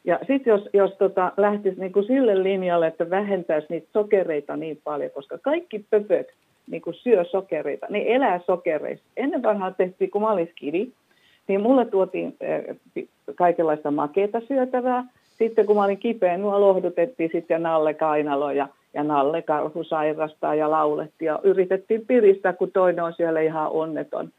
Ja 0.05 0.19
sitten 0.27 0.51
jos, 0.51 0.69
jos 0.73 0.91
tota, 0.97 1.31
lähtisi 1.37 1.79
niinku 1.79 2.03
sille 2.03 2.43
linjalle, 2.43 2.87
että 2.87 3.09
vähentäisi 3.09 3.67
niitä 3.69 3.87
sokereita 3.93 4.57
niin 4.57 4.79
paljon, 4.83 5.11
koska 5.11 5.37
kaikki 5.37 5.85
pöpöt 5.89 6.27
niinku 6.71 6.93
syö 6.93 7.23
sokereita, 7.23 7.87
ne 7.89 8.03
elää 8.07 8.39
sokereissa. 8.39 9.05
Ennen 9.17 9.43
vanhaan 9.43 9.75
tehtiin, 9.75 10.11
kun 10.11 10.21
niin 11.47 11.61
mulle 11.61 11.85
tuotiin 11.85 12.35
äh, 12.43 13.05
kaikenlaista 13.35 13.91
makeita 13.91 14.41
syötävää, 14.47 15.03
sitten 15.37 15.65
kun 15.65 15.75
mä 15.75 15.83
olin 15.83 15.97
kipeä, 15.97 16.37
nuo 16.37 16.61
lohdutettiin 16.61 17.29
sitten 17.33 17.63
Nalle 17.63 17.93
Kainalo 17.93 18.51
ja, 18.51 18.67
ja 18.93 19.03
Nalle 19.03 19.41
Karhu 19.41 19.83
sairastaa 19.83 20.55
ja 20.55 20.71
laulettiin 20.71 21.27
ja 21.27 21.39
yritettiin 21.43 22.05
piristää, 22.07 22.53
kun 22.53 22.71
toinen 22.71 23.03
on 23.03 23.13
siellä 23.13 23.41
ihan 23.41 23.71
onneton. 23.71 24.29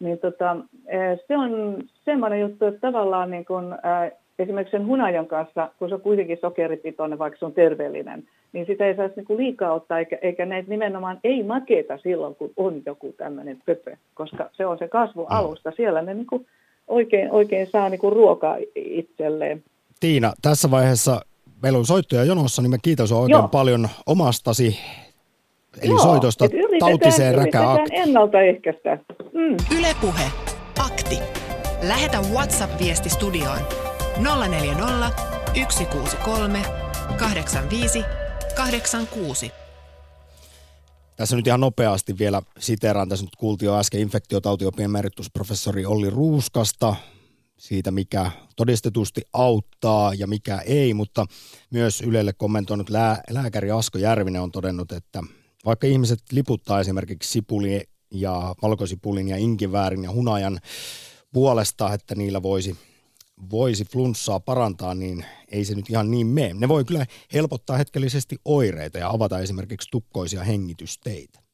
Niin 0.00 0.18
tota, 0.18 0.56
eh, 0.86 1.18
se 1.28 1.36
on 1.36 1.82
semmoinen 2.04 2.40
juttu, 2.40 2.64
että 2.64 2.80
tavallaan 2.80 3.30
niin 3.30 3.44
kun, 3.44 3.72
äh, 3.72 4.12
esimerkiksi 4.38 4.70
sen 4.70 4.86
hunajan 4.86 5.26
kanssa, 5.26 5.70
kun 5.78 5.88
se 5.88 5.94
on 5.94 6.00
kuitenkin 6.00 6.38
sokeripitoinen, 6.40 7.18
vaikka 7.18 7.38
se 7.38 7.44
on 7.44 7.52
terveellinen, 7.52 8.24
niin 8.52 8.66
sitä 8.66 8.86
ei 8.86 8.96
saisi 8.96 9.14
niin 9.16 9.38
liikaa 9.38 9.72
ottaa, 9.72 9.98
eikä, 9.98 10.18
eikä 10.22 10.46
näitä 10.46 10.70
nimenomaan 10.70 11.20
ei 11.24 11.42
makeita 11.42 11.98
silloin, 11.98 12.34
kun 12.34 12.50
on 12.56 12.82
joku 12.86 13.14
tämmöinen 13.16 13.58
pöpö, 13.66 13.96
koska 14.14 14.50
se 14.52 14.66
on 14.66 14.78
se 14.78 14.88
kasvu 14.88 15.26
alusta. 15.28 15.72
Siellä 15.76 16.02
ne 16.02 16.14
niin 16.14 16.26
kuin 16.26 16.46
oikein, 16.88 17.30
oikein 17.30 17.66
saa 17.66 17.88
niin 17.88 18.00
kuin 18.00 18.12
ruokaa 18.12 18.56
itselleen. 18.74 19.62
Tiina, 20.00 20.32
tässä 20.42 20.70
vaiheessa 20.70 21.20
meillä 21.62 21.78
on 21.78 21.86
soittoja 21.86 22.24
jonossa, 22.24 22.62
niin 22.62 22.70
mä 22.70 22.76
kiitos 22.82 23.12
oikein 23.12 23.38
Joo. 23.38 23.48
paljon 23.48 23.88
omastasi, 24.06 24.78
eli 25.82 25.90
Joo, 25.90 25.98
soitosta 25.98 26.44
tautiseen 26.78 27.34
räkäakti. 27.34 27.90
ennaltaehkäistä. 27.92 28.98
Mm. 29.32 29.78
Ylepuhe. 29.78 30.24
Akti. 30.86 31.18
Lähetä 31.88 32.18
WhatsApp-viesti 32.32 33.08
studioon 33.08 33.85
040 34.18 35.12
163 35.70 36.62
85 37.18 38.04
86. 38.56 39.52
Tässä 41.16 41.36
nyt 41.36 41.46
ihan 41.46 41.60
nopeasti 41.60 42.18
vielä 42.18 42.42
siteraan. 42.58 43.08
Tässä 43.08 43.24
nyt 43.24 43.36
kuultiin 43.36 43.66
jo 43.66 43.78
äsken 43.78 44.00
infektiotautiopien 44.00 44.84
emeritusprofessori 44.84 45.86
Olli 45.86 46.10
Ruuskasta 46.10 46.96
siitä, 47.58 47.90
mikä 47.90 48.30
todistetusti 48.56 49.22
auttaa 49.32 50.14
ja 50.14 50.26
mikä 50.26 50.58
ei, 50.58 50.94
mutta 50.94 51.26
myös 51.70 52.00
Ylelle 52.00 52.32
kommentoinut 52.32 52.90
lää, 52.90 53.22
lääkäri 53.30 53.70
Asko 53.70 53.98
Järvinen 53.98 54.42
on 54.42 54.52
todennut, 54.52 54.92
että 54.92 55.22
vaikka 55.64 55.86
ihmiset 55.86 56.18
liputtaa 56.32 56.80
esimerkiksi 56.80 57.32
sipuli 57.32 57.88
ja 58.10 58.54
valkosipulin 58.62 59.28
ja 59.28 59.36
inkiväärin 59.36 60.04
ja 60.04 60.10
hunajan 60.10 60.58
puolesta, 61.32 61.94
että 61.94 62.14
niillä 62.14 62.42
voisi 62.42 62.76
voisi 63.50 63.84
flunssaa 63.84 64.40
parantaa, 64.40 64.94
niin 64.94 65.24
ei 65.48 65.64
se 65.64 65.74
nyt 65.74 65.90
ihan 65.90 66.10
niin 66.10 66.26
mene. 66.26 66.54
Ne 66.54 66.68
voi 66.68 66.84
kyllä 66.84 67.06
helpottaa 67.32 67.76
hetkellisesti 67.76 68.36
oireita 68.44 68.98
ja 68.98 69.10
avata 69.10 69.38
esimerkiksi 69.38 69.88
tukkoisia 69.90 70.44
hengitysteitä. 70.44 71.46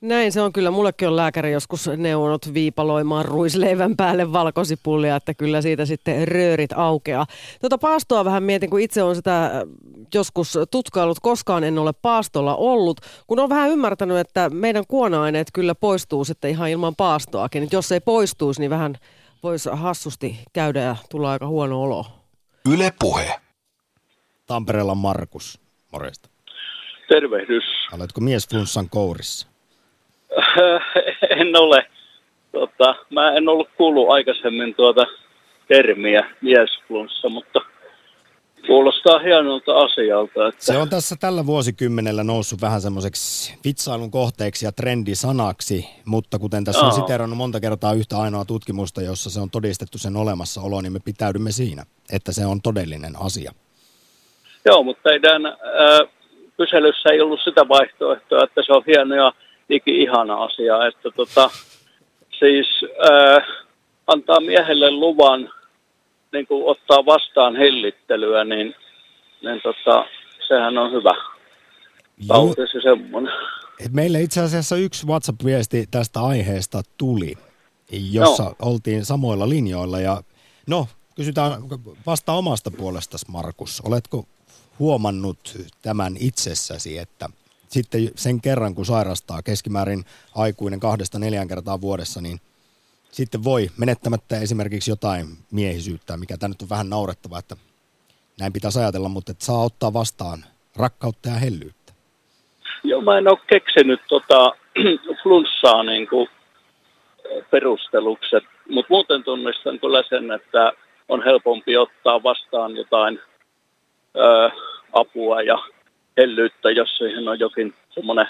Näin 0.00 0.32
se 0.32 0.40
on 0.40 0.52
kyllä. 0.52 0.70
Mullekin 0.70 1.08
on 1.08 1.16
lääkäri 1.16 1.52
joskus 1.52 1.90
neuvonut 1.96 2.54
viipaloimaan 2.54 3.24
ruisleivän 3.24 3.96
päälle 3.96 4.32
valkosipullia, 4.32 5.16
että 5.16 5.34
kyllä 5.34 5.62
siitä 5.62 5.86
sitten 5.86 6.28
röörit 6.28 6.72
aukeaa. 6.72 7.26
Tuota 7.60 7.78
paastoa 7.78 8.24
vähän 8.24 8.42
mietin, 8.42 8.70
kun 8.70 8.80
itse 8.80 9.02
on 9.02 9.16
sitä 9.16 9.46
äh, 9.46 9.52
joskus 10.14 10.58
tutkailut. 10.70 11.20
Koskaan 11.20 11.64
en 11.64 11.78
ole 11.78 11.92
paastolla 11.92 12.56
ollut, 12.56 13.00
kun 13.26 13.40
on 13.40 13.48
vähän 13.48 13.70
ymmärtänyt, 13.70 14.18
että 14.18 14.50
meidän 14.50 14.84
kuona-aineet 14.88 15.48
kyllä 15.54 15.74
poistuu 15.74 16.24
sitten 16.24 16.50
ihan 16.50 16.70
ilman 16.70 16.96
paastoakin. 16.96 17.62
Et 17.62 17.72
jos 17.72 17.92
ei 17.92 18.00
poistuisi, 18.00 18.60
niin 18.60 18.70
vähän 18.70 18.98
voisi 19.42 19.70
hassusti 19.72 20.38
käydä 20.52 20.80
ja 20.80 20.96
tulla 21.10 21.32
aika 21.32 21.46
huono 21.46 21.82
olo. 21.82 22.06
Yle 22.74 22.92
Puhe. 22.98 23.34
Tampereella 24.46 24.94
Markus, 24.94 25.60
morjesta. 25.92 26.28
Tervehdys. 27.08 27.64
Oletko 27.92 28.20
mies 28.20 28.48
flunssan 28.48 28.90
kourissa? 28.90 29.48
en 31.40 31.56
ole. 31.56 31.86
Tota, 32.52 32.94
mä 33.10 33.32
en 33.32 33.48
ollut 33.48 33.68
kuullut 33.76 34.10
aikaisemmin 34.10 34.74
tuota 34.74 35.06
termiä 35.68 36.30
miesflunssa, 36.40 37.28
mutta 37.28 37.60
Kuulostaa 38.66 39.18
hienolta 39.18 39.72
asialta. 39.76 40.48
Että... 40.48 40.64
Se 40.64 40.78
on 40.78 40.88
tässä 40.88 41.16
tällä 41.20 41.46
vuosikymmenellä 41.46 42.24
noussut 42.24 42.60
vähän 42.60 42.80
semmoiseksi 42.80 43.54
vitsailun 43.64 44.10
kohteeksi 44.10 44.64
ja 44.64 44.72
trendisanaksi, 44.72 45.88
mutta 46.04 46.38
kuten 46.38 46.64
tässä 46.64 46.86
on 46.86 46.92
siterannut 46.92 47.36
monta 47.36 47.60
kertaa 47.60 47.92
yhtä 47.92 48.18
ainoa 48.18 48.44
tutkimusta, 48.44 49.02
jossa 49.02 49.30
se 49.30 49.40
on 49.40 49.50
todistettu 49.50 49.98
sen 49.98 50.16
olemassaolo, 50.16 50.80
niin 50.80 50.92
me 50.92 51.00
pitäydymme 51.04 51.52
siinä, 51.52 51.84
että 52.12 52.32
se 52.32 52.46
on 52.46 52.62
todellinen 52.62 53.12
asia. 53.20 53.52
Joo, 54.64 54.82
mutta 54.82 55.02
teidän 55.02 55.46
äh, 55.46 55.54
kyselyssä 56.56 57.08
ei 57.08 57.20
ollut 57.20 57.40
sitä 57.44 57.68
vaihtoehtoa, 57.68 58.44
että 58.44 58.62
se 58.66 58.72
on 58.72 58.82
hieno 58.86 59.14
ja 59.14 59.32
ihana 59.86 60.44
asia, 60.44 60.86
että 60.86 61.10
tota, 61.16 61.50
siis 62.38 62.66
äh, 63.10 63.44
antaa 64.06 64.40
miehelle 64.40 64.90
luvan 64.90 65.50
niin 66.32 66.46
kuin 66.46 66.64
ottaa 66.64 67.06
vastaan 67.06 67.56
hellittelyä, 67.56 68.44
niin, 68.44 68.74
niin 69.42 69.60
tota, 69.62 70.04
sehän 70.48 70.78
on 70.78 70.92
hyvä. 70.92 71.14
Tauti 72.28 72.62
se 72.72 72.80
semmoinen. 72.82 73.32
Meille 73.92 74.22
itse 74.22 74.40
asiassa 74.40 74.76
yksi 74.76 75.06
WhatsApp-viesti 75.06 75.86
tästä 75.90 76.20
aiheesta 76.20 76.82
tuli, 76.98 77.34
jossa 78.12 78.42
no. 78.42 78.54
oltiin 78.62 79.04
samoilla 79.04 79.48
linjoilla. 79.48 80.00
Ja 80.00 80.22
no, 80.66 80.88
kysytään 81.16 81.52
vasta 82.06 82.32
omasta 82.32 82.70
puolestasi, 82.70 83.26
Markus. 83.28 83.82
Oletko 83.86 84.24
huomannut 84.78 85.38
tämän 85.82 86.16
itsessäsi, 86.20 86.98
että 86.98 87.28
sitten 87.68 88.10
sen 88.16 88.40
kerran, 88.40 88.74
kun 88.74 88.86
sairastaa 88.86 89.42
keskimäärin 89.42 90.04
aikuinen 90.34 90.80
kahdesta 90.80 91.18
neljän 91.18 91.48
kertaa 91.48 91.80
vuodessa, 91.80 92.20
niin 92.20 92.40
sitten 93.10 93.44
voi 93.44 93.68
menettämättä 93.78 94.40
esimerkiksi 94.40 94.90
jotain 94.90 95.26
miehisyyttä, 95.50 96.16
mikä 96.16 96.36
tämä 96.36 96.48
nyt 96.48 96.62
on 96.62 96.70
vähän 96.70 96.90
naurettava, 96.90 97.38
että 97.38 97.56
näin 98.40 98.52
pitäisi 98.52 98.78
ajatella, 98.78 99.08
mutta 99.08 99.32
että 99.32 99.44
saa 99.44 99.64
ottaa 99.64 99.92
vastaan 99.92 100.44
rakkautta 100.76 101.28
ja 101.28 101.34
hellyyttä. 101.34 101.92
Joo, 102.84 103.00
mä 103.00 103.18
en 103.18 103.28
ole 103.28 103.38
keksinyt 103.46 104.00
tota, 104.08 104.52
flunssaa 105.22 105.82
niin 105.82 106.08
kuin 106.08 106.28
perustelukset, 107.50 108.44
mutta 108.68 108.86
muuten 108.90 109.24
tunnistan 109.24 109.80
kyllä 109.80 110.02
sen, 110.08 110.32
että 110.32 110.72
on 111.08 111.24
helpompi 111.24 111.76
ottaa 111.76 112.22
vastaan 112.22 112.76
jotain 112.76 113.20
ö, 114.16 114.50
apua 114.92 115.42
ja 115.42 115.58
hellyyttä, 116.16 116.70
jos 116.70 116.96
siihen 116.96 117.28
on 117.28 117.38
jokin 117.38 117.74
semmoinen 117.90 118.26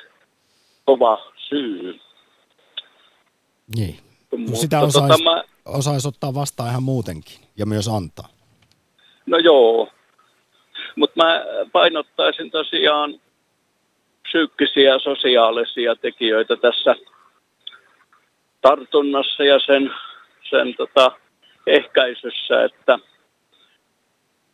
kova 0.84 1.32
syy. 1.36 2.00
Niin. 3.76 4.07
Mutta 4.36 4.56
sitä 4.56 4.80
osaisi, 4.80 5.08
tota 5.08 5.22
mä... 5.22 5.44
osais 5.64 6.06
ottaa 6.06 6.34
vastaan 6.34 6.70
ihan 6.70 6.82
muutenkin 6.82 7.40
ja 7.56 7.66
myös 7.66 7.88
antaa. 7.88 8.28
No 9.26 9.38
joo, 9.38 9.88
mutta 10.96 11.24
mä 11.24 11.44
painottaisin 11.72 12.50
tosiaan 12.50 13.20
psyykkisiä 14.22 14.92
ja 14.92 14.98
sosiaalisia 14.98 15.96
tekijöitä 15.96 16.56
tässä 16.56 16.96
tartunnassa 18.60 19.44
ja 19.44 19.60
sen, 19.66 19.90
sen 20.50 20.74
tota, 20.76 21.12
ehkäisyssä, 21.66 22.64
että, 22.64 22.98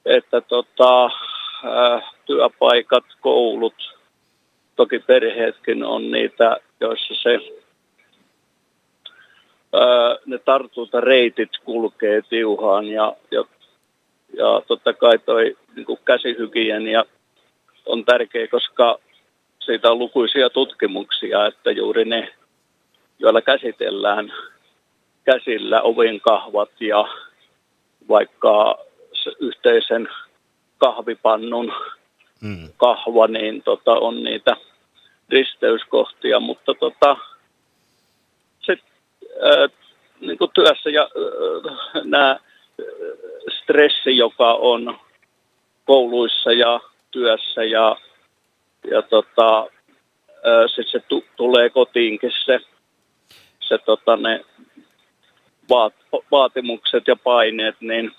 että 0.04 0.40
tota, 0.40 1.02
ää, 1.64 2.12
työpaikat, 2.26 3.04
koulut, 3.20 3.98
toki 4.76 4.98
perheetkin 4.98 5.84
on 5.84 6.10
niitä, 6.10 6.56
joissa 6.80 7.14
se 7.22 7.38
ne 10.26 10.38
tartuntareitit 10.38 11.50
kulkee 11.64 12.22
tiuhaan 12.22 12.86
ja, 12.86 13.16
ja, 13.30 13.44
ja 14.36 14.62
totta 14.66 14.92
kai 14.92 15.18
toi 15.18 15.56
niin 15.76 15.98
käsihygienia 16.04 17.04
on 17.86 18.04
tärkeä, 18.04 18.48
koska 18.48 18.98
siitä 19.60 19.90
on 19.90 19.98
lukuisia 19.98 20.50
tutkimuksia, 20.50 21.46
että 21.46 21.70
juuri 21.70 22.04
ne, 22.04 22.34
joilla 23.18 23.42
käsitellään 23.42 24.32
käsillä 25.24 25.82
ovenkahvat 25.82 26.70
ja 26.80 27.08
vaikka 28.08 28.78
yhteisen 29.40 30.08
kahvipannun 30.78 31.72
mm. 32.40 32.68
kahva, 32.76 33.26
niin 33.26 33.62
tota, 33.62 33.92
on 33.92 34.24
niitä 34.24 34.56
risteyskohtia, 35.28 36.40
mutta 36.40 36.74
tota, 36.74 37.16
niin 40.20 40.38
kuin 40.38 40.50
työssä 40.54 40.90
ja 40.90 41.02
äh, 41.02 42.02
nämä 42.04 42.38
stressi, 43.60 44.16
joka 44.16 44.54
on 44.54 44.98
kouluissa 45.84 46.52
ja 46.52 46.80
työssä 47.10 47.64
ja, 47.64 47.96
ja 48.90 49.02
tota, 49.02 49.66
sitten 50.66 50.92
se 50.92 51.00
tu, 51.08 51.24
tulee 51.36 51.70
kotiinkin 51.70 52.32
se, 52.44 52.60
se 53.60 53.78
tota, 53.78 54.16
ne 54.16 54.44
vaat, 55.68 55.94
vaatimukset 56.30 57.06
ja 57.06 57.16
paineet, 57.16 57.76
niin, 57.80 58.12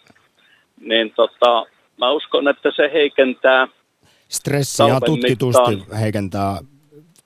niin 0.79 1.13
tota, 1.15 1.65
mä 1.97 2.11
uskon, 2.11 2.47
että 2.47 2.71
se 2.75 2.89
heikentää 2.93 3.67
Stressi 4.29 4.83
ja 4.83 4.99
tutkitusti 5.05 5.75
mittaan. 5.75 5.99
heikentää 5.99 6.57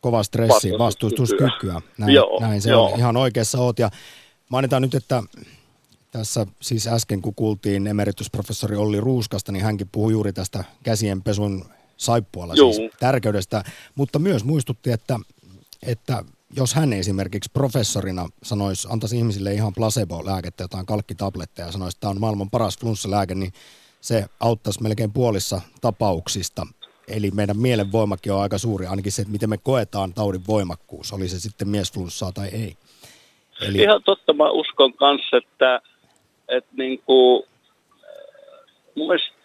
kova 0.02 0.24
stressi, 0.24 0.72
vastustuskykyä. 0.78 1.82
Näin, 1.98 2.14
joo, 2.14 2.40
näin 2.40 2.62
se 2.62 2.70
joo. 2.70 2.92
on. 2.94 3.00
Ihan 3.00 3.18
oikeassa 3.18 3.60
oot. 3.60 3.80
Ja 3.80 3.92
mainitaan 4.50 4.82
nyt, 4.82 4.96
että 4.96 5.24
Tässä 6.12 6.48
siis 6.62 6.88
äsken, 6.88 7.22
kun 7.22 7.36
kuultiin 7.36 7.88
emeritusprofessori 7.88 8.76
Olli 8.76 9.00
Ruuskasta, 9.00 9.52
niin 9.52 9.64
hänkin 9.64 9.90
puhui 9.92 10.12
juuri 10.12 10.34
tästä 10.34 10.64
käsien 10.84 11.22
pesun 11.22 11.66
saippualla 11.98 12.56
siis 12.56 12.92
tärkeydestä, 13.00 13.64
mutta 13.96 14.20
myös 14.20 14.44
muistutti, 14.44 14.92
että, 14.92 15.20
että 15.84 16.24
jos 16.56 16.74
hän 16.74 16.94
esimerkiksi 16.94 17.50
professorina 17.54 18.30
sanoisi, 18.44 18.88
antaisi 18.92 19.18
ihmisille 19.18 19.54
ihan 19.54 19.74
placebo-lääkettä, 19.74 20.64
jotain 20.64 20.86
kalkkitabletteja 20.86 21.68
ja 21.68 21.72
sanoisi, 21.72 21.96
että 21.96 22.02
tämä 22.02 22.12
on 22.12 22.20
maailman 22.20 22.50
paras 22.50 22.78
flunssalääke, 22.78 23.36
niin 23.36 23.54
se 24.02 24.26
auttaisi 24.40 24.84
melkein 24.84 25.14
puolissa 25.14 25.62
tapauksista. 25.82 26.68
Eli 27.10 27.32
meidän 27.32 27.58
mielen 27.58 27.92
voimakin 27.92 28.34
on 28.34 28.42
aika 28.42 28.58
suuri, 28.58 28.86
ainakin 28.86 29.12
se, 29.12 29.22
että 29.22 29.32
miten 29.32 29.50
me 29.50 29.58
koetaan 29.58 30.14
taudin 30.14 30.48
voimakkuus, 30.48 31.14
oli 31.14 31.28
se 31.28 31.40
sitten 31.40 31.68
miesflunssaa 31.68 32.32
tai 32.32 32.48
ei. 32.48 32.76
Eli... 33.62 33.78
Ihan 33.78 34.04
totta, 34.04 34.34
mä 34.34 34.50
uskon 34.50 34.94
kanssa, 34.94 35.38
että, 35.38 35.82
että 36.48 36.70
niin 36.78 37.02
kuin, 37.06 37.44
mun 38.96 39.08
mielestä, 39.08 39.36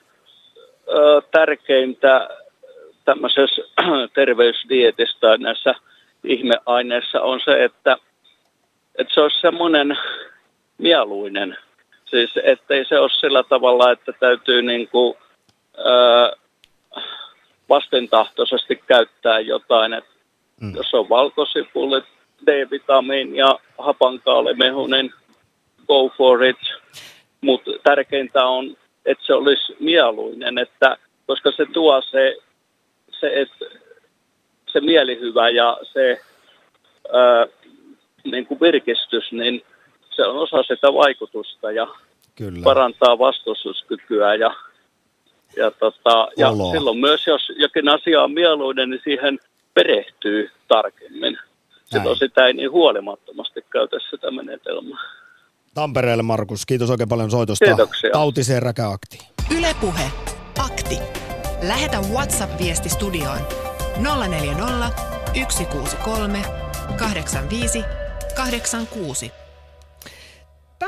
ö, 0.89 1.23
tärkeintä 1.31 2.29
tämmöisessä 3.05 3.63
terveysdietistä 4.15 5.37
näissä 5.37 5.75
ihmeaineissa 6.25 7.21
on 7.21 7.41
se, 7.45 7.65
että, 7.65 7.97
että 8.99 9.15
se 9.15 9.21
olisi 9.21 9.41
semmoinen 9.41 9.99
mieluinen. 10.79 11.57
Siis 12.05 12.31
ettei 12.43 12.85
se 12.85 12.99
ole 12.99 13.11
sillä 13.21 13.43
tavalla, 13.43 13.91
että 13.91 14.13
täytyy 14.13 14.63
niin 14.63 14.89
kuin, 14.89 15.15
ö, 15.79 16.37
vastentahtoisesti 17.69 18.77
käyttää 18.87 19.41
jotain. 19.41 19.93
Että 19.93 20.11
mm. 20.61 20.77
Jos 20.77 20.95
on 20.95 21.09
valkosipulit, 21.09 22.05
D-vitamiin 22.47 23.37
ja 23.37 23.59
hapankaalimehunen, 23.79 25.15
go 25.87 26.09
for 26.17 26.45
it. 26.45 26.57
Mutta 27.41 27.71
tärkeintä 27.83 28.47
on, 28.47 28.77
että 29.07 29.27
se 29.27 29.35
olisi 29.35 29.77
mieluinen, 29.81 30.59
että, 30.59 30.97
koska 31.27 31.53
se 31.53 31.67
tuo 31.73 32.03
se, 32.03 32.37
se, 33.21 33.41
että 33.41 33.65
se 34.73 34.81
mielihyvä 34.81 35.49
ja 35.49 35.79
se 35.93 36.21
ää, 37.13 37.47
niin 38.25 38.47
kuin 38.47 38.61
virkistys, 38.61 39.33
niin 39.33 39.63
se 40.11 40.27
on 40.27 40.37
osa 40.37 40.63
sitä 40.63 40.95
vaikutusta 40.95 41.73
ja 41.73 41.87
Kyllä. 42.35 42.61
parantaa 42.65 43.19
vastustuskykyä 43.19 44.35
ja, 44.35 44.55
ja, 45.57 45.71
tota, 45.71 46.29
ja 46.37 46.49
silloin 46.73 46.99
myös, 46.99 47.27
jos 47.27 47.43
jokin 47.57 47.89
asia 47.89 48.23
on 48.23 48.33
mieluinen, 48.33 48.91
niin 48.91 49.01
siihen 49.05 49.39
perehtyy 49.75 50.51
tarkemmin. 50.69 51.39
Silloin 51.85 52.19
sitä 52.19 52.47
ei 52.47 52.53
niin 52.53 52.71
huolimattomasti 52.71 53.65
käytä 53.71 53.97
sitä 54.11 54.31
menetelmää. 54.31 54.99
Tampereelle 55.75 56.23
Markus, 56.23 56.67
kiitos 56.67 56.91
oikein 56.91 57.09
paljon 57.09 57.31
soitosta. 57.31 57.65
Kiitoksia. 57.65 58.11
Tautiseen 58.13 58.63
räkäakti. 58.63 59.19
Ylepuhe 59.59 60.11
Akti. 60.59 60.99
Lähetä 61.69 61.99
WhatsApp-viesti 62.13 62.89
studioon 62.89 63.39
040 64.29 64.91
163 65.49 66.43
85 66.99 67.85
86. 68.37 69.44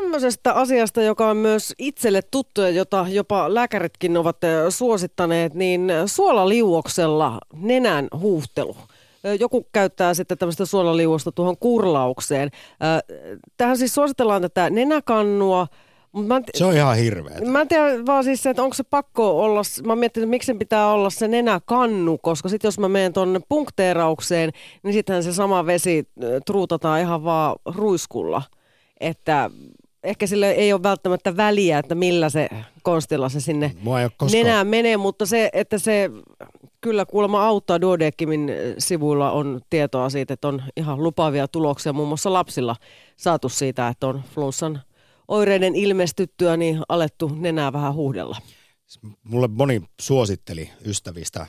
Tämmöisestä 0.06 0.52
asiasta, 0.52 1.02
joka 1.02 1.30
on 1.30 1.36
myös 1.36 1.74
itselle 1.78 2.22
tuttu 2.30 2.60
ja 2.60 2.70
jota 2.70 3.06
jopa 3.08 3.54
lääkäritkin 3.54 4.16
ovat 4.16 4.36
suosittaneet, 4.68 5.54
niin 5.54 5.92
suolaliuoksella 6.06 7.38
nenän 7.54 8.08
huuhtelu. 8.18 8.76
Joku 9.40 9.66
käyttää 9.72 10.14
sitten 10.14 10.38
tämmöistä 10.38 10.66
suolaliuosta 10.66 11.32
tuohon 11.32 11.56
kurlaukseen. 11.56 12.50
Tähän 13.56 13.78
siis 13.78 13.94
suositellaan 13.94 14.42
tätä 14.42 14.70
nenäkannua, 14.70 15.66
mä 16.12 16.40
se 16.54 16.64
on 16.64 16.74
ihan 16.74 16.96
hirveä. 16.96 17.40
Mä 17.40 17.60
en 17.60 17.68
tiedä 17.68 18.06
vaan 18.06 18.24
siis 18.24 18.42
se, 18.42 18.50
että 18.50 18.62
onko 18.62 18.74
se 18.74 18.84
pakko 18.84 19.44
olla, 19.44 19.62
mä 19.84 19.96
mietin, 19.96 20.22
että 20.22 20.30
miksi 20.30 20.54
pitää 20.54 20.92
olla 20.92 21.10
se 21.10 21.28
nenäkannu, 21.28 22.18
koska 22.18 22.48
sitten 22.48 22.68
jos 22.68 22.78
mä 22.78 22.88
menen 22.88 23.12
tuonne 23.12 23.40
punkteeraukseen, 23.48 24.50
niin 24.82 24.94
sittenhän 24.94 25.22
se 25.22 25.32
sama 25.32 25.66
vesi 25.66 26.08
truutataan 26.46 27.00
ihan 27.00 27.24
vaan 27.24 27.56
ruiskulla. 27.64 28.42
Että 29.00 29.50
ehkä 30.06 30.26
sille 30.26 30.50
ei 30.50 30.72
ole 30.72 30.82
välttämättä 30.82 31.36
väliä, 31.36 31.78
että 31.78 31.94
millä 31.94 32.30
se 32.30 32.48
konstilla 32.82 33.28
se 33.28 33.40
sinne 33.40 33.76
nenään 34.32 34.66
menee, 34.66 34.96
mutta 34.96 35.26
se, 35.26 35.50
että 35.52 35.78
se 35.78 36.10
kyllä 36.80 37.06
kuulemma 37.06 37.46
auttaa 37.46 37.80
Dodekimin 37.80 38.50
sivuilla 38.78 39.30
on 39.30 39.60
tietoa 39.70 40.10
siitä, 40.10 40.34
että 40.34 40.48
on 40.48 40.62
ihan 40.76 41.02
lupaavia 41.02 41.48
tuloksia 41.48 41.92
muun 41.92 42.08
muassa 42.08 42.32
lapsilla 42.32 42.76
saatu 43.16 43.48
siitä, 43.48 43.88
että 43.88 44.06
on 44.06 44.22
flunssan 44.34 44.82
oireiden 45.28 45.74
ilmestyttyä 45.74 46.56
niin 46.56 46.82
alettu 46.88 47.30
nenää 47.34 47.72
vähän 47.72 47.94
huudella. 47.94 48.36
Mulle 49.22 49.48
moni 49.48 49.82
suositteli 50.00 50.70
ystävistä 50.84 51.46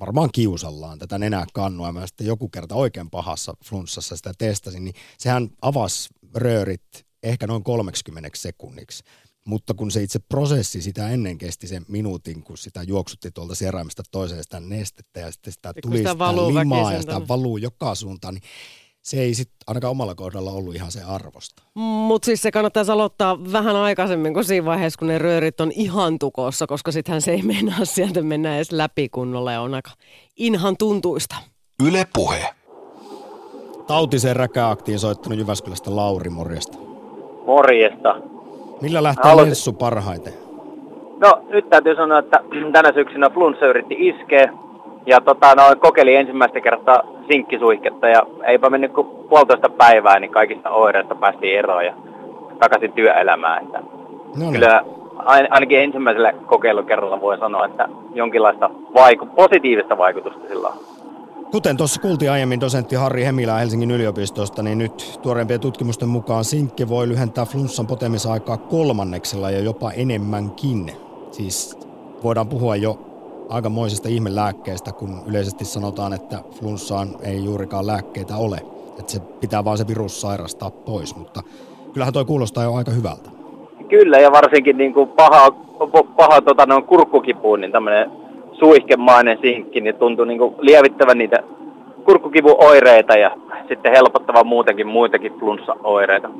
varmaan 0.00 0.28
kiusallaan 0.32 0.98
tätä 0.98 1.18
nenäkannua. 1.18 1.92
Mä 1.92 2.06
sitten 2.06 2.26
joku 2.26 2.48
kerta 2.48 2.74
oikein 2.74 3.10
pahassa 3.10 3.54
flunssassa 3.64 4.16
sitä 4.16 4.32
testasin, 4.38 4.84
niin 4.84 4.94
sehän 5.18 5.48
avasi 5.62 6.08
röörit 6.34 7.06
ehkä 7.22 7.46
noin 7.46 7.64
30 7.64 8.30
sekunniksi. 8.34 9.04
Mutta 9.44 9.74
kun 9.74 9.90
se 9.90 10.02
itse 10.02 10.18
prosessi 10.18 10.82
sitä 10.82 11.08
ennen 11.08 11.38
kesti 11.38 11.66
sen 11.66 11.84
minuutin, 11.88 12.42
kun 12.42 12.58
sitä 12.58 12.82
juoksutti 12.82 13.30
tuolta 13.30 13.54
seraimista 13.54 14.02
toiseen 14.10 14.42
sitä 14.42 14.60
nestettä 14.60 15.20
ja 15.20 15.32
sitten 15.32 15.52
sitä 15.52 15.74
tuli 15.82 15.96
sitä, 15.96 16.10
sitä 16.10 16.36
limaa 16.36 16.92
ja 16.92 17.00
sitä 17.00 17.28
valuu 17.28 17.56
joka 17.56 17.94
suuntaan, 17.94 18.34
niin 18.34 18.42
se 19.02 19.20
ei 19.20 19.34
sitten 19.34 19.56
ainakaan 19.66 19.90
omalla 19.90 20.14
kohdalla 20.14 20.50
ollut 20.50 20.74
ihan 20.74 20.92
se 20.92 21.02
arvosta. 21.02 21.62
Mutta 21.74 22.26
siis 22.26 22.42
se 22.42 22.50
kannattaisi 22.50 22.92
aloittaa 22.92 23.52
vähän 23.52 23.76
aikaisemmin 23.76 24.34
kuin 24.34 24.44
siinä 24.44 24.64
vaiheessa, 24.64 24.98
kun 24.98 25.08
ne 25.08 25.18
röörit 25.18 25.60
on 25.60 25.72
ihan 25.72 26.18
tukossa, 26.18 26.66
koska 26.66 26.92
sittenhän 26.92 27.22
se 27.22 27.30
ei 27.30 27.42
mennä 27.42 27.76
sieltä 27.84 28.22
mennä 28.22 28.56
edes 28.56 28.72
läpi 28.72 29.08
kunnolla 29.08 29.52
ja 29.52 29.60
on 29.60 29.74
aika 29.74 29.90
inhan 30.36 30.76
tuntuista. 30.76 31.36
Yle 31.82 32.06
Puhe. 32.12 32.54
Tautiseen 33.86 34.36
räkäaktiin 34.36 34.98
soittanut 34.98 35.38
Jyväskylästä 35.38 35.96
Lauri, 35.96 36.30
morjesta. 36.30 36.81
Morjesta. 37.46 38.16
Millä 38.80 39.02
lähtee 39.02 39.22
Haluaisin... 39.22 39.50
Lenssu 39.50 39.72
parhaiten? 39.72 40.32
No 41.20 41.38
nyt 41.48 41.70
täytyy 41.70 41.96
sanoa, 41.96 42.18
että 42.18 42.40
tänä 42.72 42.92
syksynä 42.94 43.30
flunssa 43.30 43.66
yritti 43.66 43.96
iskeä 43.98 44.52
ja 45.06 45.20
tota, 45.20 45.54
no, 45.54 45.62
kokeilin 45.80 46.18
ensimmäistä 46.18 46.60
kertaa 46.60 47.02
sinkkisuihketta 47.28 48.08
ja 48.08 48.22
eipä 48.46 48.70
mennyt 48.70 48.92
kuin 48.92 49.06
puolitoista 49.06 49.68
päivää, 49.68 50.20
niin 50.20 50.30
kaikista 50.30 50.70
oireista 50.70 51.14
päästiin 51.14 51.58
eroon 51.58 51.84
ja 51.84 51.94
takaisin 52.58 52.92
työelämään. 52.92 53.64
Että 53.64 53.78
no, 53.78 53.86
niin. 54.36 54.52
Kyllä 54.52 54.84
ainakin 55.24 55.80
ensimmäisellä 55.80 56.32
kokeilukerralla 56.46 57.20
voi 57.20 57.38
sanoa, 57.38 57.66
että 57.66 57.88
jonkinlaista 58.14 58.70
vaiku- 58.94 59.34
positiivista 59.36 59.98
vaikutusta 59.98 60.48
sillä 60.48 60.68
on. 60.68 60.91
Kuten 61.52 61.76
tuossa 61.76 62.00
kuultiin 62.00 62.30
aiemmin 62.30 62.60
dosentti 62.60 62.96
Harri 62.96 63.24
Hemilä 63.24 63.54
Helsingin 63.54 63.90
yliopistosta, 63.90 64.62
niin 64.62 64.78
nyt 64.78 65.18
tuoreimpien 65.22 65.60
tutkimusten 65.60 66.08
mukaan 66.08 66.44
sinkki 66.44 66.88
voi 66.88 67.08
lyhentää 67.08 67.44
flunssan 67.44 67.86
potemisaikaa 67.86 68.56
kolmanneksella 68.56 69.50
ja 69.50 69.60
jopa 69.60 69.90
enemmänkin. 69.90 70.92
Siis 71.30 71.78
voidaan 72.24 72.48
puhua 72.48 72.76
jo 72.76 72.98
aikamoisesta 73.48 74.08
ihmelääkkeestä, 74.08 74.92
kun 74.92 75.22
yleisesti 75.26 75.64
sanotaan, 75.64 76.12
että 76.12 76.38
flunssaan 76.58 77.08
ei 77.22 77.44
juurikaan 77.44 77.86
lääkkeitä 77.86 78.36
ole. 78.36 78.58
Että 78.98 79.12
se 79.12 79.20
pitää 79.20 79.64
vaan 79.64 79.78
se 79.78 79.86
virus 79.86 80.20
sairastaa 80.20 80.70
pois, 80.70 81.16
mutta 81.16 81.42
kyllähän 81.92 82.14
toi 82.14 82.24
kuulostaa 82.24 82.64
jo 82.64 82.74
aika 82.74 82.90
hyvältä. 82.90 83.30
Kyllä, 83.88 84.18
ja 84.18 84.32
varsinkin 84.32 84.76
niin 84.76 84.94
kuin 84.94 85.08
paha, 85.08 85.50
paha 86.16 86.40
tota, 86.40 86.66
kurkkukipuun, 86.86 87.60
niin 87.60 87.72
tämmöinen 87.72 88.21
suihkemainen 88.62 89.38
sinkki, 89.40 89.80
niin 89.80 89.94
tuntuu 89.94 90.24
niin 90.24 90.54
lievittävän 90.58 91.18
niitä 91.18 91.42
kurkkukivuoireita 92.04 93.18
ja 93.18 93.30
sitten 93.68 93.92
helpottavan 93.92 94.46
muutenkin 94.46 94.86
muitakin 94.86 95.32
flunssa-oireita. 95.38 96.30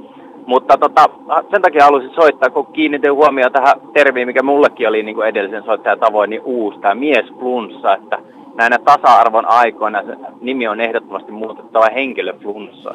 Mutta 0.47 0.79
tota, 0.79 1.05
sen 1.51 1.63
takia 1.63 1.85
halusin 1.85 2.11
soittaa, 2.15 2.51
kun 2.51 2.67
kiinnitin 2.67 3.15
huomioon 3.15 3.53
tähän 3.53 3.81
termiin, 3.93 4.29
mikä 4.29 4.43
mullekin 4.43 4.89
oli 4.89 5.03
niin 5.03 5.23
edellisen 5.27 5.63
soittajan 5.65 5.99
tavoin, 5.99 6.31
niin 6.31 6.43
uusi, 6.45 6.79
tämä 6.79 6.95
mies 6.95 7.27
flunssa, 7.39 7.95
että 7.95 8.19
näinä 8.55 8.79
tasa-arvon 8.79 9.49
aikoina 9.49 10.03
se 10.03 10.17
nimi 10.41 10.69
on 10.69 10.81
ehdottomasti 10.81 11.33
muutettava 11.33 11.87
henkilöflunssa. 11.95 12.95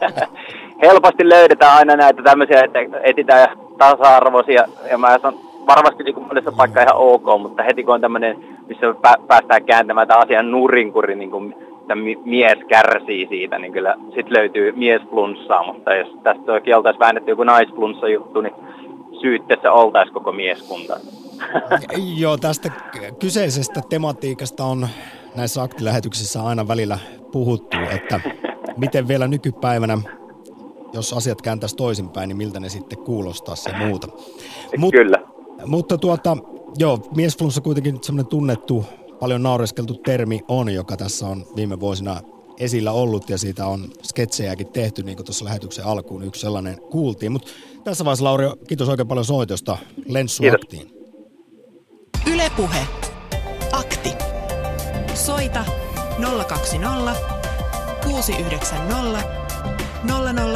Helposti 0.84 1.28
löydetään 1.28 1.76
aina 1.76 1.96
näitä 1.96 2.22
tämmöisiä, 2.22 2.62
että 2.64 2.78
etsitään 3.02 3.58
tasa-arvoisia, 3.78 4.64
ja 4.90 4.98
mä 4.98 5.18
sanon, 5.18 5.47
varmasti 5.68 6.04
niin 6.04 6.26
monessa 6.28 6.52
paikkaa 6.52 6.82
ihan 6.82 6.96
ok, 6.96 7.40
mutta 7.40 7.62
heti 7.62 7.84
kun 7.84 7.94
on 7.94 8.00
tämmöinen, 8.00 8.36
missä 8.68 8.86
päästään 9.28 9.64
kääntämään 9.64 10.08
tämän 10.08 10.22
asian 10.22 10.50
nurinkurin 10.50 11.18
niin 11.18 11.30
kuin 11.30 11.54
että 11.88 11.94
mies 12.24 12.58
kärsii 12.68 13.26
siitä, 13.28 13.58
niin 13.58 13.72
kyllä 13.72 13.96
sitten 14.14 14.32
löytyy 14.36 14.72
miesflunssaa, 14.72 15.72
mutta 15.72 15.94
jos 15.94 16.08
tästä 16.22 16.52
oikein 16.52 16.76
oltaisiin 16.76 17.00
väännetty 17.00 17.30
joku 17.30 17.44
naisflunssa 17.44 18.08
juttu, 18.08 18.40
niin 18.40 18.54
syytteessä 19.20 19.72
oltaisiin 19.72 20.14
koko 20.14 20.32
mieskunta. 20.32 21.00
Joo, 22.20 22.36
tästä 22.36 22.70
kyseisestä 23.18 23.80
tematiikasta 23.88 24.64
on 24.64 24.88
näissä 25.36 25.62
aktilähetyksissä 25.62 26.42
aina 26.42 26.68
välillä 26.68 26.98
puhuttu, 27.32 27.76
että 27.96 28.20
miten 28.76 29.08
vielä 29.08 29.28
nykypäivänä 29.28 29.98
jos 30.92 31.12
asiat 31.12 31.42
kääntäisi 31.42 31.76
toisinpäin, 31.76 32.28
niin 32.28 32.36
miltä 32.36 32.60
ne 32.60 32.68
sitten 32.68 32.98
kuulostaa 32.98 33.54
ja 33.72 33.86
muuta. 33.86 34.08
Mut, 34.78 34.92
Kyllä. 34.92 35.18
Mutta 35.66 35.98
tuota, 35.98 36.36
joo, 36.78 37.08
miesflunssa 37.14 37.60
kuitenkin 37.60 37.98
semmoinen 38.02 38.30
tunnettu, 38.30 38.84
paljon 39.20 39.42
naureskeltu 39.42 39.94
termi 39.94 40.40
on, 40.48 40.74
joka 40.74 40.96
tässä 40.96 41.26
on 41.26 41.46
viime 41.56 41.80
vuosina 41.80 42.20
esillä 42.60 42.92
ollut 42.92 43.30
ja 43.30 43.38
siitä 43.38 43.66
on 43.66 43.88
sketsejäkin 44.02 44.66
tehty, 44.66 45.02
niin 45.02 45.16
kuin 45.16 45.26
tuossa 45.26 45.44
lähetyksen 45.44 45.84
alkuun 45.84 46.22
yksi 46.22 46.40
sellainen 46.40 46.80
kuultiin. 46.90 47.32
Mutta 47.32 47.48
tässä 47.84 48.04
vaiheessa 48.04 48.24
Lauri, 48.24 48.46
kiitos 48.68 48.88
oikein 48.88 49.08
paljon 49.08 49.24
soitosta. 49.24 49.78
Lenssu 50.06 50.42
Aktiin. 50.54 50.90
Ylepuhe. 52.32 52.86
Akti. 53.72 54.12
Soita 55.14 55.64
020 56.48 57.14
690 58.04 59.24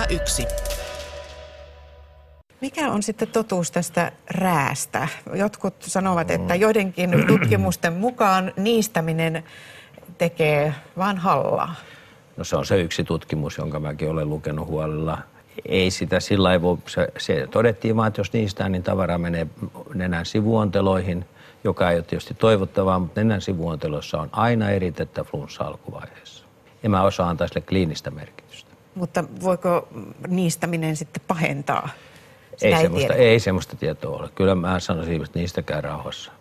001. 0.08 0.46
Mikä 2.62 2.90
on 2.90 3.02
sitten 3.02 3.28
totuus 3.28 3.70
tästä 3.70 4.12
räästä? 4.30 5.08
Jotkut 5.34 5.74
sanovat, 5.80 6.30
että 6.30 6.54
joidenkin 6.54 7.10
tutkimusten 7.26 7.92
mukaan 7.92 8.52
niistäminen 8.56 9.44
tekee 10.18 10.74
vaan 10.96 11.18
hallaa. 11.18 11.74
No 12.36 12.44
se 12.44 12.56
on 12.56 12.66
se 12.66 12.80
yksi 12.80 13.04
tutkimus, 13.04 13.58
jonka 13.58 13.80
mäkin 13.80 14.10
olen 14.10 14.28
lukenut 14.28 14.68
huolella. 14.68 15.18
Ei 15.66 15.90
sitä 15.90 16.20
sillä 16.20 16.52
ei 16.52 16.62
voi, 16.62 16.78
se, 16.86 17.08
se 17.18 17.46
todettiin 17.50 17.96
vaan, 17.96 18.08
että 18.08 18.20
jos 18.20 18.32
niistä 18.32 18.68
niin 18.68 18.82
tavara 18.82 19.18
menee 19.18 19.46
nenän 19.94 20.26
sivuonteloihin, 20.26 21.24
joka 21.64 21.90
ei 21.90 21.96
ole 21.96 22.04
tietysti 22.04 22.34
toivottavaa, 22.34 22.98
mutta 22.98 23.20
nenän 23.20 23.40
sivuonteloissa 23.40 24.20
on 24.20 24.28
aina 24.32 24.70
eritettä 24.70 25.24
flunssa 25.24 25.64
alkuvaiheessa. 25.64 26.44
Ja 26.82 26.90
mä 26.90 27.02
osaan 27.02 27.30
antaa 27.30 27.48
sille 27.48 27.60
kliinistä 27.60 28.10
merkitystä. 28.10 28.70
Mutta 28.94 29.24
voiko 29.42 29.88
niistäminen 30.28 30.96
sitten 30.96 31.22
pahentaa? 31.28 31.88
Sitä 32.56 32.66
Ei 32.66 32.72
ei, 32.74 32.82
semmoista, 32.82 33.12
tiedä. 33.12 33.22
ei 33.30 33.40
semmoista 33.40 33.76
tietoa 33.76 34.18
ole. 34.18 34.28
Kyllä 34.28 34.54
mä 34.54 34.80
sanoisin, 34.80 35.24
että 35.24 35.38
niistä 35.38 35.62
käy 35.62 35.80
rauhassa. 35.80 36.32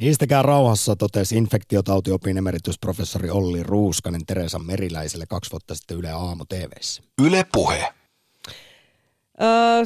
Niistäkään 0.00 0.44
rauhassa 0.44 0.96
totesi 0.96 1.36
infektiotautiopin 1.36 2.38
emeritusprofessori 2.38 3.30
Olli 3.30 3.62
Ruuskanen 3.62 4.26
Teresa 4.26 4.58
Meriläiselle 4.58 5.24
kaksi 5.28 5.50
vuotta 5.50 5.74
sitten 5.74 5.96
Yle 5.96 6.10
Aamu 6.10 6.44
TVssä. 6.44 7.02
Yle 7.22 7.46
Puhe. 7.52 7.92
Öö, 9.42 9.82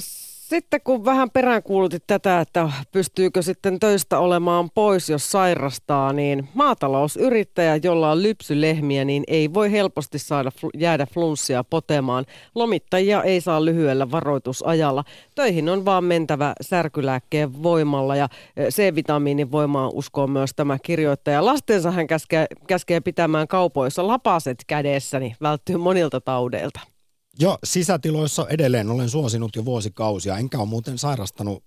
sitten 0.48 0.80
kun 0.84 1.04
vähän 1.04 1.30
peräänkuulutit 1.30 2.02
tätä, 2.06 2.40
että 2.40 2.70
pystyykö 2.92 3.42
sitten 3.42 3.80
töistä 3.80 4.18
olemaan 4.18 4.70
pois, 4.74 5.10
jos 5.10 5.30
sairastaa, 5.30 6.12
niin 6.12 6.48
maatalousyrittäjä, 6.54 7.76
jolla 7.82 8.10
on 8.10 8.22
lypsylehmiä, 8.22 9.04
niin 9.04 9.24
ei 9.26 9.54
voi 9.54 9.72
helposti 9.72 10.18
saada 10.18 10.50
jäädä 10.74 11.06
flunssia 11.06 11.64
potemaan. 11.64 12.24
Lomittajia 12.54 13.22
ei 13.22 13.40
saa 13.40 13.64
lyhyellä 13.64 14.10
varoitusajalla. 14.10 15.04
Töihin 15.34 15.68
on 15.68 15.84
vaan 15.84 16.04
mentävä 16.04 16.52
särkylääkkeen 16.60 17.62
voimalla 17.62 18.16
ja 18.16 18.28
C-vitamiinin 18.70 19.52
voimaan 19.52 19.90
uskoo 19.94 20.26
myös 20.26 20.50
tämä 20.56 20.78
kirjoittaja. 20.82 21.44
Lastensa 21.44 21.90
hän 21.90 22.06
käskee, 22.06 22.46
käskee 22.66 23.00
pitämään 23.00 23.48
kaupoissa 23.48 24.06
lapaset 24.06 24.58
kädessä, 24.66 25.20
niin 25.20 25.36
välttyy 25.40 25.76
monilta 25.76 26.20
taudeilta. 26.20 26.95
Jo 27.38 27.58
sisätiloissa 27.64 28.46
edelleen 28.48 28.90
olen 28.90 29.10
suosinut 29.10 29.56
jo 29.56 29.64
vuosikausia, 29.64 30.38
enkä 30.38 30.58
ole 30.58 30.68
muuten 30.68 30.98
sairastanut 30.98 31.64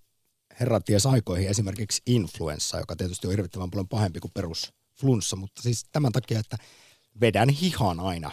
herraties 0.59 1.05
aikoihin 1.05 1.49
esimerkiksi 1.49 2.01
influenssa, 2.05 2.79
joka 2.79 2.95
tietysti 2.95 3.27
on 3.27 3.31
hirvittävän 3.31 3.71
paljon 3.71 3.87
pahempi 3.87 4.19
kuin 4.19 4.31
perusflunssa, 4.33 5.35
mutta 5.35 5.61
siis 5.61 5.85
tämän 5.91 6.11
takia, 6.11 6.39
että 6.39 6.57
vedän 7.21 7.49
hihan 7.49 7.99
aina, 7.99 8.31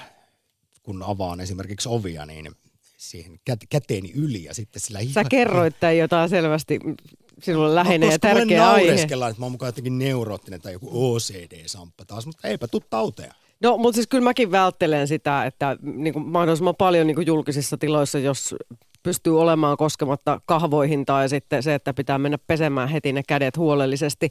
kun 0.82 1.02
avaan 1.02 1.40
esimerkiksi 1.40 1.88
ovia, 1.88 2.26
niin 2.26 2.52
siihen 2.96 3.32
kä- 3.50 3.66
käteeni 3.68 4.12
yli 4.14 4.44
ja 4.44 4.54
sitten 4.54 4.82
sillä 4.82 4.98
hihan... 4.98 5.14
Sä 5.14 5.24
kerroit 5.24 5.80
tämän 5.80 5.98
jotain 5.98 6.28
selvästi 6.28 6.80
sinulle 7.42 7.74
läheinen 7.74 8.06
no, 8.06 8.12
ja 8.12 8.18
tärkeä 8.18 8.70
aihe. 8.70 9.02
että 9.02 9.16
mä 9.16 9.44
oon 9.44 9.52
mukaan 9.52 9.68
jotenkin 9.68 9.98
neuroottinen 9.98 10.60
tai 10.60 10.72
joku 10.72 11.14
OCD-samppa 11.14 12.04
taas, 12.04 12.26
mutta 12.26 12.48
eipä 12.48 12.68
tuu 12.68 12.80
tauteja. 12.90 13.34
No, 13.62 13.78
mutta 13.78 13.94
siis 13.94 14.06
kyllä 14.06 14.24
mäkin 14.24 14.50
välttelen 14.50 15.08
sitä, 15.08 15.44
että 15.44 15.76
niin 15.82 16.12
kuin 16.12 16.28
mahdollisimman 16.28 16.76
paljon 16.76 17.06
niin 17.06 17.14
kuin 17.14 17.26
julkisissa 17.26 17.76
tiloissa, 17.78 18.18
jos 18.18 18.54
pystyy 19.02 19.40
olemaan 19.40 19.76
koskematta 19.76 20.40
kahvoihin 20.46 21.06
tai 21.06 21.28
sitten 21.28 21.62
se, 21.62 21.74
että 21.74 21.94
pitää 21.94 22.18
mennä 22.18 22.38
pesemään 22.46 22.88
heti 22.88 23.12
ne 23.12 23.22
kädet 23.28 23.56
huolellisesti, 23.56 24.30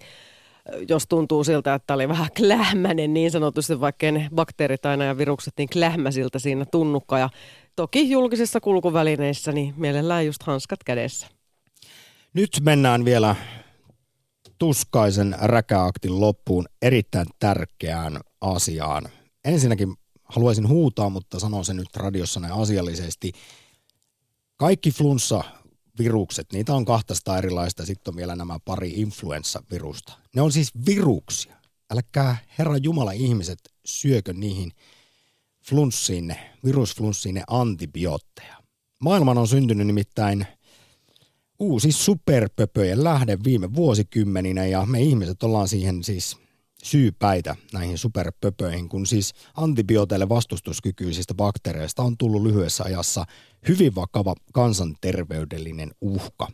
jos 0.90 1.08
tuntuu 1.08 1.44
siltä, 1.44 1.74
että 1.74 1.94
oli 1.94 2.08
vähän 2.08 2.28
klähmäinen 2.38 3.14
niin 3.14 3.32
sanotusti, 3.32 3.80
vaikkei 3.80 4.12
ne 4.12 4.30
bakteerit 4.36 4.86
aina 4.86 5.04
ja 5.04 5.18
virukset 5.18 5.54
niin 5.58 5.70
klähmäsiltä 5.70 6.40
siinä 6.40 6.66
tunnukka. 6.66 7.20
Ja 7.20 7.30
toki 7.76 8.10
julkisissa 8.10 8.60
kulkuvälineissä 8.60 9.52
niin 9.52 9.74
mielellään 9.78 10.26
just 10.26 10.44
hanskat 10.44 10.84
kädessä. 10.84 11.28
Nyt 12.34 12.50
mennään 12.62 13.06
vielä 13.06 13.36
tuskaisen 14.58 15.36
räkäaktin 15.42 16.22
loppuun 16.22 16.66
erittäin 16.82 17.28
tärkeään 17.40 18.20
asiaan. 18.42 19.04
Ensinnäkin 19.46 19.96
haluaisin 20.24 20.68
huutaa, 20.68 21.10
mutta 21.10 21.39
sanon 21.39 21.66
sen 21.66 21.76
nyt 21.76 21.96
radiossa 21.96 22.39
näin 22.39 22.54
asiallisesti. 22.54 23.32
Kaikki 24.58 24.91
flunssa-virukset, 24.91 26.48
niitä 26.54 26.74
on 26.74 26.86
200 26.86 27.38
erilaista, 27.38 27.86
sitten 27.86 28.12
on 28.12 28.16
vielä 28.16 28.36
nämä 28.36 28.60
pari 28.66 28.89
influenssavirusta. 28.89 30.14
Ne 30.36 30.41
on 30.41 30.52
siis 30.52 30.72
viruksia. 30.86 31.56
Älkää 31.91 32.38
Herra 32.58 32.78
Jumala 32.78 33.12
ihmiset 33.12 33.60
syökö 33.86 34.34
niihin 34.34 34.72
flunssiin, 35.70 36.36
virusflunssiin 36.64 37.43
antibiootteja. 37.48 38.56
Maailman 39.02 39.38
on 39.38 39.48
syntynyt 39.48 39.88
nimittäin 39.88 40.48
uusi 41.60 41.91
superpöpöjen 41.91 43.04
lähde 43.04 43.38
viime 43.43 43.76
vuosikymmeninä 43.76 44.66
ja 44.66 44.86
me 44.86 45.02
ihmiset 45.02 45.43
ollaan 45.43 45.68
siihen 45.68 46.04
siis 46.04 46.45
syypäitä 46.86 47.56
näihin 47.74 47.98
superpöpöihin, 47.98 48.90
kun 48.90 49.06
siis 49.06 49.34
antibiooteille 49.56 50.30
vastustuskykyisistä 50.30 51.34
bakteereista 51.34 52.04
on 52.04 52.18
tullut 52.18 52.44
lyhyessä 52.44 52.84
ajassa 52.84 53.26
hyvin 53.68 53.96
vakava 53.96 54.36
kansanterveydellinen 54.54 55.92
uhka. 56.02 56.48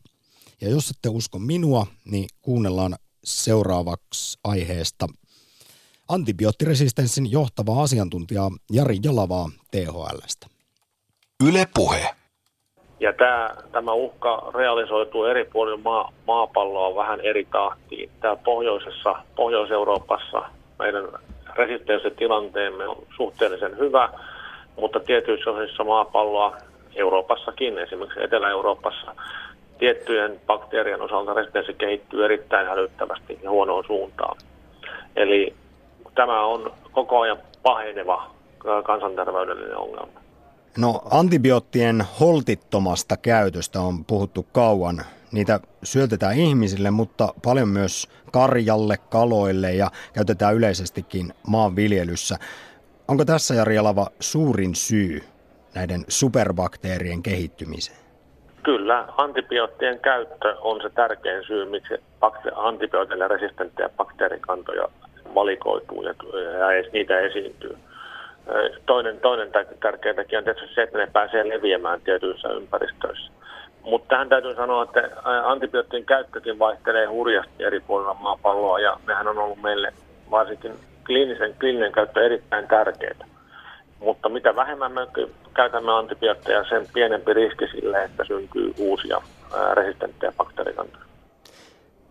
Ja 0.61 0.69
jos 0.69 0.89
ette 0.89 1.09
usko 1.09 1.39
minua, 1.39 1.87
niin 2.05 2.29
kuunnellaan 2.41 2.95
seuraavaksi 3.23 4.39
aiheesta 4.43 5.07
antibioottiresistenssin 6.07 7.31
johtavaa 7.31 7.83
asiantuntijaa 7.83 8.51
Jari 8.71 8.99
Jalavaa 9.03 9.49
THLstä. 9.71 10.47
Yle 11.43 11.67
Puhe. 11.73 12.20
Ja 13.01 13.13
tämä, 13.13 13.49
tämä 13.71 13.93
uhka 13.93 14.51
realisoituu 14.55 15.25
eri 15.25 15.45
puolilla 15.45 15.79
maa, 15.83 16.11
maapalloa 16.27 16.95
vähän 16.95 17.21
eri 17.21 17.47
tahtiin. 17.51 18.09
Tämä 18.19 18.35
pohjoisessa, 18.35 19.15
Pohjois-Euroopassa 19.35 20.41
meidän 20.79 21.07
resistenssitilanteemme 21.55 22.87
on 22.87 22.97
suhteellisen 23.17 23.77
hyvä, 23.77 24.09
mutta 24.75 24.99
tietyissä 24.99 25.51
osissa 25.51 25.83
maapalloa, 25.83 26.57
Euroopassakin, 26.95 27.77
esimerkiksi 27.77 28.23
Etelä-Euroopassa, 28.23 29.15
tiettyjen 29.77 30.41
bakteerien 30.47 31.01
osalta 31.01 31.33
resistenssi 31.33 31.73
kehittyy 31.73 32.25
erittäin 32.25 32.67
hälyttävästi 32.67 33.39
ja 33.43 33.49
huonoon 33.49 33.83
suuntaan. 33.87 34.37
Eli 35.15 35.53
tämä 36.15 36.45
on 36.45 36.73
koko 36.91 37.19
ajan 37.19 37.37
paheneva 37.63 38.31
kansanterveydellinen 38.83 39.77
ongelma. 39.77 40.20
No 40.77 41.01
antibioottien 41.11 42.03
holtittomasta 42.19 43.17
käytöstä 43.17 43.81
on 43.81 44.05
puhuttu 44.05 44.45
kauan. 44.51 45.01
Niitä 45.31 45.59
syötetään 45.83 46.35
ihmisille, 46.35 46.91
mutta 46.91 47.33
paljon 47.43 47.67
myös 47.67 48.07
karjalle, 48.31 48.97
kaloille 48.97 49.73
ja 49.73 49.91
käytetään 50.13 50.55
yleisestikin 50.55 51.33
maanviljelyssä. 51.47 52.37
Onko 53.07 53.25
tässä 53.25 53.53
Jari 53.53 53.77
Alava 53.77 54.07
suurin 54.19 54.75
syy 54.75 55.23
näiden 55.75 56.05
superbakteerien 56.07 57.23
kehittymiseen? 57.23 57.97
Kyllä, 58.63 59.07
antibioottien 59.17 59.99
käyttö 59.99 60.55
on 60.61 60.81
se 60.81 60.89
tärkein 60.89 61.43
syy, 61.47 61.69
miksi 61.69 61.93
antibiootille 62.55 63.27
resistenttejä 63.27 63.89
bakteerikantoja 63.89 64.87
valikoituu 65.35 66.03
ja 66.03 66.13
niitä 66.93 67.19
esiintyy. 67.19 67.77
Toinen, 68.85 69.19
toinen 69.19 69.49
tärkeä 69.79 70.13
tekijä 70.13 70.39
on 70.39 70.43
tietysti 70.43 70.75
se, 70.75 70.83
että 70.83 70.97
ne 70.97 71.07
pääsee 71.13 71.49
leviämään 71.49 72.01
tietyissä 72.01 72.47
ympäristöissä. 72.47 73.31
Mutta 73.83 74.07
tähän 74.07 74.29
täytyy 74.29 74.55
sanoa, 74.55 74.83
että 74.83 75.09
antibioottien 75.43 76.05
käyttökin 76.05 76.59
vaihtelee 76.59 77.05
hurjasti 77.05 77.63
eri 77.63 77.79
puolilla 77.79 78.13
maapalloa 78.13 78.79
ja 78.79 78.97
nehän 79.07 79.27
on 79.27 79.37
ollut 79.37 79.61
meille 79.61 79.93
varsinkin 80.31 80.73
kliinisen, 81.05 81.55
kliininen 81.59 81.91
käyttö 81.91 82.25
erittäin 82.25 82.67
tärkeää. 82.67 83.27
Mutta 83.99 84.29
mitä 84.29 84.55
vähemmän 84.55 84.91
me 84.91 85.07
käytämme 85.53 85.91
antibiootteja, 85.91 86.63
sen 86.69 86.87
pienempi 86.93 87.33
riski 87.33 87.67
sille, 87.67 88.03
että 88.03 88.23
syntyy 88.23 88.73
uusia 88.77 89.21
resistenttejä 89.73 90.33
bakteerikantoja. 90.37 91.05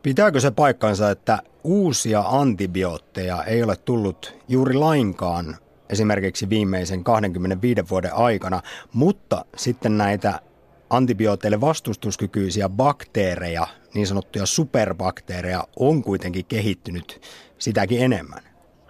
Pitääkö 0.03 0.41
se 0.41 0.51
paikkansa, 0.51 1.11
että 1.11 1.39
uusia 1.65 2.21
antibiootteja 2.21 3.45
ei 3.47 3.63
ole 3.63 3.75
tullut 3.85 4.35
juuri 4.49 4.75
lainkaan 4.75 5.45
esimerkiksi 5.93 6.51
viimeisen 6.51 7.05
25 7.05 7.81
vuoden 7.91 8.15
aikana, 8.15 8.61
mutta 8.95 9.45
sitten 9.57 9.99
näitä 9.99 10.33
antibiooteille 10.91 11.61
vastustuskykyisiä 11.61 12.69
bakteereja, 12.69 13.67
niin 13.95 14.07
sanottuja 14.07 14.47
superbakteereja, 14.47 15.65
on 15.79 16.03
kuitenkin 16.03 16.45
kehittynyt 16.49 17.21
sitäkin 17.59 18.03
enemmän. 18.03 18.41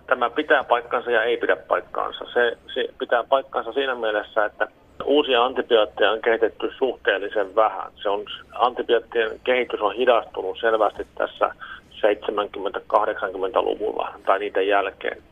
Tämä 0.07 0.31
pitää 0.31 0.65
paikkansa 0.65 1.11
ja 1.11 1.23
ei 1.23 1.37
pidä 1.37 1.57
paikkaansa. 1.57 2.25
Se, 2.35 2.59
se 2.75 2.89
pitää 2.99 3.25
paikkansa 3.25 3.73
siinä 3.73 3.95
mielessä, 3.95 4.45
että 4.45 4.69
uusia 5.05 5.45
antibiootteja 5.45 6.11
on 6.11 6.23
kehitetty 6.23 6.71
suhteellisen 6.79 7.55
vähän. 7.55 7.93
Se 8.03 8.09
on, 8.09 8.25
antibioottien 8.53 9.41
kehitys 9.45 9.81
on 9.81 9.95
hidastunut 9.95 10.59
selvästi 10.61 11.07
tässä 11.15 11.55
70-80-luvulla 11.91 14.15
tai 14.27 14.39
niiden 14.39 14.69
jälkeen. 14.69 15.23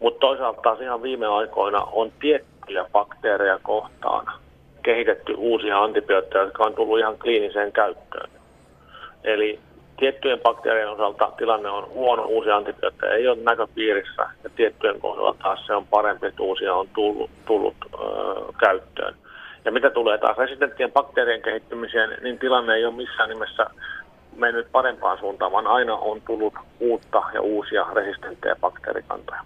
Mutta 0.00 0.20
toisaalta 0.20 0.62
taas 0.62 0.80
ihan 0.80 1.02
viime 1.02 1.26
aikoina 1.26 1.82
on 1.92 2.12
tiettyjä 2.20 2.84
bakteereja 2.92 3.58
kohtaan 3.62 4.26
kehitetty 4.82 5.34
uusia 5.36 5.78
antibiootteja, 5.78 6.44
jotka 6.44 6.64
on 6.64 6.74
tullut 6.74 6.98
ihan 6.98 7.18
kliiniseen 7.18 7.72
käyttöön. 7.72 8.30
Eli 9.24 9.58
tiettyjen 9.96 10.40
bakteerien 10.40 10.90
osalta 10.90 11.32
tilanne 11.38 11.68
on 11.70 11.88
huono, 11.88 12.22
uusia 12.24 12.56
antibiootteja 12.56 13.12
ei 13.12 13.28
ole 13.28 13.38
näköpiirissä 13.42 14.22
ja 14.44 14.50
tiettyjen 14.56 15.00
kohdalla 15.00 15.34
taas 15.42 15.66
se 15.66 15.74
on 15.74 15.86
parempi, 15.86 16.26
että 16.26 16.42
uusia 16.42 16.74
on 16.74 16.88
tullut, 16.94 17.30
tullut 17.46 17.74
ö, 17.94 17.98
käyttöön. 18.60 19.14
Ja 19.64 19.72
mitä 19.72 19.90
tulee 19.90 20.18
taas 20.18 20.36
resistenttien 20.36 20.92
bakteerien 20.92 21.42
kehittymiseen, 21.42 22.18
niin 22.22 22.38
tilanne 22.38 22.74
ei 22.74 22.84
ole 22.84 22.94
missään 22.94 23.28
nimessä 23.28 23.66
mennyt 24.36 24.72
parempaan 24.72 25.18
suuntaan, 25.18 25.52
vaan 25.52 25.66
aina 25.66 25.96
on 25.96 26.22
tullut 26.26 26.54
uutta 26.80 27.22
ja 27.34 27.40
uusia 27.40 27.86
resistenttejä 27.94 28.56
bakteerikantoja. 28.60 29.40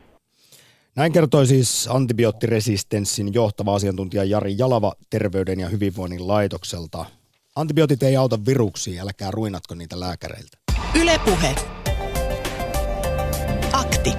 Näin 0.97 1.13
kertoi 1.13 1.47
siis 1.47 1.89
antibioottiresistenssin 1.91 3.35
johtava 3.35 3.75
asiantuntija 3.75 4.25
Jari 4.25 4.55
Jalava 4.59 4.93
Terveyden 5.11 5.61
ja 5.61 5.69
hyvinvoinnin 5.69 6.29
laitokselta. 6.29 7.05
Antibiootit 7.57 8.03
ei 8.03 8.17
auta 8.17 8.45
viruksia, 8.47 9.03
älkää 9.03 9.31
ruinatko 9.31 9.75
niitä 9.75 10.01
lääkäreiltä. 10.01 10.59
Ylepuhe. 11.01 11.55
Akti. 13.73 14.13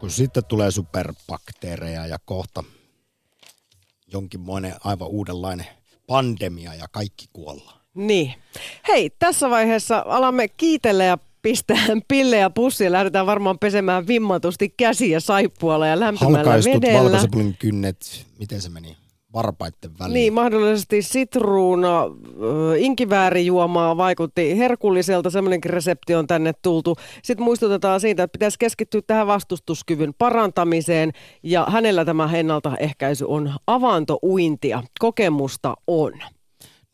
Kun 0.00 0.10
sitten 0.10 0.44
tulee 0.44 0.70
superbakteereja 0.70 2.06
ja 2.06 2.18
kohta 2.24 2.64
jonkinmoinen 4.12 4.74
aivan 4.84 5.08
uudenlainen 5.08 5.66
pandemia 6.06 6.74
ja 6.74 6.86
kaikki 6.92 7.26
kuollaan. 7.32 7.85
Niin. 7.96 8.34
Hei, 8.88 9.10
tässä 9.18 9.50
vaiheessa 9.50 10.04
alamme 10.06 10.48
kiitellä 10.48 11.04
ja 11.04 11.18
pistää 11.42 11.78
pillejä 12.08 12.50
pussiin. 12.50 12.92
Lähdetään 12.92 13.26
varmaan 13.26 13.58
pesemään 13.58 14.06
vimmatusti 14.06 14.74
käsiä 14.76 15.20
saippualla 15.20 15.86
ja 15.86 16.00
lämpimällä 16.00 16.38
Halkaistut 16.38 16.74
vedellä. 16.82 17.02
valkosipulin 17.02 17.56
kynnet, 17.58 18.26
miten 18.38 18.60
se 18.60 18.68
meni? 18.70 18.96
Varpaitten 19.32 19.90
väliin. 19.98 20.14
Niin, 20.14 20.32
mahdollisesti 20.32 21.02
sitruuna, 21.02 22.02
ö, 22.42 22.78
inkiväärijuomaa 22.78 23.96
vaikutti 23.96 24.58
herkulliselta, 24.58 25.30
semmoinenkin 25.30 25.70
resepti 25.70 26.14
on 26.14 26.26
tänne 26.26 26.52
tultu. 26.62 26.96
Sitten 27.22 27.44
muistutetaan 27.44 28.00
siitä, 28.00 28.22
että 28.22 28.32
pitäisi 28.32 28.58
keskittyä 28.58 29.00
tähän 29.06 29.26
vastustuskyvyn 29.26 30.14
parantamiseen 30.18 31.12
ja 31.42 31.66
hänellä 31.70 32.04
tämä 32.04 32.30
ennaltaehkäisy 32.34 33.24
on 33.28 33.52
avantouintia. 33.66 34.82
Kokemusta 34.98 35.74
on. 35.86 36.12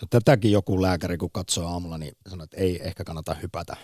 No, 0.02 0.06
tätäkin 0.10 0.52
joku 0.52 0.82
lääkäri, 0.82 1.16
kun 1.16 1.30
katsoo 1.32 1.66
aamulla, 1.66 1.98
niin 1.98 2.16
sanoo, 2.28 2.44
että 2.44 2.56
ei 2.56 2.80
ehkä 2.86 3.04
kannata 3.04 3.34
hypätä 3.34 3.76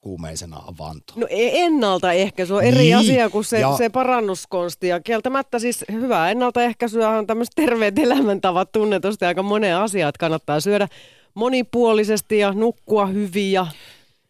kuumeisena 0.00 0.56
avantoon. 0.56 1.20
No 1.20 1.26
e- 1.30 1.50
ennaltaehkäisy 1.64 2.52
on 2.54 2.62
eri 2.64 2.78
Niin, 2.78 2.96
asia 2.96 3.30
kuin 3.30 3.44
se, 3.44 3.60
ja- 3.60 3.76
se 3.76 3.88
parannuskonsti. 3.88 4.88
Ja 4.88 5.00
kieltämättä 5.00 5.58
siis 5.58 5.84
hyvää 5.92 6.30
ennaltaehkäisyä 6.30 7.08
on 7.08 7.26
tämmöiset 7.26 7.52
terveet 7.56 7.98
elämäntavat 7.98 8.72
tunnetusti 8.72 9.24
aika 9.24 9.42
moneen 9.42 9.76
asiaan, 9.76 10.08
että 10.08 10.18
kannattaa 10.18 10.60
syödä 10.60 10.88
monipuolisesti 11.34 12.38
ja 12.38 12.52
nukkua 12.52 13.06
hyvin 13.06 13.52
ja 13.52 13.66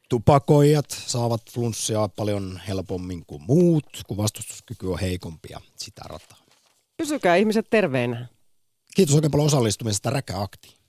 Tupakoijat 0.08 0.86
saavat 1.06 1.42
flunssia 1.52 2.08
paljon 2.16 2.60
helpommin 2.68 3.26
kuin 3.26 3.42
muut, 3.42 3.84
kun 4.06 4.16
vastustuskyky 4.16 4.86
on 4.86 4.98
heikompi 4.98 5.48
ja 5.50 5.60
sitä 5.76 6.02
rataa. 6.04 6.38
pysykää 6.96 7.36
ihmiset 7.36 7.66
terveinä. 7.70 8.26
Kiitos 8.94 9.14
oikein 9.14 9.30
paljon 9.30 9.46
osallistumisesta 9.46 10.10
Räkäaktiin. 10.10 10.79